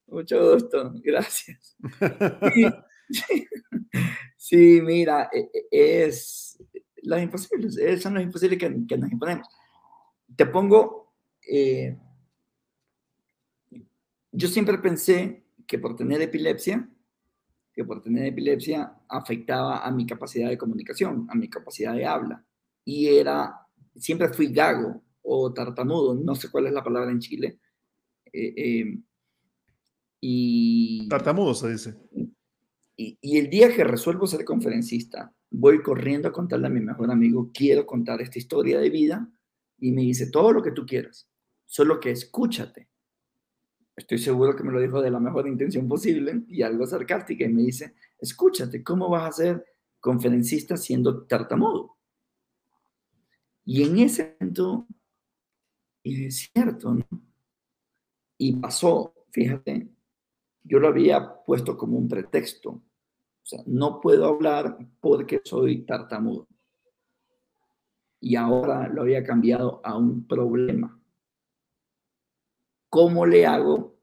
Mucho 0.06 0.52
gusto, 0.52 0.92
gracias. 1.02 1.76
Sí, 4.36 4.80
mira, 4.80 5.28
e, 5.32 5.50
e, 5.70 6.04
es 6.04 6.58
los 7.02 7.20
imposibles, 7.20 8.02
son 8.02 8.14
los 8.14 8.22
imposibles 8.22 8.58
que, 8.58 8.68
nos 8.70 9.12
imponemos. 9.12 9.46
Te 10.34 10.46
pongo, 10.46 11.12
eh, 11.48 11.96
yo 14.32 14.48
siempre 14.48 14.78
pensé 14.78 15.44
que 15.66 15.78
por 15.78 15.94
tener 15.94 16.20
epilepsia, 16.22 16.88
que 17.72 17.84
por 17.84 18.00
tener 18.02 18.26
epilepsia 18.26 18.92
afectaba 19.08 19.84
a 19.84 19.90
mi 19.90 20.06
capacidad 20.06 20.48
de 20.48 20.58
comunicación, 20.58 21.26
a 21.30 21.34
mi 21.34 21.48
capacidad 21.48 21.94
de 21.94 22.06
habla. 22.06 22.44
Y 22.84 23.06
era, 23.08 23.54
siempre 23.96 24.28
fui 24.32 24.52
gago 24.52 25.02
o 25.22 25.52
tartamudo, 25.52 26.14
no 26.14 26.34
sé 26.34 26.50
cuál 26.50 26.66
es 26.66 26.72
la 26.72 26.84
palabra 26.84 27.10
en 27.10 27.20
Chile. 27.20 27.58
Eh, 28.32 28.98
y, 30.20 31.08
tartamudo 31.08 31.54
se 31.54 31.70
dice. 31.70 31.96
Y, 32.96 33.38
el 33.38 33.48
día 33.48 33.74
que 33.74 33.84
resuelvo 33.84 34.26
ser 34.26 34.44
conferencista, 34.44 35.34
voy 35.50 35.82
corriendo 35.82 36.28
a 36.28 36.32
contarle 36.32 36.66
a 36.66 36.70
mi 36.70 36.80
mejor 36.80 37.10
amigo, 37.10 37.50
quiero 37.52 37.86
contar 37.86 38.20
esta 38.20 38.38
historia 38.38 38.78
de 38.78 38.90
vida, 38.90 39.30
y 39.78 39.92
me 39.92 40.02
dice, 40.02 40.30
todo 40.30 40.52
lo 40.52 40.62
que 40.62 40.72
tú 40.72 40.84
quieras, 40.84 41.26
solo 41.64 41.98
que 41.98 42.10
escúchate. 42.10 42.88
Estoy 43.96 44.18
seguro 44.18 44.54
que 44.54 44.62
me 44.62 44.72
lo 44.72 44.80
dijo 44.80 45.00
de 45.00 45.10
la 45.10 45.18
mejor 45.18 45.48
intención 45.48 45.88
posible 45.88 46.42
y 46.48 46.62
algo 46.62 46.86
sarcástica, 46.86 47.44
y 47.44 47.48
me 47.48 47.62
dice, 47.62 47.94
escúchate, 48.18 48.82
¿cómo 48.82 49.08
vas 49.08 49.28
a 49.28 49.42
ser 49.42 49.64
conferencista 49.98 50.76
siendo 50.76 51.24
tartamudo? 51.24 51.96
Y 53.64 53.82
en 53.84 53.98
ese 53.98 54.36
momento, 54.38 54.86
y 56.02 56.26
es 56.26 56.50
cierto, 56.52 56.94
¿no? 56.94 57.06
Y 58.38 58.56
pasó, 58.56 59.14
fíjate, 59.30 59.88
yo 60.64 60.78
lo 60.78 60.88
había 60.88 61.42
puesto 61.44 61.76
como 61.76 61.98
un 61.98 62.08
pretexto, 62.08 62.70
o 62.70 63.46
sea, 63.46 63.62
no 63.66 64.00
puedo 64.00 64.26
hablar 64.26 64.78
porque 65.00 65.40
soy 65.44 65.82
tartamudo. 65.82 66.46
Y 68.20 68.36
ahora 68.36 68.88
lo 68.88 69.02
había 69.02 69.24
cambiado 69.24 69.80
a 69.82 69.96
un 69.96 70.26
problema. 70.26 71.00
¿Cómo 72.90 73.24
le 73.24 73.46
hago 73.46 73.96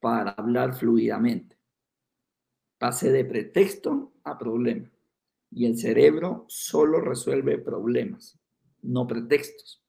para 0.00 0.32
hablar 0.32 0.74
fluidamente? 0.74 1.56
Pasé 2.78 3.12
de 3.12 3.24
pretexto 3.24 4.12
a 4.24 4.38
problema. 4.38 4.90
Y 5.52 5.66
el 5.66 5.78
cerebro 5.78 6.46
solo 6.48 7.00
resuelve 7.00 7.58
problemas, 7.58 8.38
no 8.82 9.06
pretextos. 9.06 9.79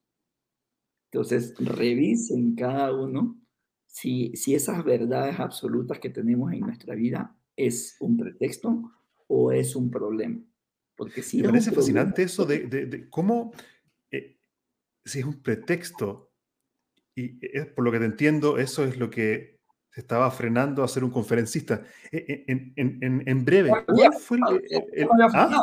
Entonces, 1.12 1.54
revisen 1.60 2.56
cada 2.56 2.94
uno 2.94 3.38
si, 3.86 4.34
si 4.36 4.56
esas 4.56 4.84
verdades 4.86 5.40
absolutas 5.40 6.00
que 6.00 6.10
tenemos 6.10 6.54
en 6.54 6.62
nuestra 6.62 6.96
vida 6.96 7.36
es 7.58 7.98
un 8.00 8.16
pretexto 8.16 8.92
o 9.28 9.52
es 9.52 9.76
un 9.76 9.92
problema. 9.92 10.40
Porque 10.96 11.22
si 11.22 11.42
Me 11.42 11.50
parece 11.50 11.72
fascinante 11.72 12.24
eso 12.24 12.46
de, 12.46 12.68
de, 12.68 13.10
cómo, 13.10 13.52
eh, 14.10 14.38
si 15.04 15.20
es 15.20 15.26
un 15.26 15.42
pretexto, 15.42 16.32
y 17.14 17.40
es, 17.42 17.66
por 17.68 17.84
lo 17.84 17.92
que 17.92 18.00
te 18.00 18.06
entiendo, 18.06 18.58
eso 18.58 18.86
es 18.86 18.98
lo 18.98 19.10
que 19.10 19.60
se 19.90 20.00
estaba 20.00 20.32
frenando 20.32 20.82
a 20.82 20.88
ser 20.88 21.04
un 21.04 21.12
conferencista. 21.12 21.84
E, 22.10 22.18
e, 22.18 22.46
en, 22.48 22.74
en, 22.78 23.24
en, 23.28 23.46
breve, 23.46 23.72
¿cuál 23.86 24.14
fue 24.14 24.38
el, 24.38 25.10
¿ah? 25.34 25.62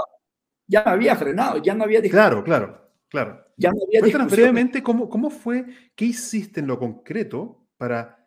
Ya 0.66 0.84
me 0.84 0.90
había 0.90 1.16
frenado, 1.16 1.62
ya 1.62 1.74
no 1.74 1.84
había 1.84 2.02
Claro, 2.02 2.44
claro, 2.44 2.92
claro. 3.08 3.47
Ya 3.58 3.70
no 3.70 3.78
había 3.86 4.00
Cuéntanos 4.00 4.32
brevemente 4.32 4.82
cómo, 4.82 5.10
cómo 5.10 5.28
fue, 5.28 5.66
qué 5.94 6.06
hiciste 6.06 6.60
en 6.60 6.68
lo 6.68 6.78
concreto 6.78 7.66
para 7.76 8.18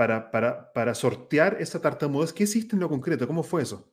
para, 0.00 0.30
para, 0.30 0.72
para 0.72 0.94
sortear 0.94 1.58
esa 1.60 1.78
tartamudez? 1.78 2.32
¿Qué 2.32 2.44
hiciste 2.44 2.74
en 2.74 2.80
lo 2.80 2.88
concreto? 2.88 3.26
¿Cómo 3.26 3.42
fue 3.42 3.60
eso? 3.60 3.92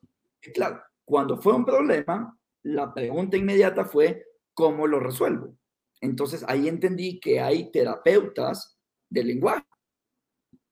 Claro, 0.53 0.81
cuando 1.03 1.35
fue 1.35 1.53
un 1.53 1.65
problema, 1.65 2.39
la 2.63 2.93
pregunta 2.93 3.35
inmediata 3.35 3.83
fue, 3.83 4.23
¿cómo 4.53 4.87
lo 4.87 5.01
resuelvo? 5.01 5.57
Entonces 5.99 6.45
ahí 6.47 6.69
entendí 6.69 7.19
que 7.19 7.41
hay 7.41 7.73
terapeutas 7.73 8.79
del 9.09 9.27
lenguaje. 9.27 9.65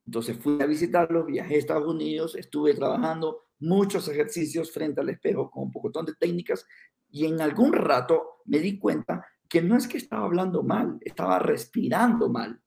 Entonces 0.06 0.38
fui 0.38 0.62
a 0.62 0.68
visitarlos, 0.68 1.26
viajé 1.26 1.56
a 1.56 1.58
Estados 1.58 1.94
Unidos, 1.94 2.38
estuve 2.38 2.74
trabajando 2.74 3.48
muchos 3.60 4.08
ejercicios 4.08 4.72
frente 4.72 5.02
al 5.02 5.10
espejo 5.10 5.52
con 5.52 5.64
un 5.64 5.72
pocotón 5.74 6.06
de 6.06 6.14
técnicas 6.18 6.66
y 7.10 7.26
en 7.26 7.42
algún 7.42 7.74
rato 7.74 8.42
me 8.46 8.60
di 8.60 8.80
cuenta 8.80 9.26
que 9.56 9.62
no 9.62 9.78
es 9.78 9.88
que 9.88 9.96
estaba 9.96 10.26
hablando 10.26 10.64
mal, 10.64 10.98
estaba 11.00 11.40
respirando 11.40 12.28
mal. 12.28 12.62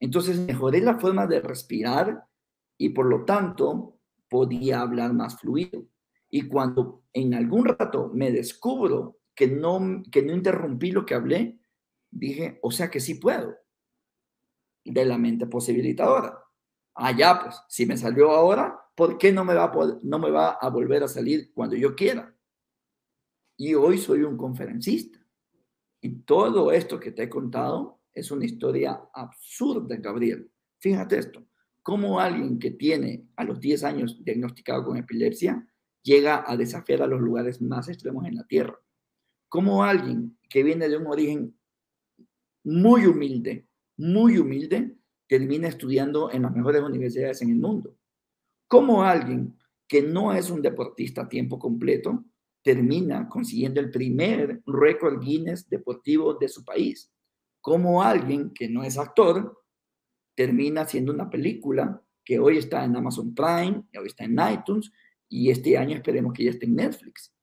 Entonces 0.00 0.38
mejoré 0.38 0.80
la 0.80 0.98
forma 0.98 1.26
de 1.26 1.42
respirar 1.42 2.24
y 2.78 2.88
por 2.88 3.04
lo 3.04 3.26
tanto 3.26 3.98
podía 4.30 4.80
hablar 4.80 5.12
más 5.12 5.38
fluido. 5.38 5.84
Y 6.30 6.48
cuando 6.48 7.02
en 7.12 7.34
algún 7.34 7.66
rato 7.66 8.10
me 8.14 8.32
descubro 8.32 9.18
que 9.34 9.46
no, 9.46 10.02
que 10.10 10.22
no 10.22 10.32
interrumpí 10.32 10.90
lo 10.90 11.04
que 11.04 11.12
hablé, 11.12 11.60
dije, 12.10 12.58
o 12.62 12.70
sea 12.70 12.88
que 12.88 13.00
sí 13.00 13.16
puedo. 13.16 13.54
De 14.86 15.04
la 15.04 15.18
mente 15.18 15.46
posibilitadora. 15.48 16.38
Allá, 16.94 17.40
pues, 17.42 17.60
si 17.68 17.84
me 17.84 17.98
salió 17.98 18.30
ahora, 18.30 18.80
¿por 18.94 19.18
qué 19.18 19.32
no 19.32 19.44
me, 19.44 19.52
va 19.52 19.70
no 20.02 20.18
me 20.18 20.30
va 20.30 20.52
a 20.52 20.70
volver 20.70 21.02
a 21.02 21.08
salir 21.08 21.52
cuando 21.52 21.76
yo 21.76 21.94
quiera? 21.94 22.34
Y 23.58 23.74
hoy 23.74 23.98
soy 23.98 24.22
un 24.22 24.38
conferencista. 24.38 25.27
Y 26.00 26.20
todo 26.20 26.72
esto 26.72 27.00
que 27.00 27.12
te 27.12 27.24
he 27.24 27.28
contado 27.28 28.00
es 28.12 28.30
una 28.30 28.44
historia 28.44 29.00
absurda, 29.12 29.96
Gabriel. 29.96 30.50
Fíjate 30.78 31.18
esto, 31.18 31.44
cómo 31.82 32.20
alguien 32.20 32.58
que 32.58 32.70
tiene 32.70 33.26
a 33.36 33.44
los 33.44 33.60
10 33.60 33.84
años 33.84 34.24
diagnosticado 34.24 34.84
con 34.84 34.96
epilepsia 34.96 35.66
llega 36.02 36.44
a 36.46 36.56
desafiar 36.56 37.02
a 37.02 37.06
los 37.06 37.20
lugares 37.20 37.60
más 37.60 37.88
extremos 37.88 38.24
en 38.26 38.36
la 38.36 38.44
Tierra. 38.44 38.78
Cómo 39.48 39.82
alguien 39.82 40.38
que 40.48 40.62
viene 40.62 40.88
de 40.88 40.96
un 40.96 41.06
origen 41.06 41.58
muy 42.64 43.06
humilde, 43.06 43.66
muy 43.96 44.38
humilde, 44.38 44.96
termina 45.26 45.68
estudiando 45.68 46.30
en 46.30 46.42
las 46.42 46.54
mejores 46.54 46.82
universidades 46.82 47.42
en 47.42 47.50
el 47.50 47.56
mundo. 47.56 47.96
Cómo 48.66 49.02
alguien 49.02 49.58
que 49.86 50.02
no 50.02 50.32
es 50.32 50.50
un 50.50 50.62
deportista 50.62 51.22
a 51.22 51.28
tiempo 51.28 51.58
completo 51.58 52.24
termina 52.68 53.26
consiguiendo 53.30 53.80
el 53.80 53.90
primer 53.90 54.60
récord 54.66 55.18
Guinness 55.24 55.66
deportivo 55.70 56.34
de 56.34 56.48
su 56.48 56.62
país. 56.66 57.10
Como 57.62 58.02
alguien 58.02 58.52
que 58.52 58.68
no 58.68 58.84
es 58.84 58.98
actor 58.98 59.64
termina 60.34 60.82
haciendo 60.82 61.10
una 61.10 61.30
película 61.30 62.02
que 62.22 62.38
hoy 62.38 62.58
está 62.58 62.84
en 62.84 62.94
Amazon 62.94 63.34
Prime, 63.34 63.84
hoy 63.98 64.06
está 64.06 64.24
en 64.24 64.36
iTunes 64.52 64.92
y 65.30 65.48
este 65.48 65.78
año 65.78 65.96
esperemos 65.96 66.34
que 66.34 66.44
ya 66.44 66.50
esté 66.50 66.66
en 66.66 66.74
Netflix. 66.74 67.34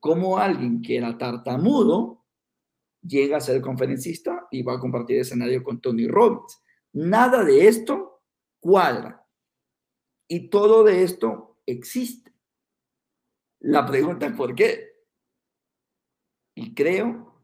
Como 0.00 0.36
alguien 0.36 0.82
que 0.82 0.96
era 0.96 1.16
tartamudo 1.16 2.24
llega 3.02 3.36
a 3.36 3.40
ser 3.40 3.60
conferencista 3.60 4.48
y 4.50 4.64
va 4.64 4.74
a 4.74 4.80
compartir 4.80 5.20
escenario 5.20 5.62
con 5.62 5.80
Tony 5.80 6.08
Robbins. 6.08 6.60
Nada 6.92 7.44
de 7.44 7.68
esto 7.68 8.20
cuadra. 8.58 9.24
Y 10.26 10.50
todo 10.50 10.82
de 10.82 11.04
esto 11.04 11.60
existe. 11.66 12.35
La 13.60 13.86
pregunta 13.86 14.26
es 14.26 14.32
por 14.32 14.54
qué. 14.54 14.96
Y 16.54 16.74
creo 16.74 17.40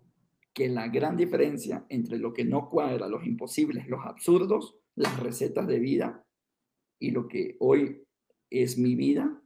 que 0.53 0.69
la 0.69 0.89
gran 0.89 1.17
diferencia 1.17 1.87
entre 1.89 2.19
lo 2.19 2.33
que 2.33 2.45
no 2.45 2.69
cuadra, 2.69 3.09
los 3.09 3.25
imposibles, 3.27 3.87
los 3.89 4.05
absurdos, 4.05 4.77
las 4.95 5.19
recetas 5.21 5.67
de 5.67 5.79
vida 5.79 6.27
y 6.99 7.11
lo 7.11 7.27
que 7.29 7.57
hoy 7.61 8.07
es 8.51 8.79
mi 8.79 8.95
vida, 8.95 9.43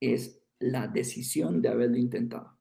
es 0.00 0.42
la 0.58 0.88
decisión 0.88 1.62
de 1.62 1.68
haberlo 1.68 1.96
intentado. 1.96 2.58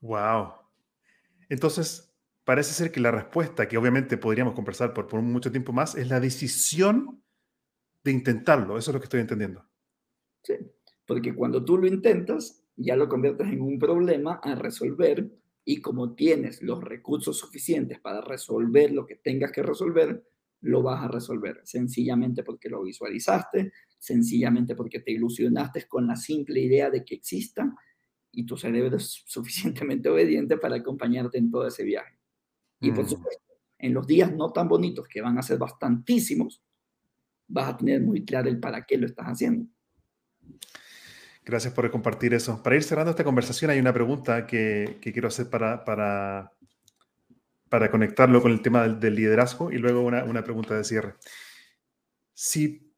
Wow. 0.00 0.54
Entonces, 1.48 2.12
parece 2.44 2.72
ser 2.72 2.90
que 2.90 3.00
la 3.00 3.10
respuesta, 3.10 3.68
que 3.68 3.76
obviamente 3.76 4.16
podríamos 4.16 4.54
conversar 4.54 4.94
por, 4.94 5.06
por 5.06 5.22
mucho 5.22 5.50
tiempo 5.50 5.72
más, 5.72 5.94
es 5.94 6.08
la 6.08 6.20
decisión 6.20 7.22
de 8.04 8.10
intentarlo. 8.12 8.78
Eso 8.78 8.90
es 8.90 8.94
lo 8.94 9.00
que 9.00 9.06
estoy 9.06 9.20
entendiendo. 9.20 9.71
Sí, 10.42 10.54
porque 11.06 11.34
cuando 11.34 11.64
tú 11.64 11.78
lo 11.78 11.86
intentas, 11.86 12.62
ya 12.76 12.96
lo 12.96 13.08
conviertes 13.08 13.48
en 13.48 13.60
un 13.60 13.78
problema 13.78 14.40
a 14.42 14.54
resolver 14.54 15.30
y 15.64 15.80
como 15.80 16.14
tienes 16.14 16.62
los 16.62 16.82
recursos 16.82 17.38
suficientes 17.38 18.00
para 18.00 18.20
resolver 18.20 18.92
lo 18.92 19.06
que 19.06 19.16
tengas 19.16 19.52
que 19.52 19.62
resolver, 19.62 20.24
lo 20.62 20.82
vas 20.82 21.04
a 21.04 21.08
resolver, 21.08 21.60
sencillamente 21.64 22.42
porque 22.42 22.68
lo 22.68 22.82
visualizaste, 22.82 23.72
sencillamente 23.98 24.74
porque 24.74 25.00
te 25.00 25.12
ilusionaste 25.12 25.86
con 25.86 26.06
la 26.06 26.16
simple 26.16 26.60
idea 26.60 26.90
de 26.90 27.04
que 27.04 27.16
exista 27.16 27.72
y 28.30 28.46
tu 28.46 28.56
cerebro 28.56 28.96
es 28.96 29.22
suficientemente 29.26 30.08
obediente 30.08 30.56
para 30.56 30.76
acompañarte 30.76 31.38
en 31.38 31.50
todo 31.50 31.66
ese 31.66 31.84
viaje. 31.84 32.18
Y 32.80 32.90
por 32.90 33.04
mm. 33.04 33.08
supuesto, 33.08 33.42
en 33.78 33.94
los 33.94 34.06
días 34.06 34.34
no 34.34 34.52
tan 34.52 34.68
bonitos, 34.68 35.06
que 35.08 35.20
van 35.20 35.38
a 35.38 35.42
ser 35.42 35.58
bastantísimos, 35.58 36.62
vas 37.48 37.74
a 37.74 37.76
tener 37.76 38.00
muy 38.00 38.24
claro 38.24 38.48
el 38.48 38.58
para 38.58 38.84
qué 38.84 38.96
lo 38.96 39.06
estás 39.06 39.26
haciendo. 39.26 39.66
Gracias 41.44 41.74
por 41.74 41.90
compartir 41.90 42.34
eso. 42.34 42.62
Para 42.62 42.76
ir 42.76 42.84
cerrando 42.84 43.10
esta 43.10 43.24
conversación, 43.24 43.70
hay 43.70 43.80
una 43.80 43.92
pregunta 43.92 44.46
que, 44.46 44.98
quiero 45.02 45.28
hacer 45.28 45.50
para, 45.50 46.52
conectarlo 47.90 48.40
con 48.40 48.52
el 48.52 48.62
tema 48.62 48.86
del, 48.86 49.14
liderazgo 49.14 49.72
y 49.72 49.78
luego 49.78 50.02
una, 50.02 50.44
pregunta 50.44 50.76
de 50.76 50.84
cierre. 50.84 51.14
Si 52.32 52.94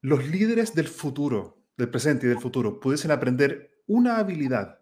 los 0.00 0.26
líderes 0.28 0.74
del 0.74 0.88
futuro, 0.88 1.64
del 1.76 1.88
presente 1.88 2.26
y 2.26 2.28
del 2.28 2.40
futuro, 2.40 2.80
pudiesen 2.80 3.12
aprender 3.12 3.82
una 3.86 4.18
habilidad 4.18 4.80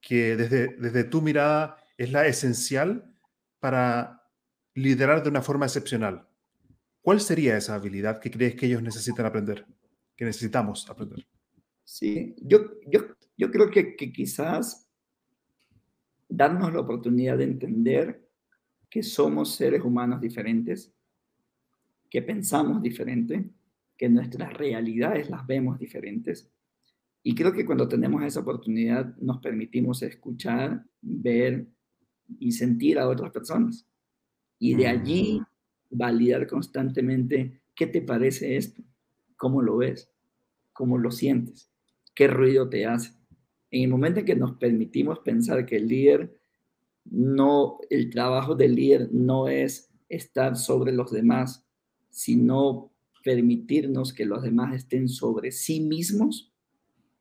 que 0.00 0.36
desde 0.36 1.04
tu 1.04 1.20
mirada 1.20 1.76
es 1.98 2.10
la 2.12 2.26
esencial 2.26 3.14
para 3.60 4.22
liderar 4.74 5.22
de 5.22 5.28
una 5.30 5.42
forma 5.42 5.66
excepcional, 5.66 6.28
¿cuál 7.02 7.20
sería 7.20 7.56
esa 7.56 7.74
habilidad 7.74 8.20
que 8.20 8.30
crees 8.30 8.54
que 8.54 8.66
ellos 8.66 8.82
necesitan 8.82 9.26
aprender, 9.26 9.66
que 10.16 10.24
necesitamos 10.24 10.88
aprender? 10.88 11.26
Sí, 11.84 12.34
yo, 12.40 12.80
yo, 12.86 13.00
yo 13.36 13.50
creo 13.50 13.70
que, 13.70 13.94
que 13.94 14.12
quizás 14.12 14.90
darnos 16.28 16.72
la 16.72 16.80
oportunidad 16.80 17.38
de 17.38 17.44
entender 17.44 18.28
que 18.90 19.02
somos 19.02 19.54
seres 19.54 19.82
humanos 19.82 20.20
diferentes, 20.20 20.92
que 22.10 22.22
pensamos 22.22 22.82
diferente, 22.82 23.50
que 23.96 24.08
nuestras 24.08 24.52
realidades 24.52 25.30
las 25.30 25.46
vemos 25.46 25.78
diferentes. 25.78 26.50
Y 27.22 27.34
creo 27.34 27.52
que 27.52 27.64
cuando 27.64 27.88
tenemos 27.88 28.22
esa 28.22 28.40
oportunidad 28.40 29.16
nos 29.16 29.38
permitimos 29.38 30.02
escuchar, 30.02 30.84
ver 31.00 31.66
y 32.38 32.52
sentir 32.52 32.98
a 32.98 33.08
otras 33.08 33.32
personas. 33.32 33.86
Y 34.58 34.74
de 34.74 34.86
allí 34.86 35.42
validar 35.90 36.46
constantemente 36.46 37.62
qué 37.74 37.86
te 37.86 38.02
parece 38.02 38.56
esto, 38.56 38.82
cómo 39.36 39.62
lo 39.62 39.78
ves, 39.78 40.10
cómo 40.72 40.98
lo 40.98 41.10
sientes 41.10 41.70
qué 42.16 42.26
ruido 42.26 42.68
te 42.68 42.86
hace. 42.86 43.12
En 43.70 43.82
el 43.82 43.90
momento 43.90 44.20
en 44.20 44.26
que 44.26 44.34
nos 44.34 44.56
permitimos 44.56 45.20
pensar 45.20 45.64
que 45.66 45.76
el 45.76 45.86
líder 45.86 46.40
no, 47.04 47.78
el 47.90 48.10
trabajo 48.10 48.56
del 48.56 48.74
líder 48.74 49.10
no 49.12 49.46
es 49.46 49.92
estar 50.08 50.56
sobre 50.56 50.92
los 50.92 51.12
demás, 51.12 51.64
sino 52.10 52.90
permitirnos 53.22 54.12
que 54.12 54.24
los 54.24 54.42
demás 54.42 54.74
estén 54.74 55.08
sobre 55.08 55.52
sí 55.52 55.80
mismos, 55.80 56.52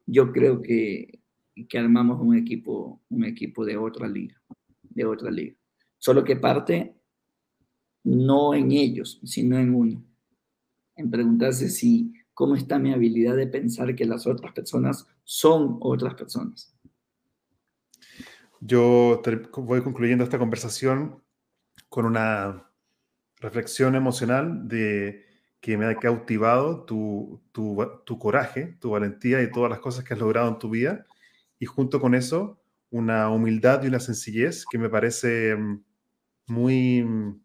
yo 0.08 0.32
creo 0.32 0.62
que, 0.62 1.20
que 1.68 1.78
armamos 1.78 2.22
un 2.22 2.36
equipo, 2.36 3.02
un 3.10 3.26
equipo 3.26 3.66
de 3.66 3.78
otra 3.78 4.08
liga, 4.08 4.42
de 4.82 5.06
otra 5.06 5.30
liga. 5.30 5.56
Solo 5.98 6.24
que 6.24 6.36
parte 6.38 6.96
no 8.04 8.54
en 8.54 8.72
ellos, 8.72 9.20
sino 9.24 9.60
en 9.60 9.74
uno. 9.74 10.04
En 10.96 11.10
preguntarse 11.10 11.70
si 11.70 12.14
cómo 12.34 12.56
está 12.56 12.80
mi 12.80 12.94
habilidad 12.94 13.36
de 13.36 13.48
pensar 13.48 13.96
que 13.96 14.06
las 14.06 14.28
otras 14.28 14.54
personas 14.54 15.08
son 15.24 15.78
otras 15.82 16.14
personas. 16.16 16.76
Yo 18.62 19.22
voy 19.58 19.82
concluyendo 19.82 20.24
esta 20.24 20.40
conversación 20.40 21.22
con 21.90 22.06
una 22.06 22.70
reflexión 23.38 23.96
emocional 23.96 24.68
de 24.68 25.24
que 25.60 25.78
me 25.78 25.86
ha 25.86 25.96
cautivado 25.98 26.84
tu, 26.86 27.42
tu, 27.52 28.20
coraje, 28.20 28.78
tu 28.80 28.92
valentía 28.92 29.42
y 29.42 29.52
todas 29.52 29.70
las 29.70 29.80
cosas 29.80 30.04
que 30.04 30.14
has 30.14 30.20
logrado 30.20 30.48
en 30.48 30.60
tu 30.60 30.70
vida. 30.70 31.06
Y 31.58 31.66
junto 31.66 32.00
con 32.00 32.14
eso, 32.14 32.62
una 32.92 33.30
humildad 33.30 33.84
y 33.84 33.88
una 33.88 34.00
sencillez 34.00 34.66
que 34.70 34.78
me 34.78 34.90
parece 34.90 35.56
mm, 35.56 35.84
muy 36.48 37.04
mm, 37.04 37.42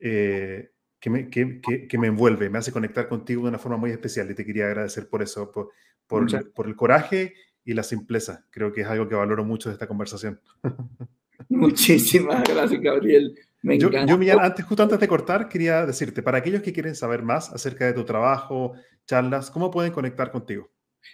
eh, 0.00 0.69
que 1.00 1.10
me, 1.10 1.30
que, 1.30 1.60
que, 1.88 1.98
me, 1.98 2.08
envuelve, 2.08 2.50
me 2.50 2.58
hace 2.58 2.72
conectar 2.72 3.08
contigo 3.08 3.42
de 3.42 3.48
una 3.48 3.58
forma 3.58 3.78
muy 3.78 3.90
especial 3.90 4.30
y 4.30 4.34
te 4.34 4.44
quería 4.44 4.66
agradecer 4.66 5.08
por 5.08 5.22
eso, 5.22 5.50
por, 5.50 5.70
por, 6.06 6.52
por, 6.52 6.66
el 6.68 6.76
coraje 6.76 7.34
y 7.64 7.72
la 7.72 7.82
simpleza. 7.82 8.44
Creo 8.50 8.72
que 8.72 8.82
es 8.82 8.86
algo 8.86 9.08
que 9.08 9.14
valoro 9.14 9.44
mucho 9.44 9.70
de 9.70 9.74
esta 9.74 9.88
conversación. 9.88 10.40
Muchísimas 11.48 12.44
gracias, 12.48 12.80
Gabriel. 12.80 13.34
Me 13.62 13.78
yo, 13.78 13.90
yo, 13.90 14.40
antes, 14.40 14.64
justo 14.64 14.82
antes 14.82 15.00
de 15.00 15.08
cortar, 15.08 15.48
quería 15.48 15.84
decirte, 15.84 16.22
para 16.22 16.38
aquellos 16.38 16.62
que 16.62 16.72
quieren 16.72 16.94
saber 16.94 17.22
más 17.22 17.52
acerca 17.52 17.84
de 17.86 17.92
tu 17.92 18.04
trabajo, 18.04 18.72
charlas, 19.06 19.50
¿cómo 19.50 19.70
pueden 19.70 19.92
conectar 19.92 20.30
contigo? 20.30 20.70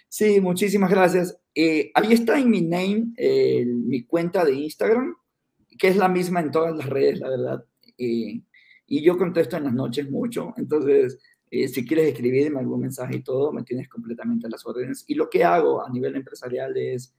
Sí, 0.07 0.39
muchísimas 0.39 0.89
gracias. 0.89 1.37
Eh, 1.53 1.91
ahí 1.93 2.13
está 2.13 2.39
en 2.39 2.49
mi 2.49 2.61
name, 2.61 3.13
mi 3.65 4.03
cuenta 4.03 4.45
de 4.45 4.53
Instagram, 4.53 5.15
que 5.77 5.89
es 5.89 5.97
la 5.97 6.07
misma 6.07 6.39
en 6.39 6.51
todas 6.51 6.75
las 6.75 6.87
redes, 6.87 7.19
la 7.19 7.29
verdad 7.29 7.65
y 8.87 9.03
yo 9.03 9.17
contesto 9.17 9.57
en 9.57 9.65
las 9.65 9.73
noches 9.73 10.09
mucho, 10.09 10.53
entonces 10.57 11.19
si 11.49 11.85
quieres 11.85 12.09
escribirme 12.09 12.59
algún 12.59 12.81
mensaje 12.81 13.17
y 13.17 13.23
todo, 13.23 13.53
me 13.53 13.63
tienes 13.63 13.87
completamente 13.87 14.47
a 14.47 14.49
las 14.49 14.65
órdenes. 14.65 15.05
Y 15.07 15.15
lo 15.15 15.29
que 15.29 15.45
hago 15.45 15.85
a 15.85 15.89
nivel 15.89 16.15
empresarial 16.15 16.75
es, 16.75 17.15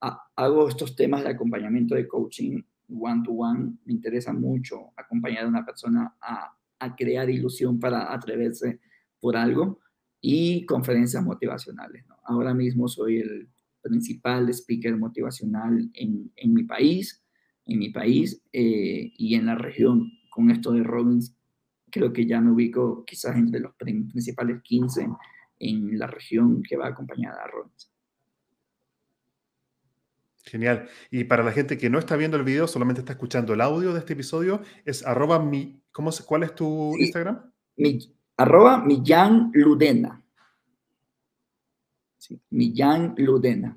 hago 0.00 0.68
estos 0.68 0.96
temas 0.96 1.22
de 1.22 1.30
acompañamiento 1.30 1.94
de 1.94 2.08
coaching 2.08 2.60
one 2.88 3.22
to 3.24 3.32
one, 3.32 3.74
me 3.84 3.92
interesa 3.92 4.32
mucho 4.32 4.92
acompañar 4.96 5.44
a 5.44 5.48
una 5.48 5.64
persona 5.64 6.16
a, 6.20 6.56
a 6.78 6.96
crear 6.96 7.28
ilusión 7.28 7.78
para 7.78 8.12
atreverse 8.12 8.80
por 9.20 9.36
algo 9.36 9.78
y 10.20 10.64
conferencias 10.66 11.22
motivacionales. 11.22 12.04
Ahora 12.24 12.54
mismo 12.54 12.88
soy 12.88 13.18
el 13.18 13.48
principal 13.82 14.48
speaker 14.50 14.96
motivacional 14.96 15.88
en, 15.94 16.32
en 16.36 16.54
mi 16.54 16.64
país, 16.64 17.22
en 17.66 17.78
mi 17.78 17.90
país 17.90 18.42
eh, 18.52 19.12
y 19.16 19.34
en 19.34 19.46
la 19.46 19.54
región. 19.54 20.10
Con 20.38 20.52
esto 20.52 20.70
de 20.70 20.84
Robbins, 20.84 21.36
creo 21.90 22.12
que 22.12 22.24
ya 22.24 22.40
me 22.40 22.52
ubico 22.52 23.04
quizás 23.04 23.34
entre 23.34 23.58
los 23.58 23.74
principales 23.74 24.62
15 24.62 25.08
en 25.58 25.98
la 25.98 26.06
región 26.06 26.62
que 26.62 26.76
va 26.76 26.86
acompañada 26.86 27.42
a 27.42 27.48
Robbins. 27.48 27.90
Genial. 30.44 30.88
Y 31.10 31.24
para 31.24 31.42
la 31.42 31.50
gente 31.50 31.76
que 31.76 31.90
no 31.90 31.98
está 31.98 32.14
viendo 32.14 32.36
el 32.36 32.44
video, 32.44 32.68
solamente 32.68 33.00
está 33.00 33.14
escuchando 33.14 33.52
el 33.52 33.60
audio 33.60 33.92
de 33.92 33.98
este 33.98 34.12
episodio, 34.12 34.62
es 34.84 35.04
arroba 35.04 35.40
mi, 35.40 35.82
¿cómo 35.90 36.12
¿cuál 36.24 36.44
es 36.44 36.54
tu 36.54 36.96
Instagram? 36.96 37.50
Mi, 37.76 37.98
arroba 38.36 38.84
Millán 38.84 39.50
Ludena. 39.54 40.22
Sí, 42.16 42.40
Millán 42.50 43.16
Ludena. 43.18 43.76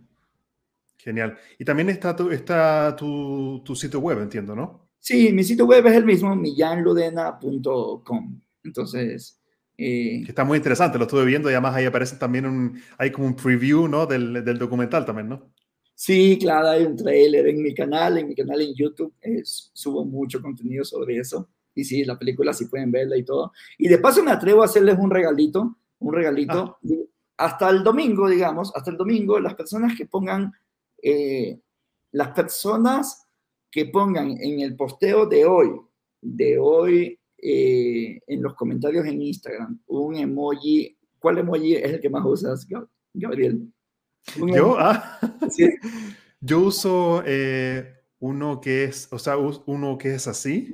Genial. 0.99 1.39
Y 1.57 1.65
también 1.65 1.89
está, 1.89 2.15
tu, 2.15 2.29
está 2.29 2.95
tu, 2.95 3.63
tu, 3.65 3.75
sitio 3.75 3.99
web, 3.99 4.19
entiendo, 4.19 4.55
¿no? 4.55 4.80
Sí, 5.01 5.33
mi 5.33 5.43
sitio 5.43 5.65
web 5.65 5.85
es 5.87 5.95
el 5.95 6.05
mismo, 6.05 6.35
millanludena.com. 6.35 8.41
Entonces... 8.63 9.37
Eh, 9.77 10.23
está 10.27 10.43
muy 10.43 10.57
interesante, 10.57 10.99
lo 10.99 11.05
estuve 11.05 11.25
viendo 11.25 11.49
y 11.49 11.53
además 11.53 11.73
ahí 11.73 11.85
aparece 11.85 12.15
también 12.15 12.45
un, 12.45 12.79
hay 12.99 13.11
como 13.11 13.25
un 13.25 13.35
preview, 13.35 13.87
¿no? 13.87 14.05
Del, 14.05 14.45
del 14.45 14.59
documental 14.59 15.05
también, 15.05 15.29
¿no? 15.29 15.51
Sí, 15.95 16.37
claro, 16.39 16.69
hay 16.69 16.83
un 16.83 16.95
trailer 16.95 17.47
en 17.47 17.63
mi 17.63 17.73
canal, 17.73 18.17
en 18.17 18.27
mi 18.27 18.35
canal 18.35 18.61
en 18.61 18.75
YouTube, 18.75 19.13
subo 19.43 20.05
mucho 20.05 20.41
contenido 20.41 20.83
sobre 20.83 21.17
eso. 21.17 21.49
Y 21.73 21.83
sí, 21.83 22.03
la 22.03 22.17
película 22.17 22.53
sí 22.53 22.65
pueden 22.65 22.91
verla 22.91 23.17
y 23.17 23.23
todo. 23.23 23.53
Y 23.77 23.87
de 23.87 23.97
paso 23.97 24.23
me 24.23 24.31
atrevo 24.31 24.61
a 24.61 24.65
hacerles 24.65 24.97
un 24.99 25.09
regalito, 25.09 25.77
un 25.99 26.13
regalito. 26.13 26.77
Ah. 26.83 26.95
Hasta 27.37 27.69
el 27.69 27.83
domingo, 27.83 28.29
digamos, 28.29 28.71
hasta 28.75 28.91
el 28.91 28.97
domingo, 28.97 29.39
las 29.39 29.55
personas 29.55 29.97
que 29.97 30.05
pongan, 30.05 30.51
eh, 31.01 31.59
las 32.11 32.29
personas 32.29 33.27
que 33.71 33.85
pongan 33.85 34.31
en 34.39 34.59
el 34.59 34.75
posteo 34.75 35.25
de 35.25 35.45
hoy, 35.45 35.71
de 36.21 36.59
hoy, 36.59 37.19
eh, 37.41 38.19
en 38.27 38.43
los 38.43 38.53
comentarios 38.53 39.05
en 39.05 39.21
Instagram, 39.21 39.79
un 39.87 40.15
emoji. 40.15 40.97
¿Cuál 41.17 41.39
emoji 41.39 41.75
es 41.75 41.93
el 41.93 41.99
que 42.01 42.09
más 42.09 42.25
usas, 42.25 42.67
Gabriel? 43.13 43.71
Yo, 44.35 44.77
ah, 44.77 45.19
yo 46.41 46.59
uso 46.59 47.23
eh, 47.25 47.95
uno 48.19 48.61
que 48.61 48.83
es, 48.83 49.07
o 49.11 49.17
sea, 49.17 49.37
uno 49.37 49.97
que 49.97 50.15
es 50.15 50.27
así. 50.27 50.69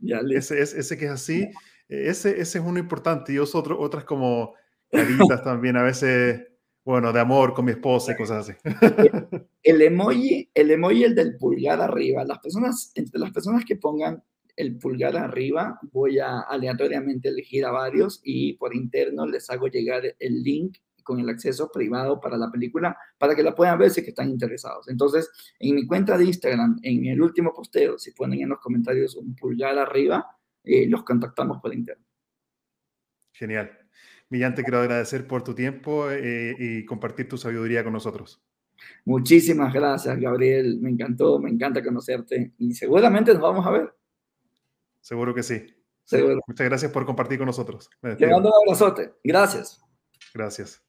ya 0.00 0.20
ese, 0.30 0.60
ese, 0.60 0.96
que 0.96 1.06
es 1.06 1.10
así, 1.10 1.48
ese, 1.88 2.40
ese 2.40 2.58
es 2.58 2.64
uno 2.64 2.78
importante. 2.78 3.32
Y 3.32 3.38
uso 3.38 3.58
otro, 3.58 3.80
otras 3.80 4.04
como 4.04 4.54
caritas 4.90 5.42
también, 5.42 5.76
a 5.76 5.82
veces, 5.82 6.42
bueno, 6.84 7.12
de 7.12 7.20
amor 7.20 7.54
con 7.54 7.64
mi 7.64 7.72
esposa 7.72 8.12
y 8.12 8.16
cosas 8.16 8.48
así. 8.48 8.58
El 9.62 9.80
emoji, 9.80 10.50
el 10.52 10.70
emoji, 10.70 11.04
el 11.04 11.14
del 11.14 11.38
pulgar 11.38 11.80
arriba, 11.80 12.22
las 12.24 12.38
personas, 12.38 12.92
entre 12.94 13.18
las 13.18 13.30
personas 13.30 13.64
que 13.64 13.76
pongan 13.76 14.22
el 14.56 14.76
pulgar 14.76 15.16
arriba, 15.16 15.78
voy 15.90 16.18
a 16.18 16.40
aleatoriamente 16.40 17.30
elegir 17.30 17.64
a 17.64 17.70
varios 17.70 18.20
y 18.22 18.52
por 18.54 18.74
interno 18.74 19.26
les 19.26 19.48
hago 19.48 19.68
llegar 19.68 20.02
el 20.18 20.42
link 20.42 20.76
con 21.02 21.18
el 21.18 21.28
acceso 21.28 21.70
privado 21.72 22.20
para 22.20 22.36
la 22.36 22.50
película 22.50 22.96
para 23.18 23.34
que 23.34 23.42
la 23.42 23.54
puedan 23.54 23.78
ver 23.78 23.90
si 23.90 24.02
que 24.02 24.10
están 24.10 24.30
interesados. 24.30 24.88
Entonces, 24.88 25.30
en 25.58 25.74
mi 25.76 25.86
cuenta 25.86 26.18
de 26.18 26.24
Instagram, 26.26 26.78
en 26.82 27.06
el 27.06 27.20
último 27.22 27.52
posteo, 27.52 27.98
si 27.98 28.12
ponen 28.12 28.42
en 28.42 28.50
los 28.50 28.60
comentarios 28.60 29.16
un 29.16 29.34
pulgar 29.34 29.78
arriba, 29.78 30.26
eh, 30.62 30.86
los 30.88 31.04
contactamos 31.04 31.60
por 31.60 31.74
internet. 31.74 32.06
Genial. 33.32 33.83
Millán, 34.30 34.54
te 34.54 34.62
quiero 34.62 34.80
agradecer 34.80 35.26
por 35.26 35.44
tu 35.44 35.54
tiempo 35.54 36.10
eh, 36.10 36.54
y 36.58 36.84
compartir 36.84 37.28
tu 37.28 37.36
sabiduría 37.36 37.84
con 37.84 37.92
nosotros. 37.92 38.42
Muchísimas 39.04 39.72
gracias, 39.72 40.18
Gabriel. 40.18 40.78
Me 40.80 40.90
encantó, 40.90 41.38
me 41.38 41.50
encanta 41.50 41.82
conocerte 41.82 42.52
y 42.58 42.74
seguramente 42.74 43.32
nos 43.32 43.42
vamos 43.42 43.66
a 43.66 43.70
ver. 43.70 43.94
Seguro 45.00 45.34
que 45.34 45.42
sí. 45.42 45.66
Seguro. 46.04 46.40
Muchas 46.46 46.66
gracias 46.66 46.92
por 46.92 47.06
compartir 47.06 47.38
con 47.38 47.46
nosotros. 47.46 47.90
Te 48.00 48.26
mando 48.26 48.50
un 48.50 48.68
abrazote. 48.68 49.12
Gracias. 49.22 49.80
Gracias. 50.34 50.82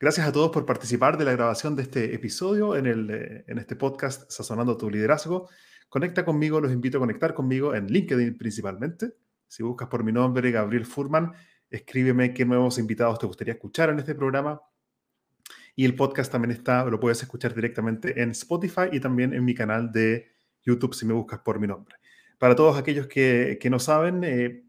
Gracias 0.00 0.26
a 0.26 0.32
todos 0.32 0.50
por 0.50 0.66
participar 0.66 1.16
de 1.16 1.24
la 1.24 1.32
grabación 1.32 1.76
de 1.76 1.82
este 1.82 2.14
episodio 2.14 2.76
en, 2.76 2.86
el, 2.86 3.10
eh, 3.10 3.44
en 3.46 3.58
este 3.58 3.76
podcast 3.76 4.30
Sazonando 4.30 4.76
tu 4.76 4.90
Liderazgo. 4.90 5.48
Conecta 5.88 6.24
conmigo, 6.24 6.60
los 6.60 6.72
invito 6.72 6.98
a 6.98 7.00
conectar 7.00 7.32
conmigo 7.34 7.74
en 7.74 7.86
LinkedIn 7.86 8.36
principalmente. 8.36 9.14
Si 9.46 9.62
buscas 9.62 9.88
por 9.88 10.02
mi 10.02 10.10
nombre, 10.10 10.50
Gabriel 10.50 10.84
Furman, 10.84 11.32
escríbeme 11.74 12.32
qué 12.32 12.44
nuevos 12.44 12.78
invitados 12.78 13.18
te 13.18 13.26
gustaría 13.26 13.54
escuchar 13.54 13.90
en 13.90 13.98
este 13.98 14.14
programa. 14.14 14.60
Y 15.76 15.84
el 15.84 15.96
podcast 15.96 16.30
también 16.30 16.52
está, 16.52 16.84
lo 16.84 17.00
puedes 17.00 17.20
escuchar 17.22 17.54
directamente 17.54 18.22
en 18.22 18.30
Spotify 18.30 18.88
y 18.92 19.00
también 19.00 19.34
en 19.34 19.44
mi 19.44 19.54
canal 19.54 19.90
de 19.90 20.28
YouTube 20.62 20.94
si 20.94 21.04
me 21.04 21.12
buscas 21.12 21.40
por 21.40 21.58
mi 21.58 21.66
nombre. 21.66 21.96
Para 22.38 22.54
todos 22.54 22.78
aquellos 22.78 23.06
que, 23.08 23.58
que 23.60 23.70
no 23.70 23.78
saben, 23.78 24.22
eh, 24.22 24.64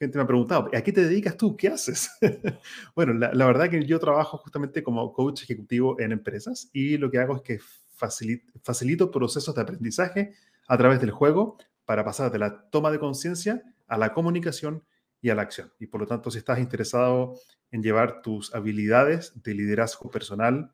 gente 0.00 0.16
me 0.16 0.24
ha 0.24 0.26
preguntado, 0.26 0.70
¿a 0.74 0.80
qué 0.80 0.92
te 0.92 1.04
dedicas 1.04 1.36
tú? 1.36 1.56
¿Qué 1.56 1.68
haces? 1.68 2.10
bueno, 2.96 3.12
la, 3.12 3.46
verdad 3.46 3.68
que 3.68 3.84
yo 3.84 3.98
trabajo 3.98 4.38
justamente 4.38 4.82
como 4.82 5.12
coach 5.12 5.42
ejecutivo 5.42 6.00
en 6.00 6.12
empresas 6.12 6.70
y 6.72 6.96
lo 6.96 7.10
que 7.10 7.18
hago 7.18 7.36
es 7.36 7.42
que 7.42 7.58
facilito, 8.62 9.10
procesos 9.10 9.54
de 9.54 9.60
aprendizaje 9.60 10.32
a 10.68 10.78
través 10.78 11.00
del 11.00 11.10
juego 11.10 11.58
para 11.84 12.02
pasar 12.02 12.32
de 12.32 12.38
la 12.38 12.70
toma 12.70 12.90
de 12.90 12.98
conciencia 12.98 13.62
a 13.88 13.98
la 13.98 14.14
comunicación 14.14 14.82
y 15.20 15.30
a 15.30 15.34
la 15.34 15.42
acción. 15.42 15.72
Y 15.78 15.86
por 15.86 16.00
lo 16.00 16.06
tanto, 16.06 16.30
si 16.30 16.38
estás 16.38 16.58
interesado 16.58 17.34
en 17.70 17.82
llevar 17.82 18.22
tus 18.22 18.54
habilidades 18.54 19.42
de 19.42 19.54
liderazgo 19.54 20.10
personal 20.10 20.72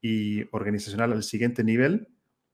y 0.00 0.44
organizacional 0.52 1.12
al 1.12 1.22
siguiente 1.22 1.64
nivel 1.64 2.08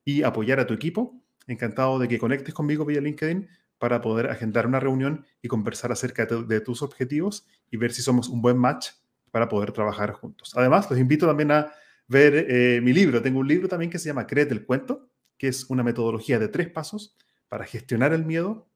y 0.05 0.23
apoyar 0.23 0.61
a 0.61 0.67
tu 0.67 0.75
equipo, 0.75 1.23
encantado 1.47 1.99
de 1.99 2.09
que 2.09 2.19
conectes 2.19 2.55
conmigo 2.55 2.85
vía 2.85 3.01
LinkedIn 3.01 3.49
para 3.79 4.01
poder 4.01 4.31
agendar 4.31 4.67
una 4.67 4.81
reunión 4.81 5.27
y 5.43 5.49
conversar 5.49 5.93
acerca 5.93 6.27
de, 6.27 6.61
tus 6.61 6.83
objetivos 6.83 7.47
y 7.71 7.77
ver 7.77 7.93
si 7.93 8.03
somos 8.03 8.29
un 8.29 8.41
buen 8.41 8.57
match 8.57 8.91
para 9.31 9.49
poder 9.49 9.73
trabajar 9.73 10.13
juntos. 10.13 10.53
Además, 10.57 10.89
los 10.89 10.99
invito 10.99 11.27
también 11.27 11.51
a 11.51 11.73
ver 12.07 12.47
eh, 12.49 12.81
mi 12.81 12.93
libro. 12.93 13.21
Tengo 13.21 13.41
un 13.41 13.49
libro 13.49 13.69
también 13.69 13.91
que 13.91 13.99
se 13.99 14.07
llama 14.07 14.27
Créete 14.27 14.55
el 14.55 14.65
cuento, 14.65 15.11
que 15.37 15.49
es 15.49 15.69
una 15.69 15.83
metodología 15.83 16.39
de 16.39 16.49
tres 16.49 16.71
pasos 16.71 17.17
para 17.49 17.67
gestionar 17.67 18.13
el 18.13 18.25
miedo, 18.25 18.69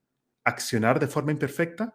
accionar 0.44 1.00
de 1.00 1.06
forma 1.06 1.32
imperfecta 1.32 1.94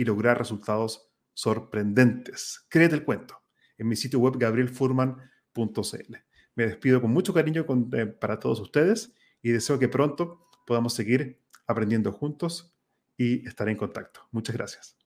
y 0.00 0.04
lograr 0.06 0.38
resultados 0.38 1.12
sorprendentes. 1.34 2.64
Créete 2.70 2.94
el 2.94 3.04
cuento 3.04 3.38
en 3.76 3.86
mi 3.86 3.96
sitio 3.96 4.18
web 4.18 4.38
gabrielfurman.cl. 4.38 6.16
Me 6.54 6.66
despido 6.66 7.02
con 7.02 7.10
mucho 7.10 7.34
cariño 7.34 7.66
eh, 7.92 8.06
para 8.06 8.40
todos 8.40 8.60
ustedes 8.60 9.12
y 9.42 9.50
deseo 9.50 9.78
que 9.78 9.88
pronto 9.88 10.48
podamos 10.66 10.94
seguir 10.94 11.38
aprendiendo 11.66 12.12
juntos 12.12 12.74
y 13.18 13.46
estar 13.46 13.68
en 13.68 13.76
contacto. 13.76 14.20
Muchas 14.30 14.56
gracias. 14.56 14.96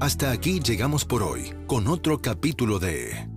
Hasta 0.00 0.32
aquí 0.32 0.58
llegamos 0.58 1.04
por 1.04 1.22
hoy 1.22 1.54
con 1.68 1.86
otro 1.86 2.20
capítulo 2.20 2.80
de 2.80 3.28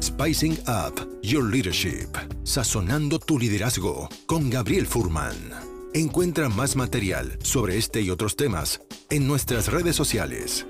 Spicing 0.00 0.58
Up 0.68 1.20
Your 1.22 1.44
Leadership, 1.50 2.10
sazonando 2.44 3.18
tu 3.18 3.36
liderazgo 3.36 4.08
con 4.26 4.48
Gabriel 4.48 4.86
Furman. 4.86 5.65
Encuentra 5.94 6.48
más 6.48 6.76
material 6.76 7.38
sobre 7.42 7.78
este 7.78 8.02
y 8.02 8.10
otros 8.10 8.36
temas 8.36 8.82
en 9.08 9.26
nuestras 9.26 9.68
redes 9.68 9.96
sociales, 9.96 10.66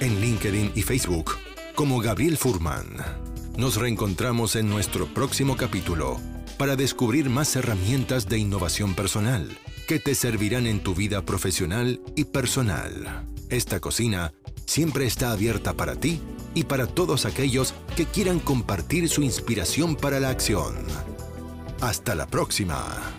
en 0.00 0.20
LinkedIn 0.20 0.72
y 0.74 0.82
Facebook 0.82 1.32
como 1.74 2.00
Gabriel 2.00 2.38
Furman. 2.38 2.88
Nos 3.56 3.76
reencontramos 3.76 4.56
en 4.56 4.68
nuestro 4.68 5.06
próximo 5.12 5.56
capítulo 5.56 6.18
para 6.58 6.76
descubrir 6.76 7.28
más 7.28 7.54
herramientas 7.56 8.28
de 8.28 8.38
innovación 8.38 8.94
personal 8.94 9.50
que 9.86 9.98
te 9.98 10.14
servirán 10.14 10.66
en 10.66 10.80
tu 10.80 10.94
vida 10.94 11.22
profesional 11.22 12.00
y 12.16 12.24
personal. 12.24 13.26
Esta 13.50 13.80
cocina 13.80 14.32
siempre 14.64 15.04
está 15.04 15.32
abierta 15.32 15.74
para 15.74 15.96
ti 15.96 16.20
y 16.54 16.64
para 16.64 16.86
todos 16.86 17.26
aquellos 17.26 17.74
que 17.96 18.06
quieran 18.06 18.38
compartir 18.38 19.08
su 19.08 19.22
inspiración 19.22 19.96
para 19.96 20.20
la 20.20 20.30
acción. 20.30 20.76
Hasta 21.80 22.14
la 22.14 22.26
próxima. 22.26 23.12